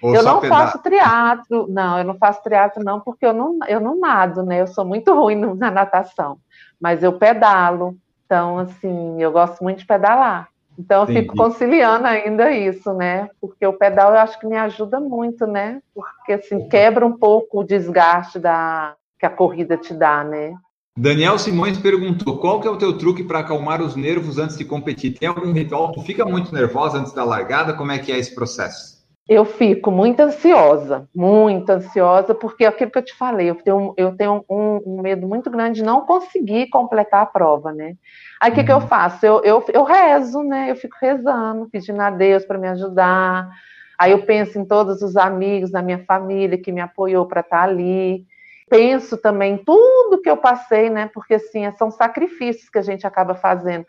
não 0.03 0.43
faço 0.43 0.79
triatlo, 0.83 1.67
não, 1.69 1.99
eu 1.99 2.05
não 2.05 2.15
faço 2.17 2.43
triatlo 2.43 2.83
não, 2.83 3.01
porque 3.01 3.25
eu 3.25 3.33
não, 3.33 3.59
eu 3.69 3.81
não 3.81 3.99
nado, 3.99 4.43
né? 4.43 4.61
Eu 4.61 4.67
sou 4.67 4.85
muito 4.85 5.15
ruim 5.15 5.37
na 5.37 5.71
natação, 5.71 6.39
mas 6.81 7.03
eu 7.03 7.13
pedalo, 7.13 7.97
então, 8.27 8.59
assim, 8.59 9.23
eu 9.23 9.31
gosto 9.31 9.63
muito 9.63 9.79
de 9.79 9.87
pedalar. 9.87 10.49
Então, 10.79 11.03
eu 11.03 11.05
Entendi. 11.05 11.21
fico 11.21 11.37
conciliando 11.37 12.07
ainda 12.07 12.51
isso, 12.51 12.95
né? 12.95 13.29
Porque 13.39 13.67
o 13.67 13.75
pedal 13.75 14.13
eu 14.13 14.21
acho 14.21 14.41
que 14.41 14.47
me 14.47 14.57
ajuda 14.57 14.99
muito, 14.99 15.47
né? 15.47 15.83
Porque, 15.95 16.33
assim, 16.33 16.67
quebra 16.67 17.07
um 17.07 17.13
pouco 17.13 17.61
o 17.61 17.65
desgaste 17.65 18.39
da, 18.39 18.95
que 19.19 19.27
a 19.27 19.31
corrida 19.31 19.77
te 19.77 19.93
dá, 19.93 20.25
né? 20.25 20.55
Daniel 20.97 21.39
Simões 21.39 21.79
perguntou: 21.79 22.39
qual 22.39 22.61
que 22.61 22.67
é 22.67 22.71
o 22.71 22.79
teu 22.79 22.97
truque 22.97 23.23
para 23.23 23.41
acalmar 23.41 23.81
os 23.83 23.97
nervos 23.97 24.39
antes 24.39 24.57
de 24.57 24.65
competir? 24.65 25.19
Tem 25.19 25.29
algum 25.29 25.53
ritual? 25.53 25.93
Tu 25.93 26.03
fica 26.03 26.25
muito 26.25 26.55
nervosa 26.55 26.99
antes 26.99 27.13
da 27.13 27.25
largada? 27.25 27.75
Como 27.75 27.93
é 27.93 27.99
que 27.99 28.11
é 28.11 28.19
esse 28.19 28.35
processo? 28.35 29.02
Eu 29.29 29.45
fico 29.45 29.91
muito 29.91 30.21
ansiosa, 30.21 31.09
muito 31.15 31.71
ansiosa, 31.71 32.35
porque 32.35 32.65
é 32.65 32.69
aquilo 32.69 32.91
que 32.91 32.99
eu 32.99 33.05
te 33.05 33.15
falei, 33.15 33.49
eu 33.49 33.55
tenho, 33.55 33.95
eu 33.97 34.17
tenho 34.17 34.45
um, 34.51 34.81
um 34.85 35.01
medo 35.01 35.29
muito 35.29 35.49
grande 35.49 35.77
de 35.77 35.85
não 35.85 36.05
conseguir 36.05 36.69
completar 36.71 37.23
a 37.23 37.27
prova, 37.27 37.73
né? 37.73 37.95
Aí 38.41 38.51
o 38.51 38.55
que, 38.55 38.65
que 38.65 38.73
eu 38.73 38.77
uhum. 38.77 38.89
faço? 38.89 39.25
Eu, 39.25 39.41
eu, 39.45 39.65
eu 39.73 39.85
rezo, 39.85 40.43
né? 40.43 40.71
Eu 40.71 40.77
fico 40.77 40.97
rezando, 41.01 41.69
pedindo 41.71 42.01
a 42.01 42.11
Deus 42.11 42.45
para 42.45 42.59
me 42.59 42.67
ajudar. 42.69 43.49
Aí 43.97 44.11
eu 44.11 44.23
penso 44.23 44.59
em 44.59 44.65
todos 44.65 45.01
os 45.01 45.17
amigos 45.17 45.71
da 45.71 45.81
minha 45.81 46.01
família 46.01 46.59
que 46.59 46.73
me 46.73 46.81
apoiou 46.81 47.25
para 47.25 47.41
estar 47.41 47.59
tá 47.59 47.63
ali. 47.63 48.27
Penso 48.69 49.17
também 49.17 49.55
em 49.55 49.59
tudo 49.59 50.21
que 50.21 50.29
eu 50.29 50.37
passei, 50.37 50.91
né? 50.91 51.09
Porque 51.15 51.35
assim, 51.35 51.71
são 51.79 51.93
sacrifícios 51.93 52.69
que 52.69 52.79
a 52.79 52.83
gente 52.83 53.07
acaba 53.07 53.37
fazendo. 53.37 53.87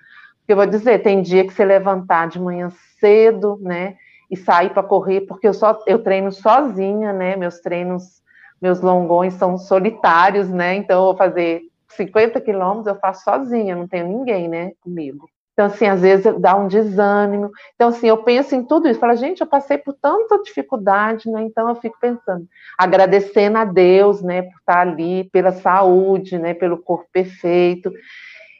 Eu 0.48 0.56
vou 0.56 0.68
dizer, 0.68 1.02
tem 1.02 1.24
dia 1.24 1.44
que 1.44 1.54
você 1.54 1.66
levantar 1.66 2.28
de 2.28 2.40
manhã 2.40 2.70
cedo, 3.00 3.58
né? 3.60 3.96
E 4.30 4.38
sair 4.38 4.72
para 4.72 4.84
correr, 4.84 5.22
porque 5.22 5.48
eu 5.48 5.54
só 5.54 5.80
eu 5.86 6.00
treino 6.00 6.32
sozinha, 6.32 7.14
né? 7.14 7.36
Meus 7.36 7.60
treinos, 7.60 8.22
meus 8.62 8.82
longões 8.82 9.34
são 9.36 9.58
solitários, 9.58 10.50
né? 10.50 10.76
Então 10.76 11.00
eu 11.00 11.06
vou 11.06 11.18
fazer 11.18 11.64
50 11.96 12.40
quilômetros, 12.42 12.88
eu 12.88 13.00
faço 13.00 13.24
sozinha, 13.24 13.76
não 13.76 13.88
tenho 13.88 14.08
ninguém, 14.08 14.48
né, 14.48 14.72
comigo. 14.82 15.30
Então, 15.54 15.68
assim, 15.68 15.86
às 15.86 16.02
vezes 16.02 16.26
dá 16.40 16.56
um 16.56 16.68
desânimo. 16.68 17.52
Então, 17.76 17.90
assim, 17.90 18.08
eu 18.08 18.18
penso 18.24 18.56
em 18.56 18.64
tudo 18.64 18.88
isso. 18.88 19.00
Falo, 19.00 19.16
gente, 19.16 19.42
eu 19.42 19.46
passei 19.46 19.78
por 19.78 19.94
tanta 19.94 20.42
dificuldade, 20.42 21.30
né? 21.30 21.44
Então, 21.44 21.70
eu 21.70 21.76
fico 21.76 21.96
pensando, 22.02 22.48
agradecendo 22.76 23.60
a 23.60 23.64
Deus, 23.64 24.24
né, 24.24 24.42
por 24.42 24.58
estar 24.58 24.80
ali, 24.80 25.26
pela 25.26 25.52
saúde, 25.52 26.40
né, 26.40 26.56
pelo 26.56 26.80
corpo 26.80 27.08
perfeito. 27.14 27.92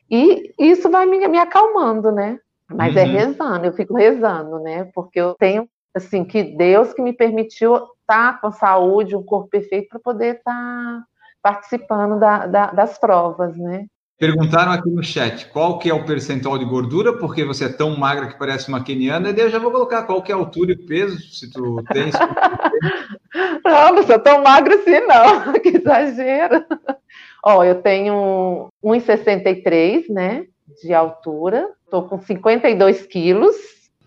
E 0.10 0.54
isso 0.60 0.88
vai 0.92 1.08
me, 1.08 1.28
me 1.28 1.40
acalmando, 1.40 2.12
né? 2.12 2.38
Mas 2.76 2.96
é 2.96 3.04
uhum. 3.04 3.10
é 3.10 3.12
rezando, 3.12 3.66
eu 3.66 3.74
fico 3.74 3.96
rezando, 3.96 4.60
né? 4.60 4.90
Porque 4.94 5.20
eu 5.20 5.36
tenho, 5.36 5.68
assim, 5.94 6.24
que 6.24 6.44
Deus 6.44 6.94
que 6.94 7.02
me 7.02 7.14
permitiu 7.14 7.76
estar 8.02 8.40
com 8.42 8.52
saúde, 8.52 9.16
um 9.16 9.24
corpo 9.24 9.50
perfeito, 9.50 9.90
para 9.90 10.00
poder 10.00 10.36
estar 10.38 11.04
participando 11.42 12.20
da, 12.20 12.46
da, 12.46 12.72
das 12.72 12.98
provas, 12.98 13.58
né? 13.58 13.86
Perguntaram 14.18 14.72
aqui 14.72 14.90
no 14.90 15.04
chat 15.04 15.50
qual 15.50 15.80
que 15.80 15.90
é 15.90 15.94
o 15.94 16.06
percentual 16.06 16.58
de 16.58 16.64
gordura, 16.64 17.18
porque 17.18 17.44
você 17.44 17.66
é 17.66 17.70
tão 17.70 17.98
magra 17.98 18.28
que 18.28 18.38
parece 18.38 18.70
uma 18.70 18.84
keniana, 18.84 19.30
e 19.30 19.34
daí 19.34 19.46
eu 19.46 19.50
já 19.50 19.60
vou 19.60 19.72
colocar 19.72 20.04
qual 20.04 20.22
que 20.22 20.32
é 20.32 20.36
a 20.36 20.38
altura 20.38 20.72
e 20.72 20.78
peso, 20.78 21.20
se 21.20 21.52
tu 21.52 21.84
tens. 21.92 22.14
não, 23.66 23.96
não 23.96 24.04
sou 24.04 24.20
tão 24.20 24.42
magra 24.42 24.76
assim, 24.76 25.00
não. 25.02 25.52
que 25.60 25.70
exagero. 25.70 26.64
Ó, 27.44 27.66
eu 27.66 27.82
tenho 27.82 28.70
1,63, 28.82 30.06
né, 30.10 30.46
de 30.82 30.94
altura, 30.94 31.70
estou 31.94 32.04
com 32.04 32.20
52 32.20 33.06
quilos, 33.06 33.56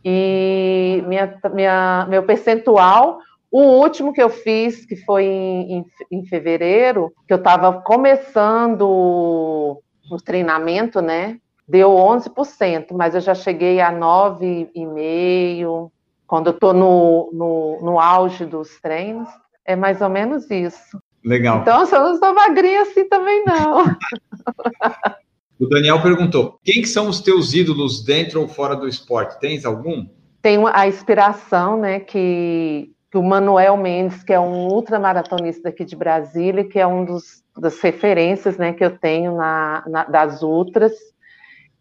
e 0.04 1.02
minha, 1.06 1.38
minha, 1.52 2.06
meu 2.08 2.22
percentual 2.24 3.18
o 3.50 3.60
último 3.60 4.12
que 4.12 4.22
eu 4.22 4.28
fiz, 4.28 4.84
que 4.84 4.96
foi 4.96 5.24
em, 5.24 5.78
em, 5.78 5.84
em 6.10 6.26
fevereiro, 6.26 7.12
que 7.26 7.32
eu 7.32 7.38
estava 7.38 7.72
começando 7.80 8.82
o 8.82 10.16
treinamento, 10.24 11.00
né? 11.00 11.38
Deu 11.66 11.90
11%, 11.90 12.88
mas 12.92 13.14
eu 13.14 13.20
já 13.20 13.34
cheguei 13.34 13.80
a 13.80 13.92
9,5%. 13.92 15.90
Quando 16.26 16.48
eu 16.48 16.52
estou 16.52 16.74
no, 16.74 17.30
no, 17.32 17.78
no 17.82 18.00
auge 18.00 18.44
dos 18.44 18.80
treinos, 18.80 19.28
é 19.64 19.76
mais 19.76 20.00
ou 20.02 20.08
menos 20.08 20.50
isso. 20.50 21.00
Legal. 21.24 21.60
Então, 21.60 21.84
eu 21.84 22.00
não 22.00 22.18
sou 22.18 22.34
magrinha 22.34 22.82
assim 22.82 23.08
também, 23.08 23.44
não. 23.44 23.84
o 25.58 25.66
Daniel 25.66 26.02
perguntou: 26.02 26.58
quem 26.62 26.82
que 26.82 26.88
são 26.88 27.08
os 27.08 27.20
teus 27.20 27.54
ídolos 27.54 28.04
dentro 28.04 28.40
ou 28.40 28.48
fora 28.48 28.74
do 28.74 28.88
esporte? 28.88 29.38
Tens 29.40 29.64
algum? 29.64 30.06
Tenho 30.42 30.66
a 30.66 30.86
inspiração, 30.86 31.76
né, 31.76 32.00
que 32.00 32.90
que 33.10 33.18
o 33.18 33.22
Manuel 33.22 33.76
Mendes, 33.76 34.22
que 34.22 34.32
é 34.32 34.40
um 34.40 34.66
ultramaratonista 34.66 35.68
aqui 35.68 35.84
de 35.84 35.94
Brasília, 35.94 36.64
que 36.64 36.78
é 36.78 36.86
um 36.86 37.04
dos 37.04 37.44
das 37.56 37.80
referências, 37.80 38.58
né, 38.58 38.72
que 38.72 38.84
eu 38.84 38.98
tenho 38.98 39.36
na, 39.36 39.82
na, 39.86 40.04
das 40.04 40.42
ultras, 40.42 40.92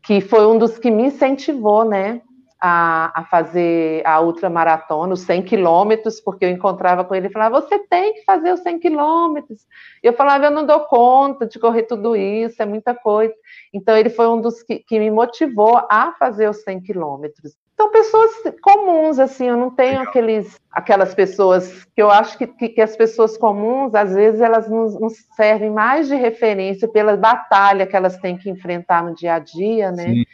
que 0.01 0.21
foi 0.21 0.45
um 0.45 0.57
dos 0.57 0.77
que 0.77 0.89
me 0.89 1.07
incentivou, 1.07 1.83
né, 1.83 2.21
a, 2.61 3.21
a 3.21 3.25
fazer 3.25 4.01
a 4.05 4.21
ultramaratona, 4.21 5.13
os 5.13 5.21
100 5.21 5.43
quilômetros, 5.43 6.21
porque 6.21 6.45
eu 6.45 6.49
encontrava 6.49 7.03
com 7.03 7.13
ele 7.13 7.27
e 7.27 7.31
falava, 7.31 7.61
você 7.61 7.77
tem 7.79 8.13
que 8.13 8.23
fazer 8.23 8.53
os 8.53 8.61
100 8.61 8.79
quilômetros. 8.79 9.67
Eu 10.01 10.13
falava, 10.13 10.45
eu 10.45 10.51
não 10.51 10.65
dou 10.65 10.79
conta 10.81 11.45
de 11.45 11.59
correr 11.59 11.83
tudo 11.83 12.15
isso, 12.15 12.61
é 12.61 12.65
muita 12.65 12.95
coisa. 12.95 13.33
Então, 13.75 13.97
ele 13.97 14.09
foi 14.09 14.25
um 14.29 14.39
dos 14.39 14.63
que, 14.63 14.79
que 14.79 14.97
me 14.97 15.11
motivou 15.11 15.85
a 15.91 16.13
fazer 16.13 16.49
os 16.49 16.63
100 16.63 16.79
quilômetros. 16.79 17.57
Então, 17.73 17.91
pessoas 17.91 18.31
comuns, 18.61 19.19
assim, 19.19 19.49
eu 19.49 19.57
não 19.57 19.69
tenho 19.69 19.99
aqueles, 19.99 20.57
aquelas 20.71 21.13
pessoas 21.13 21.83
que 21.93 22.01
eu 22.01 22.09
acho 22.09 22.37
que, 22.37 22.47
que, 22.47 22.69
que, 22.69 22.81
as 22.81 22.95
pessoas 22.95 23.37
comuns, 23.37 23.93
às 23.93 24.15
vezes, 24.15 24.39
elas 24.39 24.69
nos, 24.69 24.97
nos, 24.97 25.15
servem 25.35 25.69
mais 25.69 26.07
de 26.07 26.15
referência 26.15 26.87
pela 26.87 27.17
batalha 27.17 27.85
que 27.85 27.97
elas 27.97 28.17
têm 28.17 28.37
que 28.37 28.49
enfrentar 28.49 29.03
no 29.03 29.13
dia 29.13 29.33
a 29.33 29.39
dia, 29.39 29.91
né? 29.91 30.05
Sim. 30.05 30.25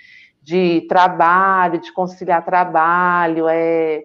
De 0.43 0.81
trabalho, 0.87 1.79
de 1.79 1.91
conciliar 1.93 2.45
trabalho, 2.45 3.47
é, 3.49 4.03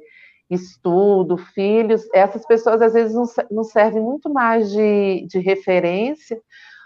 estudo, 0.49 1.37
filhos. 1.37 2.09
Essas 2.15 2.47
pessoas, 2.47 2.81
às 2.81 2.95
vezes, 2.95 3.15
nos, 3.15 3.35
nos 3.51 3.71
servem 3.71 4.03
muito 4.03 4.33
mais 4.33 4.71
de, 4.71 5.27
de 5.29 5.41
referência 5.41 6.41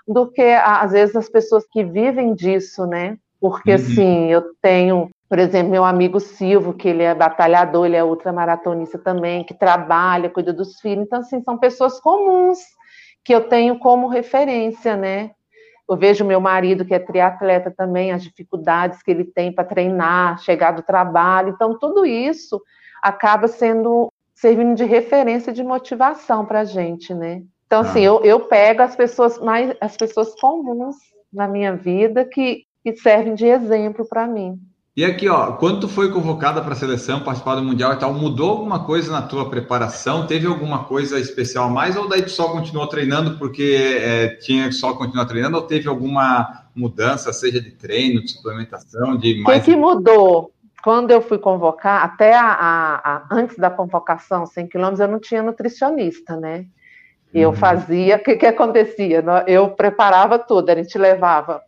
do 0.07 0.31
que, 0.31 0.43
às 0.43 0.93
vezes, 0.93 1.17
as 1.17 1.29
pessoas 1.29 1.65
que 1.71 1.85
vivem 1.85 2.35
disso, 2.35 2.87
né? 2.87 3.17
Porque, 3.41 3.71
uhum. 3.71 3.77
assim, 3.77 4.27
eu 4.27 4.43
tenho 4.61 5.11
por 5.31 5.39
exemplo, 5.39 5.71
meu 5.71 5.85
amigo 5.85 6.19
Silvio, 6.19 6.75
que 6.75 6.89
ele 6.89 7.05
é 7.05 7.15
batalhador, 7.15 7.87
ele 7.87 7.95
é 7.95 8.03
ultramaratonista 8.03 8.99
também, 8.99 9.45
que 9.45 9.55
trabalha, 9.55 10.29
cuida 10.29 10.53
dos 10.53 10.81
filhos. 10.81 11.07
Então, 11.07 11.21
assim, 11.21 11.41
são 11.45 11.57
pessoas 11.57 12.01
comuns 12.01 12.59
que 13.23 13.33
eu 13.33 13.49
tenho 13.49 13.79
como 13.79 14.09
referência, 14.09 14.97
né? 14.97 15.31
Eu 15.89 15.97
vejo 15.97 16.25
meu 16.25 16.41
marido, 16.41 16.85
que 16.85 16.93
é 16.93 16.99
triatleta 16.99 17.71
também, 17.71 18.11
as 18.11 18.25
dificuldades 18.25 19.05
que 19.05 19.11
ele 19.13 19.25
tem 19.25 19.53
para 19.53 19.63
treinar, 19.63 20.41
chegar 20.41 20.73
do 20.73 20.83
trabalho. 20.83 21.51
Então, 21.51 21.79
tudo 21.79 22.05
isso 22.05 22.61
acaba 23.01 23.47
sendo 23.47 24.13
servindo 24.35 24.75
de 24.75 24.85
referência 24.85 25.53
de 25.53 25.63
motivação 25.63 26.45
para 26.45 26.61
a 26.61 26.65
gente, 26.65 27.15
né? 27.15 27.45
Então, 27.71 27.83
assim, 27.83 28.01
ah. 28.01 28.07
eu, 28.07 28.21
eu 28.25 28.41
pego 28.41 28.83
as 28.83 28.97
pessoas 28.97 29.39
mais, 29.39 29.73
as 29.81 29.97
pessoas 29.97 30.35
comuns 30.41 30.97
na 31.33 31.47
minha 31.47 31.77
vida 31.77 32.25
que, 32.25 32.65
que 32.83 32.97
servem 32.97 33.37
de 33.37 33.47
exemplo 33.47 34.05
para 34.09 34.27
mim. 34.27 34.59
E 34.97 35.05
aqui, 35.05 35.29
ó, 35.29 35.53
quando 35.53 35.83
tu 35.83 35.89
foi 35.89 36.11
convocada 36.11 36.61
para 36.61 36.73
a 36.73 36.77
seleção, 36.77 37.21
participar 37.21 37.55
do 37.55 37.63
Mundial 37.63 37.93
e 37.93 37.97
tal, 37.97 38.13
mudou 38.13 38.51
alguma 38.51 38.85
coisa 38.85 39.13
na 39.13 39.23
tua 39.23 39.49
preparação? 39.49 40.27
Teve 40.27 40.49
alguma 40.49 40.83
coisa 40.83 41.21
especial 41.21 41.67
a 41.67 41.71
mais? 41.71 41.97
Ou 41.97 42.09
daí 42.09 42.23
tu 42.23 42.31
só 42.31 42.49
continuou 42.49 42.89
treinando 42.89 43.39
porque 43.39 44.01
é, 44.03 44.35
tinha 44.39 44.67
que 44.67 44.75
só 44.75 44.95
continuar 44.95 45.27
treinando? 45.27 45.57
Ou 45.57 45.63
teve 45.63 45.89
alguma 45.89 46.65
mudança, 46.75 47.33
seja 47.33 47.61
de 47.61 47.71
treino, 47.71 48.21
de 48.21 48.33
suplementação, 48.33 49.17
de 49.17 49.41
mais... 49.43 49.63
O 49.63 49.65
que, 49.65 49.71
que 49.71 49.77
mudou? 49.77 50.53
Quando 50.83 51.13
eu 51.13 51.23
fui 51.23 51.39
convocar, 51.39 52.03
até 52.03 52.35
a, 52.35 52.51
a, 52.51 52.95
a, 52.97 53.29
antes 53.31 53.57
da 53.57 53.71
convocação, 53.71 54.45
100 54.45 54.67
quilômetros, 54.67 54.99
eu 54.99 55.09
não 55.09 55.21
tinha 55.21 55.41
nutricionista, 55.41 56.35
né? 56.35 56.67
Eu 57.33 57.51
uhum. 57.51 57.55
fazia, 57.55 58.17
o 58.17 58.19
que, 58.19 58.37
que 58.37 58.47
acontecia? 58.47 59.23
Eu 59.47 59.71
preparava 59.71 60.39
tudo, 60.39 60.71
a 60.71 60.75
gente 60.75 60.99
levava 60.99 61.63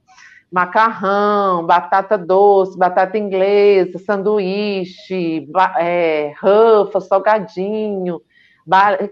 macarrão, 0.52 1.64
batata 1.64 2.18
doce, 2.18 2.76
batata 2.76 3.16
inglesa, 3.16 3.98
sanduíche, 3.98 5.48
é, 5.78 6.34
rufa, 6.42 7.00
salgadinho. 7.00 8.20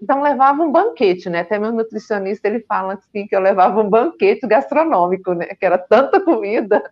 Então 0.02 0.22
levava 0.22 0.62
um 0.62 0.70
banquete, 0.70 1.30
né? 1.30 1.40
Até 1.40 1.58
meu 1.58 1.72
nutricionista 1.72 2.46
ele 2.46 2.60
fala 2.60 2.94
assim 2.94 3.26
que 3.26 3.34
eu 3.34 3.40
levava 3.40 3.80
um 3.80 3.88
banquete 3.88 4.46
gastronômico, 4.46 5.32
né? 5.32 5.46
Que 5.58 5.64
era 5.64 5.78
tanta 5.78 6.20
comida 6.20 6.82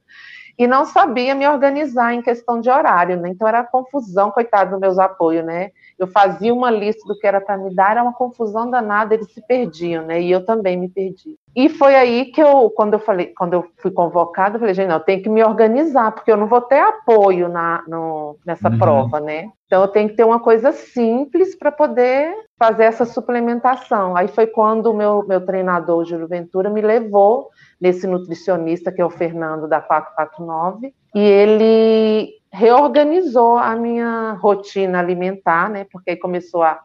e 0.59 0.67
não 0.67 0.85
sabia 0.85 1.35
me 1.35 1.47
organizar 1.47 2.13
em 2.13 2.21
questão 2.21 2.61
de 2.61 2.69
horário, 2.69 3.17
né? 3.17 3.29
Então 3.29 3.47
era 3.47 3.63
confusão, 3.63 4.31
coitado 4.31 4.73
dos 4.73 4.81
meus 4.81 4.99
apoios, 4.99 5.45
né? 5.45 5.71
eu 5.99 6.07
fazia 6.07 6.55
uma 6.55 6.71
lista 6.71 7.07
do 7.09 7.19
que 7.19 7.27
era 7.27 7.41
para 7.41 7.59
me 7.59 7.75
dar, 7.75 7.91
era 7.91 8.03
uma 8.03 8.13
confusão 8.13 8.71
danada, 8.71 9.15
eles 9.15 9.33
se 9.33 9.45
perdiam, 9.45 10.05
né? 10.05 10.21
E 10.23 10.31
eu 10.31 10.45
também 10.45 10.77
me 10.77 10.89
perdi. 10.89 11.37
E 11.57 11.69
foi 11.69 11.97
aí 11.97 12.27
que 12.27 12.41
eu, 12.41 12.71
quando 12.71 12.93
eu 12.93 13.01
falei, 13.01 13.33
quando 13.37 13.55
eu 13.55 13.67
fui 13.79 13.91
convocada, 13.91 14.55
eu 14.55 14.61
falei, 14.61 14.75
gente, 14.75 14.87
não, 14.87 14.97
eu 14.97 15.01
tenho 15.01 15.21
que 15.21 15.29
me 15.29 15.43
organizar, 15.43 16.13
porque 16.13 16.31
eu 16.31 16.37
não 16.37 16.47
vou 16.47 16.61
ter 16.61 16.79
apoio 16.79 17.49
na, 17.49 17.83
no, 17.89 18.37
nessa 18.47 18.71
uhum. 18.71 18.79
prova, 18.79 19.19
né? 19.19 19.51
Então 19.67 19.83
eu 19.83 19.89
tenho 19.89 20.09
que 20.09 20.15
ter 20.15 20.25
uma 20.25 20.39
coisa 20.39 20.71
simples 20.71 21.57
para 21.57 21.73
poder 21.73 22.33
fazer 22.57 22.85
essa 22.85 23.05
suplementação. 23.05 24.17
Aí 24.17 24.29
foi 24.29 24.47
quando 24.47 24.87
o 24.87 24.95
meu, 24.95 25.25
meu 25.27 25.45
treinador, 25.45 26.05
Júlio 26.05 26.29
Ventura, 26.29 26.71
me 26.71 26.81
levou 26.81 27.49
nesse 27.81 28.07
nutricionista, 28.07 28.91
que 28.91 29.01
é 29.01 29.05
o 29.05 29.11
Fernando 29.11 29.69
da 29.69 29.81
449, 29.81 30.93
e 31.15 31.21
ele 31.21 32.35
reorganizou 32.53 33.57
a 33.57 33.77
minha 33.77 34.33
rotina 34.41 34.99
alimentar, 34.99 35.71
né? 35.71 35.87
Porque 35.91 36.17
começou 36.17 36.63
a 36.63 36.81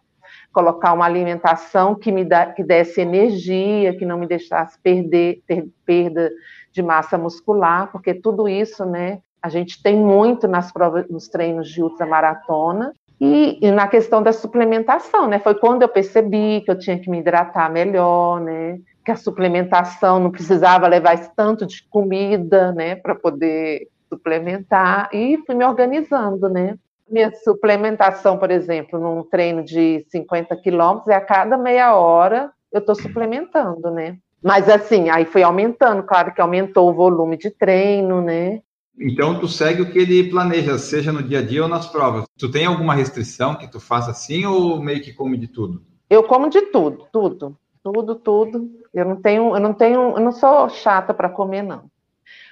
colocar 0.52 0.94
uma 0.94 1.06
alimentação 1.06 1.96
que 1.96 2.12
me 2.12 2.24
dá, 2.24 2.46
que 2.46 2.64
desse 2.64 3.02
energia, 3.02 3.98
que 3.98 4.06
não 4.06 4.18
me 4.18 4.28
deixasse 4.28 4.78
perder, 4.82 5.42
ter 5.48 5.68
perda 5.86 6.30
de 6.72 6.82
massa 6.84 7.18
muscular, 7.18 7.92
porque 7.92 8.14
tudo 8.14 8.48
isso, 8.48 8.86
né? 8.86 9.20
A 9.42 9.50
gente 9.50 9.82
tem 9.82 9.98
muito 9.98 10.48
nas 10.48 10.72
provas, 10.72 11.10
nos 11.10 11.28
treinos 11.28 11.70
de 11.70 11.82
ultramaratona. 11.82 12.94
E, 13.20 13.58
e 13.62 13.72
na 13.72 13.88
questão 13.88 14.22
da 14.22 14.34
suplementação, 14.34 15.28
né? 15.28 15.40
Foi 15.40 15.56
quando 15.56 15.82
eu 15.82 15.88
percebi 15.88 16.62
que 16.62 16.70
eu 16.70 16.78
tinha 16.78 17.00
que 17.00 17.10
me 17.10 17.20
hidratar 17.20 17.72
melhor, 17.72 18.42
né? 18.42 18.80
Que 19.06 19.12
a 19.12 19.16
suplementação 19.16 20.20
não 20.20 20.32
precisava 20.32 20.88
levar 20.88 21.14
esse 21.16 21.30
tanto 21.36 21.66
de 21.66 21.84
comida, 21.90 22.72
né? 22.72 22.96
Para 22.96 23.16
poder 23.16 23.90
suplementar 24.10 25.10
e 25.12 25.38
fui 25.46 25.56
me 25.56 25.66
organizando, 25.66 26.48
né? 26.48 26.78
Minha 27.10 27.34
suplementação, 27.44 28.38
por 28.38 28.50
exemplo, 28.50 29.00
num 29.00 29.24
treino 29.24 29.64
de 29.64 30.06
50 30.10 30.56
quilômetros, 30.58 31.10
é 31.10 31.16
a 31.16 31.22
cada 31.22 31.58
meia 31.58 31.96
hora 31.96 32.52
eu 32.72 32.80
estou 32.80 32.96
suplementando, 32.96 33.92
né? 33.92 34.18
Mas 34.42 34.68
assim, 34.68 35.10
aí 35.10 35.26
foi 35.26 35.44
aumentando, 35.44 36.04
claro 36.04 36.34
que 36.34 36.42
aumentou 36.42 36.90
o 36.90 36.94
volume 36.94 37.38
de 37.38 37.50
treino, 37.50 38.22
né? 38.22 38.62
Então 39.00 39.40
tu 39.40 39.48
segue 39.48 39.82
o 39.82 39.92
que 39.92 40.00
ele 40.00 40.30
planeja, 40.30 40.78
seja 40.78 41.12
no 41.12 41.24
dia 41.24 41.40
a 41.40 41.42
dia 41.42 41.64
ou 41.64 41.70
nas 41.70 41.88
provas. 41.88 42.26
Tu 42.38 42.52
tem 42.52 42.66
alguma 42.66 42.94
restrição 42.94 43.56
que 43.56 43.72
tu 43.72 43.80
faça 43.80 44.12
assim 44.12 44.46
ou 44.46 44.82
meio 44.82 45.02
que 45.02 45.14
come 45.14 45.38
de 45.38 45.48
tudo? 45.48 45.82
Eu 46.10 46.24
como 46.24 46.50
de 46.50 46.62
tudo, 46.64 47.08
tudo, 47.12 47.58
tudo, 47.82 48.16
tudo. 48.16 48.70
Eu 48.94 49.06
não 49.06 49.16
tenho, 49.16 49.56
eu 49.56 49.60
não 49.60 49.74
tenho, 49.74 50.00
eu 50.18 50.20
não 50.20 50.32
sou 50.32 50.70
chata 50.70 51.14
para 51.14 51.30
comer 51.30 51.64
não. 51.64 51.92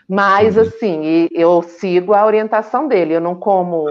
Mas, 0.09 0.57
uhum. 0.57 0.63
assim, 0.63 1.27
eu 1.31 1.61
sigo 1.61 2.13
a 2.13 2.25
orientação 2.25 2.85
dele. 2.85 3.13
Eu 3.13 3.21
não 3.21 3.33
como 3.33 3.85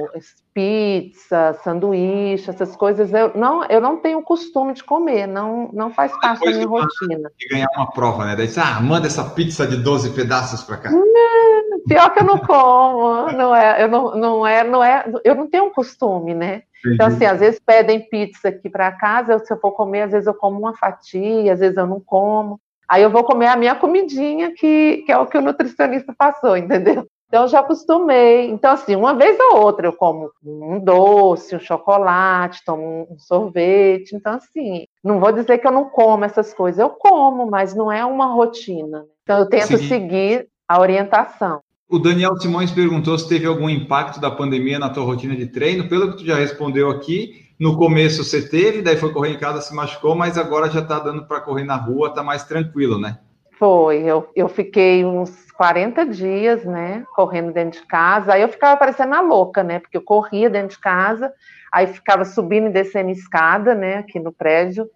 pizza, 0.53 1.59
sanduíche, 1.65 2.51
essas 2.51 2.77
coisas. 2.77 3.11
Eu 3.13 3.33
não, 3.35 3.65
eu 3.65 3.81
não 3.81 3.97
tenho 3.97 4.21
costume 4.21 4.75
de 4.75 4.85
comer, 4.85 5.27
não, 5.27 5.71
não 5.73 5.91
faz 5.91 6.13
parte 6.21 6.45
da 6.45 6.51
minha 6.51 6.67
rotina. 6.67 7.31
Ganhar 7.51 7.69
uma 7.75 7.91
prova, 7.91 8.27
né? 8.27 8.37
Daí, 8.37 8.49
ah, 8.59 8.81
manda 8.81 9.07
essa 9.07 9.25
pizza 9.31 9.67
de 9.67 9.77
12 9.77 10.11
pedaços 10.11 10.63
para 10.63 10.77
cá. 10.77 10.91
Não, 10.91 11.70
pior 11.87 12.13
que 12.13 12.21
eu 12.21 12.25
não 12.25 12.39
como, 12.39 13.33
não 13.33 13.55
é, 13.55 13.83
eu 13.83 13.89
não, 13.89 14.15
não 14.17 14.47
é, 14.47 14.65
não 14.65 14.85
é, 14.85 15.05
eu 15.25 15.35
não 15.35 15.49
tenho 15.49 15.65
um 15.65 15.73
costume, 15.73 16.35
né? 16.35 16.63
Entendi. 16.81 16.95
Então, 16.95 17.07
assim, 17.07 17.25
às 17.25 17.41
vezes 17.41 17.61
pedem 17.61 18.09
pizza 18.09 18.49
aqui 18.49 18.71
para 18.71 18.93
casa, 18.93 19.39
se 19.39 19.53
eu 19.53 19.59
for 19.59 19.73
comer, 19.73 20.03
às 20.03 20.13
vezes 20.13 20.27
eu 20.27 20.35
como 20.35 20.59
uma 20.59 20.75
fatia, 20.75 21.53
às 21.53 21.61
vezes 21.61 21.77
eu 21.77 21.87
não 21.87 22.01
como. 22.01 22.61
Aí 22.89 23.03
eu 23.03 23.11
vou 23.11 23.23
comer 23.23 23.47
a 23.47 23.57
minha 23.57 23.75
comidinha, 23.75 24.53
que, 24.53 25.05
que 25.07 25.13
é 25.13 25.19
o 25.19 25.27
que 25.27 25.39
o 25.39 25.43
nutricionista 25.43 26.13
passou, 26.17 26.57
entendeu? 26.57 27.07
Então, 27.31 27.43
eu 27.43 27.49
já 27.49 27.61
acostumei. 27.61 28.51
Então, 28.51 28.73
assim, 28.73 28.97
uma 28.97 29.15
vez 29.15 29.39
ou 29.39 29.61
outra 29.63 29.87
eu 29.87 29.93
como 29.93 30.33
um 30.45 30.81
doce, 30.81 31.55
um 31.55 31.61
chocolate, 31.61 32.65
tomo 32.65 33.07
um 33.09 33.19
sorvete. 33.21 34.17
Então, 34.17 34.35
assim, 34.35 34.87
não 35.05 35.21
vou 35.21 35.31
dizer 35.31 35.59
que 35.59 35.67
eu 35.67 35.71
não 35.71 35.85
como 35.85 36.25
essas 36.25 36.53
coisas. 36.53 36.81
Eu 36.81 36.91
como, 36.91 37.49
mas 37.49 37.73
não 37.73 37.93
é 37.93 38.05
uma 38.05 38.27
rotina. 38.27 39.07
Então, 39.23 39.39
eu 39.39 39.47
tento 39.49 39.79
Sim. 39.79 39.87
seguir 39.87 40.49
a 40.67 40.81
orientação. 40.81 41.61
O 41.91 41.99
Daniel 41.99 42.37
Simões 42.37 42.71
perguntou 42.71 43.19
se 43.19 43.29
teve 43.29 43.47
algum 43.47 43.69
impacto 43.69 44.21
da 44.21 44.31
pandemia 44.31 44.79
na 44.79 44.89
tua 44.89 45.03
rotina 45.03 45.35
de 45.35 45.47
treino. 45.47 45.89
Pelo 45.89 46.13
que 46.13 46.19
tu 46.19 46.25
já 46.25 46.37
respondeu 46.37 46.89
aqui, 46.89 47.51
no 47.59 47.77
começo 47.77 48.23
você 48.23 48.49
teve, 48.49 48.81
daí 48.81 48.97
foi 48.97 49.13
correr 49.13 49.31
em 49.31 49.39
casa, 49.39 49.61
se 49.61 49.75
machucou, 49.75 50.15
mas 50.15 50.39
agora 50.39 50.71
já 50.71 50.79
está 50.79 51.01
dando 51.01 51.27
para 51.27 51.41
correr 51.41 51.65
na 51.65 51.75
rua, 51.75 52.09
está 52.09 52.23
mais 52.23 52.45
tranquilo, 52.45 52.97
né? 52.97 53.19
Foi, 53.59 53.99
eu, 54.05 54.31
eu 54.37 54.49
fiquei 54.49 55.05
uns 55.05 55.51
40 55.51 56.07
dias, 56.07 56.65
né, 56.65 57.05
correndo 57.13 57.53
dentro 57.53 57.81
de 57.81 57.87
casa, 57.87 58.33
aí 58.35 58.41
eu 58.41 58.49
ficava 58.49 58.79
parecendo 58.79 59.13
uma 59.13 59.21
louca, 59.21 59.63
né, 59.63 59.81
porque 59.81 59.97
eu 59.97 60.03
corria 60.03 60.49
dentro 60.49 60.77
de 60.77 60.79
casa, 60.79 61.31
aí 61.71 61.89
ficava 61.89 62.25
subindo 62.25 62.69
e 62.69 62.73
descendo 62.73 63.11
escada, 63.11 63.75
né, 63.75 63.97
aqui 63.97 64.19
no 64.19 64.33
prédio, 64.33 64.89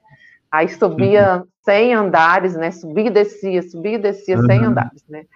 aí 0.50 0.68
subia 0.70 1.38
uhum. 1.38 1.46
100 1.62 1.94
andares, 1.94 2.54
né, 2.54 2.70
subia 2.70 3.08
e 3.08 3.10
descia, 3.10 3.62
subia 3.62 3.96
e 3.96 3.98
descia 3.98 4.38
uhum. 4.38 4.46
100 4.46 4.64
andares, 4.64 5.04
né, 5.06 5.26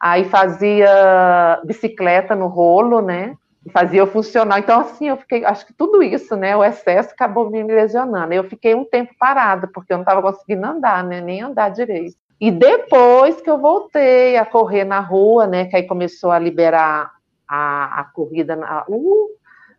aí 0.00 0.24
fazia 0.24 1.60
bicicleta 1.64 2.34
no 2.34 2.46
rolo, 2.46 3.00
né, 3.00 3.36
fazia 3.72 4.00
eu 4.00 4.06
funcionar. 4.06 4.58
Então, 4.58 4.80
assim, 4.80 5.08
eu 5.08 5.16
fiquei, 5.16 5.44
acho 5.44 5.66
que 5.66 5.72
tudo 5.72 6.02
isso, 6.02 6.36
né, 6.36 6.56
o 6.56 6.64
excesso 6.64 7.10
acabou 7.12 7.50
me 7.50 7.62
lesionando. 7.62 8.32
Eu 8.32 8.44
fiquei 8.44 8.74
um 8.74 8.84
tempo 8.84 9.14
parada, 9.18 9.68
porque 9.72 9.92
eu 9.92 9.96
não 9.96 10.02
estava 10.02 10.22
conseguindo 10.22 10.66
andar, 10.66 11.02
né, 11.04 11.20
nem 11.20 11.42
andar 11.42 11.70
direito. 11.70 12.16
E 12.40 12.50
depois 12.50 13.40
que 13.40 13.48
eu 13.48 13.58
voltei 13.58 14.36
a 14.36 14.44
correr 14.44 14.84
na 14.84 15.00
rua, 15.00 15.46
né, 15.46 15.66
que 15.66 15.76
aí 15.76 15.84
começou 15.84 16.30
a 16.30 16.38
liberar 16.38 17.12
a, 17.48 18.00
a 18.00 18.04
corrida 18.04 18.56
na, 18.56 18.84
uh, 18.88 19.28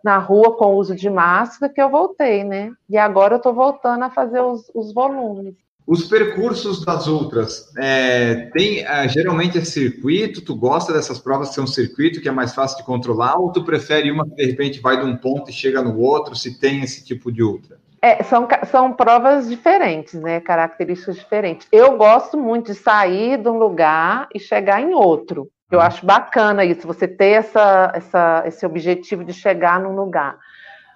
na 0.03 0.17
rua 0.17 0.55
com 0.55 0.65
o 0.65 0.77
uso 0.77 0.95
de 0.95 1.09
máscara, 1.09 1.71
que 1.71 1.81
eu 1.81 1.89
voltei, 1.89 2.43
né, 2.43 2.71
e 2.89 2.97
agora 2.97 3.35
eu 3.35 3.37
estou 3.37 3.53
voltando 3.53 4.03
a 4.03 4.09
fazer 4.09 4.39
os, 4.39 4.71
os 4.73 4.93
volumes. 4.93 5.55
Os 5.87 6.05
percursos 6.05 6.83
das 6.83 7.05
ultras, 7.05 7.71
é, 7.77 8.49
tem 8.53 8.83
é, 8.83 9.07
geralmente 9.07 9.59
é 9.59 9.63
circuito? 9.63 10.41
Tu 10.41 10.55
gosta 10.55 10.91
dessas 10.91 11.19
provas 11.19 11.53
ser 11.53 11.61
um 11.61 11.67
circuito 11.67 12.19
que 12.19 12.27
é 12.27 12.31
mais 12.31 12.55
fácil 12.55 12.77
de 12.77 12.83
controlar, 12.83 13.37
ou 13.37 13.51
tu 13.51 13.63
prefere 13.63 14.11
uma 14.11 14.25
que 14.25 14.35
de 14.35 14.45
repente 14.45 14.79
vai 14.79 14.99
de 14.99 15.05
um 15.05 15.15
ponto 15.15 15.51
e 15.51 15.53
chega 15.53 15.83
no 15.83 15.99
outro, 15.99 16.35
se 16.35 16.59
tem 16.59 16.81
esse 16.81 17.05
tipo 17.05 17.31
de 17.31 17.43
ultra? 17.43 17.77
É, 18.01 18.23
são, 18.23 18.47
são 18.69 18.93
provas 18.93 19.47
diferentes, 19.47 20.15
né? 20.15 20.39
Características 20.39 21.17
diferentes. 21.17 21.67
Eu 21.71 21.97
gosto 21.97 22.37
muito 22.37 22.71
de 22.71 22.77
sair 22.77 23.37
de 23.37 23.47
um 23.47 23.57
lugar 23.57 24.27
e 24.33 24.39
chegar 24.39 24.81
em 24.81 24.93
outro. 24.93 25.49
Eu 25.71 25.81
ah. 25.81 25.87
acho 25.87 26.05
bacana 26.05 26.63
isso, 26.65 26.87
você 26.87 27.07
ter 27.07 27.31
essa, 27.31 27.91
essa, 27.95 28.43
esse 28.45 28.65
objetivo 28.65 29.23
de 29.23 29.33
chegar 29.33 29.79
num 29.79 29.95
lugar. 29.95 30.37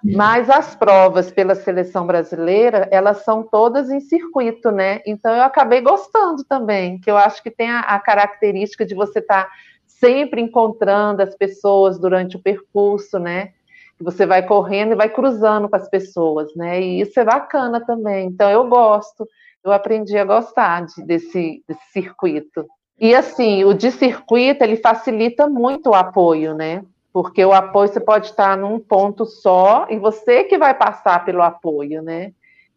Mas 0.02 0.48
as 0.48 0.74
provas 0.74 1.30
pela 1.30 1.54
seleção 1.54 2.06
brasileira, 2.06 2.88
elas 2.90 3.24
são 3.24 3.42
todas 3.42 3.90
em 3.90 4.00
circuito, 4.00 4.70
né? 4.70 5.00
Então 5.06 5.34
eu 5.34 5.42
acabei 5.42 5.80
gostando 5.80 6.42
também, 6.44 6.98
que 6.98 7.10
eu 7.10 7.16
acho 7.16 7.42
que 7.42 7.50
tem 7.50 7.70
a, 7.70 7.80
a 7.80 7.98
característica 7.98 8.86
de 8.86 8.94
você 8.94 9.18
estar 9.18 9.44
tá 9.44 9.50
sempre 9.86 10.40
encontrando 10.40 11.22
as 11.22 11.36
pessoas 11.36 11.98
durante 11.98 12.36
o 12.36 12.42
percurso, 12.42 13.18
né? 13.18 13.52
Você 14.00 14.24
vai 14.24 14.46
correndo 14.46 14.92
e 14.92 14.96
vai 14.96 15.10
cruzando 15.10 15.68
com 15.68 15.76
as 15.76 15.88
pessoas, 15.88 16.54
né? 16.56 16.80
E 16.80 17.02
isso 17.02 17.20
é 17.20 17.24
bacana 17.24 17.84
também. 17.84 18.26
Então 18.26 18.50
eu 18.50 18.66
gosto, 18.66 19.28
eu 19.62 19.70
aprendi 19.70 20.16
a 20.16 20.24
gostar 20.24 20.86
de, 20.86 21.04
desse, 21.04 21.62
desse 21.68 21.92
circuito. 21.92 22.66
E 22.98 23.14
assim, 23.14 23.64
o 23.64 23.74
de 23.74 23.90
circuito 23.90 24.64
ele 24.64 24.76
facilita 24.76 25.46
muito 25.46 25.90
o 25.90 25.94
apoio, 25.94 26.54
né? 26.54 26.82
Porque 27.12 27.44
o 27.44 27.52
apoio 27.52 27.88
você 27.88 28.00
pode 28.00 28.26
estar 28.26 28.56
num 28.56 28.78
ponto 28.78 29.24
só 29.26 29.86
e 29.90 29.98
você 29.98 30.44
que 30.44 30.58
vai 30.58 30.74
passar 30.74 31.24
pelo 31.24 31.42
apoio, 31.42 32.02
né? 32.02 32.32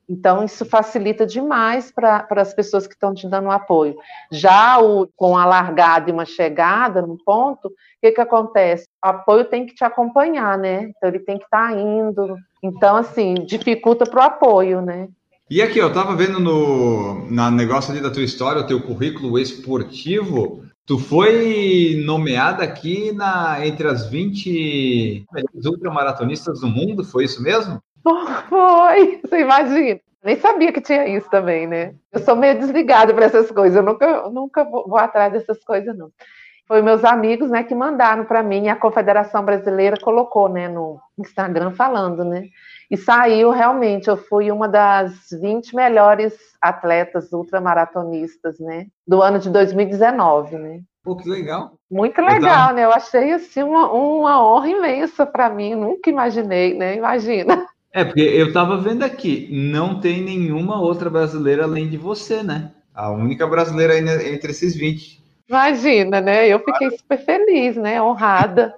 Então, 0.09 0.43
isso 0.43 0.65
facilita 0.65 1.25
demais 1.25 1.91
para 1.91 2.27
as 2.29 2.53
pessoas 2.53 2.85
que 2.85 2.93
estão 2.93 3.13
te 3.13 3.27
dando 3.27 3.49
apoio. 3.49 3.95
Já 4.31 4.79
o, 4.79 5.07
com 5.15 5.37
a 5.37 5.45
largada 5.45 6.09
e 6.09 6.13
uma 6.13 6.25
chegada 6.25 7.01
no 7.01 7.17
ponto, 7.23 7.69
o 7.69 7.71
que, 8.01 8.11
que 8.11 8.21
acontece? 8.21 8.85
O 9.03 9.07
apoio 9.07 9.45
tem 9.45 9.65
que 9.65 9.73
te 9.73 9.83
acompanhar, 9.83 10.57
né? 10.57 10.89
Então, 10.89 11.09
ele 11.09 11.19
tem 11.19 11.37
que 11.37 11.45
estar 11.45 11.69
tá 11.69 11.79
indo. 11.79 12.35
Então, 12.61 12.97
assim, 12.97 13.33
dificulta 13.33 14.05
para 14.05 14.19
o 14.19 14.23
apoio, 14.23 14.81
né? 14.81 15.07
E 15.49 15.61
aqui, 15.61 15.79
eu 15.79 15.87
estava 15.87 16.15
vendo 16.15 16.39
no 16.39 17.29
na 17.29 17.49
negócio 17.49 17.91
ali 17.91 18.01
da 18.01 18.11
tua 18.11 18.23
história, 18.23 18.61
o 18.61 18.67
teu 18.67 18.81
currículo 18.81 19.39
esportivo, 19.39 20.63
Tu 20.85 20.99
foi 20.99 22.03
nomeada 22.05 22.63
aqui 22.63 23.13
na, 23.13 23.65
entre 23.65 23.87
as 23.87 24.05
20 24.09 25.25
ultramaratonistas 25.65 26.59
do 26.59 26.67
mundo, 26.67 27.05
foi 27.05 27.23
isso 27.23 27.41
mesmo? 27.41 27.81
Foi, 28.49 29.21
você 29.23 29.39
imagina. 29.39 29.99
Nem 30.23 30.37
sabia 30.37 30.71
que 30.71 30.81
tinha 30.81 31.07
isso 31.07 31.29
também, 31.29 31.67
né? 31.67 31.95
Eu 32.11 32.19
sou 32.19 32.35
meio 32.35 32.57
desligada 32.57 33.13
para 33.13 33.25
essas 33.25 33.51
coisas, 33.51 33.75
eu 33.75 33.83
nunca, 33.83 34.29
nunca 34.29 34.63
vou, 34.63 34.87
vou, 34.87 34.97
atrás 34.97 35.31
dessas 35.31 35.63
coisas, 35.63 35.95
não. 35.97 36.09
Foi 36.65 36.81
meus 36.81 37.03
amigos, 37.03 37.49
né, 37.49 37.63
que 37.63 37.75
mandaram 37.75 38.23
para 38.23 38.41
mim, 38.41 38.63
e 38.63 38.69
a 38.69 38.75
Confederação 38.75 39.43
Brasileira 39.43 39.97
colocou, 40.01 40.47
né, 40.47 40.69
no 40.69 40.99
Instagram 41.17 41.71
falando, 41.71 42.23
né? 42.23 42.47
E 42.89 42.97
saiu 42.97 43.49
realmente, 43.51 44.07
eu 44.07 44.17
fui 44.17 44.51
uma 44.51 44.67
das 44.67 45.13
20 45.31 45.75
melhores 45.75 46.33
atletas 46.61 47.31
ultramaratonistas, 47.31 48.59
né? 48.59 48.87
Do 49.07 49.21
ano 49.21 49.39
de 49.39 49.49
2019, 49.49 50.57
né? 50.57 50.81
Pô, 51.03 51.17
que 51.17 51.27
legal. 51.27 51.73
Muito 51.91 52.21
legal, 52.21 52.65
então... 52.65 52.75
né? 52.75 52.85
Eu 52.85 52.91
achei 52.91 53.33
assim 53.33 53.61
uma, 53.61 53.91
uma 53.91 54.43
honra 54.45 54.69
imensa 54.69 55.25
para 55.25 55.49
mim, 55.49 55.75
nunca 55.75 56.09
imaginei, 56.09 56.73
né? 56.73 56.95
Imagina. 56.95 57.67
É, 57.91 58.03
porque 58.03 58.21
eu 58.21 58.47
estava 58.47 58.77
vendo 58.77 59.03
aqui, 59.03 59.47
não 59.51 59.99
tem 59.99 60.23
nenhuma 60.23 60.81
outra 60.81 61.11
brasileira 61.11 61.65
além 61.65 61.87
de 61.87 61.97
você, 61.97 62.41
né? 62.41 62.71
A 62.93 63.11
única 63.11 63.45
brasileira 63.45 63.97
entre 63.97 64.51
esses 64.51 64.75
20. 64.75 65.21
Imagina, 65.47 66.19
né? 66.19 66.47
Eu 66.47 66.59
fiquei 66.59 66.89
super 66.91 67.23
feliz, 67.23 67.75
né? 67.75 68.01
Honrada. 68.01 68.73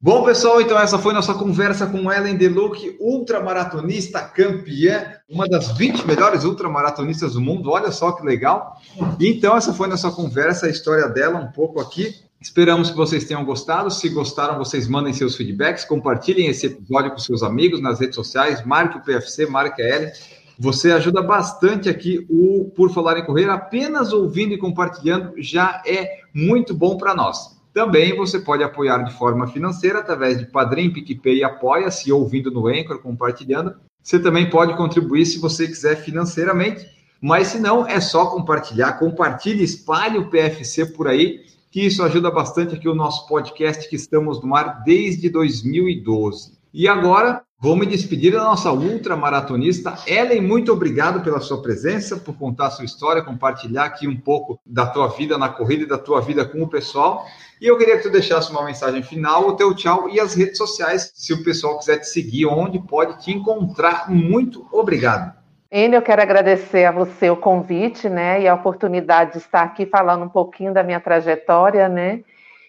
Bom, 0.00 0.24
pessoal, 0.24 0.60
então 0.60 0.78
essa 0.78 0.96
foi 0.96 1.12
nossa 1.12 1.34
conversa 1.34 1.84
com 1.84 2.12
Ellen 2.12 2.36
Deluc, 2.36 2.96
ultramaratonista 3.00 4.20
campeã, 4.20 5.14
uma 5.28 5.48
das 5.48 5.76
20 5.76 6.06
melhores 6.06 6.44
ultramaratonistas 6.44 7.32
do 7.32 7.40
mundo. 7.40 7.68
Olha 7.68 7.90
só 7.90 8.12
que 8.12 8.24
legal. 8.24 8.80
Então, 9.18 9.56
essa 9.56 9.74
foi 9.74 9.88
nossa 9.88 10.08
conversa, 10.12 10.66
a 10.66 10.70
história 10.70 11.08
dela 11.08 11.40
um 11.40 11.50
pouco 11.50 11.80
aqui. 11.80 12.14
Esperamos 12.40 12.90
que 12.90 12.96
vocês 12.96 13.24
tenham 13.24 13.44
gostado. 13.44 13.90
Se 13.90 14.08
gostaram, 14.08 14.56
vocês 14.56 14.86
mandem 14.86 15.12
seus 15.12 15.34
feedbacks, 15.34 15.84
compartilhem 15.84 16.46
esse 16.46 16.66
episódio 16.66 17.10
com 17.10 17.18
seus 17.18 17.42
amigos 17.42 17.82
nas 17.82 17.98
redes 17.98 18.14
sociais, 18.14 18.64
marque 18.64 18.98
o 18.98 19.02
PFC, 19.02 19.46
marque 19.46 19.82
a 19.82 19.96
Ellen. 19.96 20.12
Você 20.60 20.92
ajuda 20.92 21.20
bastante 21.22 21.88
aqui 21.88 22.24
o 22.30 22.70
Por 22.76 22.94
Falar 22.94 23.18
em 23.18 23.24
Correr. 23.24 23.50
Apenas 23.50 24.12
ouvindo 24.12 24.54
e 24.54 24.58
compartilhando 24.58 25.32
já 25.38 25.82
é 25.84 26.18
muito 26.32 26.72
bom 26.72 26.96
para 26.96 27.16
nós. 27.16 27.57
Também 27.78 28.16
você 28.16 28.40
pode 28.40 28.64
apoiar 28.64 29.04
de 29.04 29.14
forma 29.14 29.46
financeira 29.46 30.00
através 30.00 30.36
de 30.36 30.46
Padrim, 30.46 30.92
PicPay 30.92 31.36
e 31.36 31.44
Apoia-se, 31.44 32.10
ouvindo 32.10 32.50
no 32.50 32.66
Anchor, 32.66 32.98
compartilhando. 32.98 33.72
Você 34.02 34.18
também 34.18 34.50
pode 34.50 34.76
contribuir 34.76 35.24
se 35.24 35.38
você 35.38 35.64
quiser 35.68 35.94
financeiramente, 36.02 36.84
mas 37.20 37.46
se 37.46 37.60
não, 37.60 37.86
é 37.86 38.00
só 38.00 38.26
compartilhar. 38.26 38.94
Compartilhe, 38.94 39.62
espalhe 39.62 40.18
o 40.18 40.28
PFC 40.28 40.86
por 40.86 41.06
aí 41.06 41.44
que 41.70 41.86
isso 41.86 42.02
ajuda 42.02 42.32
bastante 42.32 42.74
aqui 42.74 42.88
o 42.88 42.96
nosso 42.96 43.28
podcast 43.28 43.88
que 43.88 43.94
estamos 43.94 44.42
no 44.42 44.56
ar 44.56 44.82
desde 44.82 45.30
2012. 45.30 46.57
E 46.72 46.86
agora, 46.86 47.42
vou 47.58 47.74
me 47.74 47.86
despedir 47.86 48.32
da 48.32 48.44
nossa 48.44 48.70
ultramaratonista. 48.70 49.94
Ellen, 50.06 50.42
muito 50.42 50.72
obrigado 50.72 51.22
pela 51.22 51.40
sua 51.40 51.62
presença, 51.62 52.16
por 52.16 52.36
contar 52.36 52.66
a 52.66 52.70
sua 52.70 52.84
história, 52.84 53.22
compartilhar 53.22 53.84
aqui 53.84 54.06
um 54.06 54.16
pouco 54.16 54.60
da 54.64 54.86
tua 54.86 55.08
vida 55.08 55.38
na 55.38 55.48
corrida 55.48 55.84
e 55.84 55.88
da 55.88 55.98
tua 55.98 56.20
vida 56.20 56.44
com 56.44 56.62
o 56.62 56.68
pessoal. 56.68 57.24
E 57.60 57.66
eu 57.66 57.76
queria 57.76 57.96
que 57.96 58.04
tu 58.04 58.10
deixasse 58.10 58.50
uma 58.50 58.64
mensagem 58.64 59.02
final, 59.02 59.48
o 59.48 59.56
teu 59.56 59.74
tchau 59.74 60.08
e 60.08 60.20
as 60.20 60.34
redes 60.34 60.58
sociais, 60.58 61.10
se 61.14 61.32
o 61.32 61.42
pessoal 61.42 61.78
quiser 61.78 61.98
te 61.98 62.06
seguir, 62.06 62.46
onde 62.46 62.78
pode 62.78 63.18
te 63.24 63.32
encontrar. 63.32 64.10
Muito 64.10 64.66
obrigado. 64.70 65.36
Ele, 65.70 65.96
eu 65.96 66.02
quero 66.02 66.22
agradecer 66.22 66.84
a 66.84 66.92
você 66.92 67.28
o 67.28 67.36
convite, 67.36 68.08
né, 68.08 68.40
e 68.40 68.48
a 68.48 68.54
oportunidade 68.54 69.32
de 69.32 69.38
estar 69.38 69.62
aqui 69.62 69.84
falando 69.84 70.24
um 70.24 70.28
pouquinho 70.28 70.72
da 70.72 70.82
minha 70.82 71.00
trajetória, 71.00 71.88
né. 71.88 72.20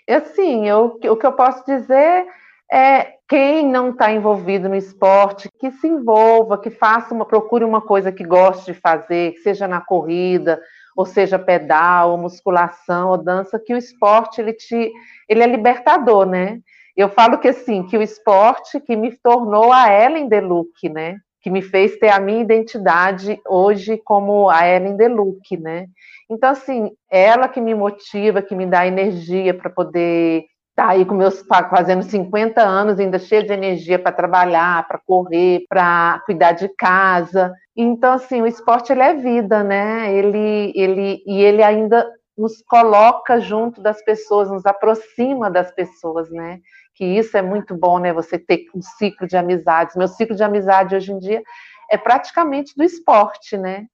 Assim, 0.10 0.68
eu, 0.68 0.98
o 1.04 1.16
que 1.16 1.26
eu 1.26 1.32
posso 1.32 1.64
dizer 1.66 2.26
é 2.72 3.14
quem 3.28 3.68
não 3.68 3.92
está 3.92 4.12
envolvido 4.12 4.70
no 4.70 4.76
esporte, 4.76 5.50
que 5.60 5.72
se 5.72 5.88
envolva, 5.88 6.58
que 6.58 6.70
faça 6.70 7.14
uma, 7.14 7.26
procure 7.26 7.64
uma 7.64 7.82
coisa 7.82 8.12
que 8.12 8.24
goste 8.24 8.74
de 8.74 8.80
fazer, 8.80 9.34
que 9.34 9.40
seja 9.40 9.68
na 9.68 9.82
corrida, 9.82 10.60
ou 10.96 11.06
seja 11.06 11.40
pedal, 11.40 12.12
ou 12.12 12.18
musculação, 12.18 13.10
ou 13.10 13.18
dança, 13.18 13.60
que 13.60 13.74
o 13.74 13.78
esporte 13.78 14.42
ele 14.42 14.54
te, 14.54 14.92
ele 15.28 15.44
é 15.44 15.48
libertador, 15.48 16.26
né? 16.26 16.60
Eu 16.96 17.10
falo 17.10 17.38
que 17.38 17.48
assim, 17.48 17.84
que 17.84 17.98
o 17.98 18.02
esporte 18.02 18.80
que 18.80 18.96
me 18.96 19.12
tornou 19.12 19.72
a 19.72 19.92
Ellen 19.92 20.28
Deluc, 20.28 20.90
né? 20.90 21.18
Que 21.42 21.50
me 21.50 21.62
fez 21.62 21.98
ter 21.98 22.10
a 22.10 22.20
minha 22.20 22.42
identidade 22.42 23.40
hoje 23.48 23.98
como 24.04 24.50
a 24.50 24.68
Ellen 24.68 24.98
Deluc, 24.98 25.56
né? 25.58 25.88
Então 26.30 26.50
assim, 26.50 26.92
ela 27.10 27.48
que 27.48 27.62
me 27.62 27.74
motiva, 27.74 28.42
que 28.42 28.56
me 28.56 28.66
dá 28.66 28.86
energia 28.86 29.54
para 29.54 29.70
poder 29.70 30.46
tá 30.80 30.92
aí 30.92 31.04
com 31.04 31.14
meus 31.14 31.44
fazendo 31.70 32.04
50 32.04 32.62
anos, 32.62 33.02
ainda 33.02 33.20
cheio 33.20 33.46
de 33.46 33.52
energia 33.52 34.00
para 34.00 34.14
trabalhar, 34.14 34.88
para 34.88 34.98
correr, 34.98 35.66
para 35.68 36.22
cuidar 36.26 36.54
de 36.54 36.70
casa. 36.70 37.54
Então, 37.76 38.14
assim, 38.14 38.42
o 38.42 38.48
esporte 38.48 38.94
ele 38.94 39.02
é 39.02 39.14
vida, 39.14 39.62
né? 39.62 40.10
Ele, 40.14 40.72
ele, 40.74 41.22
e 41.28 41.42
ele 41.44 41.62
ainda 41.62 42.10
nos 42.38 42.62
coloca 42.62 43.42
junto 43.42 43.82
das 43.82 44.02
pessoas, 44.06 44.50
nos 44.50 44.66
aproxima 44.66 45.52
das 45.52 45.70
pessoas, 45.70 46.32
né? 46.32 46.62
Que 46.96 47.04
isso 47.04 47.36
é 47.36 47.42
muito 47.42 47.76
bom, 47.76 48.00
né? 48.00 48.14
Você 48.14 48.40
ter 48.40 48.64
um 48.74 48.82
ciclo 48.82 49.28
de 49.28 49.36
amizades. 49.36 49.98
Meu 49.98 50.08
ciclo 50.08 50.34
de 50.34 50.44
amizade 50.44 50.96
hoje 50.96 51.12
em 51.12 51.20
dia 51.20 51.44
é 51.92 51.98
praticamente 51.98 52.74
do 52.78 52.86
esporte, 52.86 53.58
né? 53.58 53.86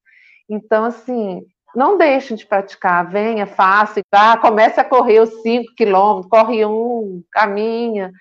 Então, 0.47 0.85
assim, 0.85 1.41
não 1.75 1.97
deixem 1.97 2.35
de 2.37 2.45
praticar, 2.45 3.09
venha, 3.09 3.45
faça, 3.45 4.01
tá? 4.09 4.37
comece 4.37 4.79
a 4.79 4.83
correr 4.83 5.19
os 5.19 5.41
5 5.41 5.73
quilômetros, 5.75 6.29
corre 6.29 6.65
um, 6.65 7.23
caminha, 7.31 8.11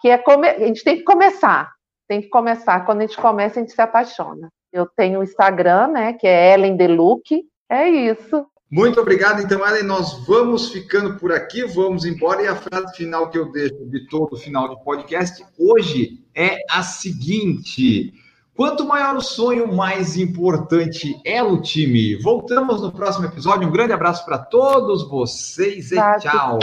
que 0.00 0.08
é 0.08 0.18
come... 0.18 0.48
a 0.48 0.66
gente 0.66 0.84
tem 0.84 0.96
que 0.96 1.04
começar, 1.04 1.70
tem 2.08 2.20
que 2.20 2.28
começar, 2.28 2.84
quando 2.84 2.98
a 2.98 3.06
gente 3.06 3.16
começa 3.16 3.58
a 3.58 3.62
gente 3.62 3.72
se 3.72 3.80
apaixona. 3.80 4.48
Eu 4.72 4.86
tenho 4.86 5.20
o 5.20 5.24
Instagram, 5.24 5.88
né, 5.88 6.12
que 6.12 6.26
é 6.26 6.54
Ellen 6.54 6.76
Deluc, 6.76 7.42
é 7.68 7.88
isso. 7.88 8.46
Muito 8.70 9.00
obrigado, 9.00 9.42
então, 9.42 9.66
Ellen, 9.66 9.82
nós 9.82 10.24
vamos 10.26 10.70
ficando 10.70 11.18
por 11.18 11.32
aqui, 11.32 11.64
vamos 11.64 12.04
embora, 12.04 12.42
e 12.42 12.46
a 12.46 12.54
frase 12.54 12.96
final 12.96 13.28
que 13.28 13.36
eu 13.36 13.50
deixo 13.50 13.84
de 13.86 14.06
todo 14.08 14.36
final 14.36 14.68
do 14.68 14.78
podcast 14.80 15.44
hoje 15.58 16.24
é 16.34 16.58
a 16.70 16.82
seguinte... 16.82 18.14
Quanto 18.60 18.84
maior 18.84 19.16
o 19.16 19.22
sonho, 19.22 19.74
mais 19.74 20.18
importante 20.18 21.18
é 21.24 21.42
o 21.42 21.62
time. 21.62 22.16
Voltamos 22.16 22.82
no 22.82 22.92
próximo 22.92 23.24
episódio. 23.24 23.66
Um 23.66 23.72
grande 23.72 23.94
abraço 23.94 24.22
para 24.26 24.36
todos 24.36 25.08
vocês 25.08 25.90
e 25.90 25.96
tchau. 26.18 26.58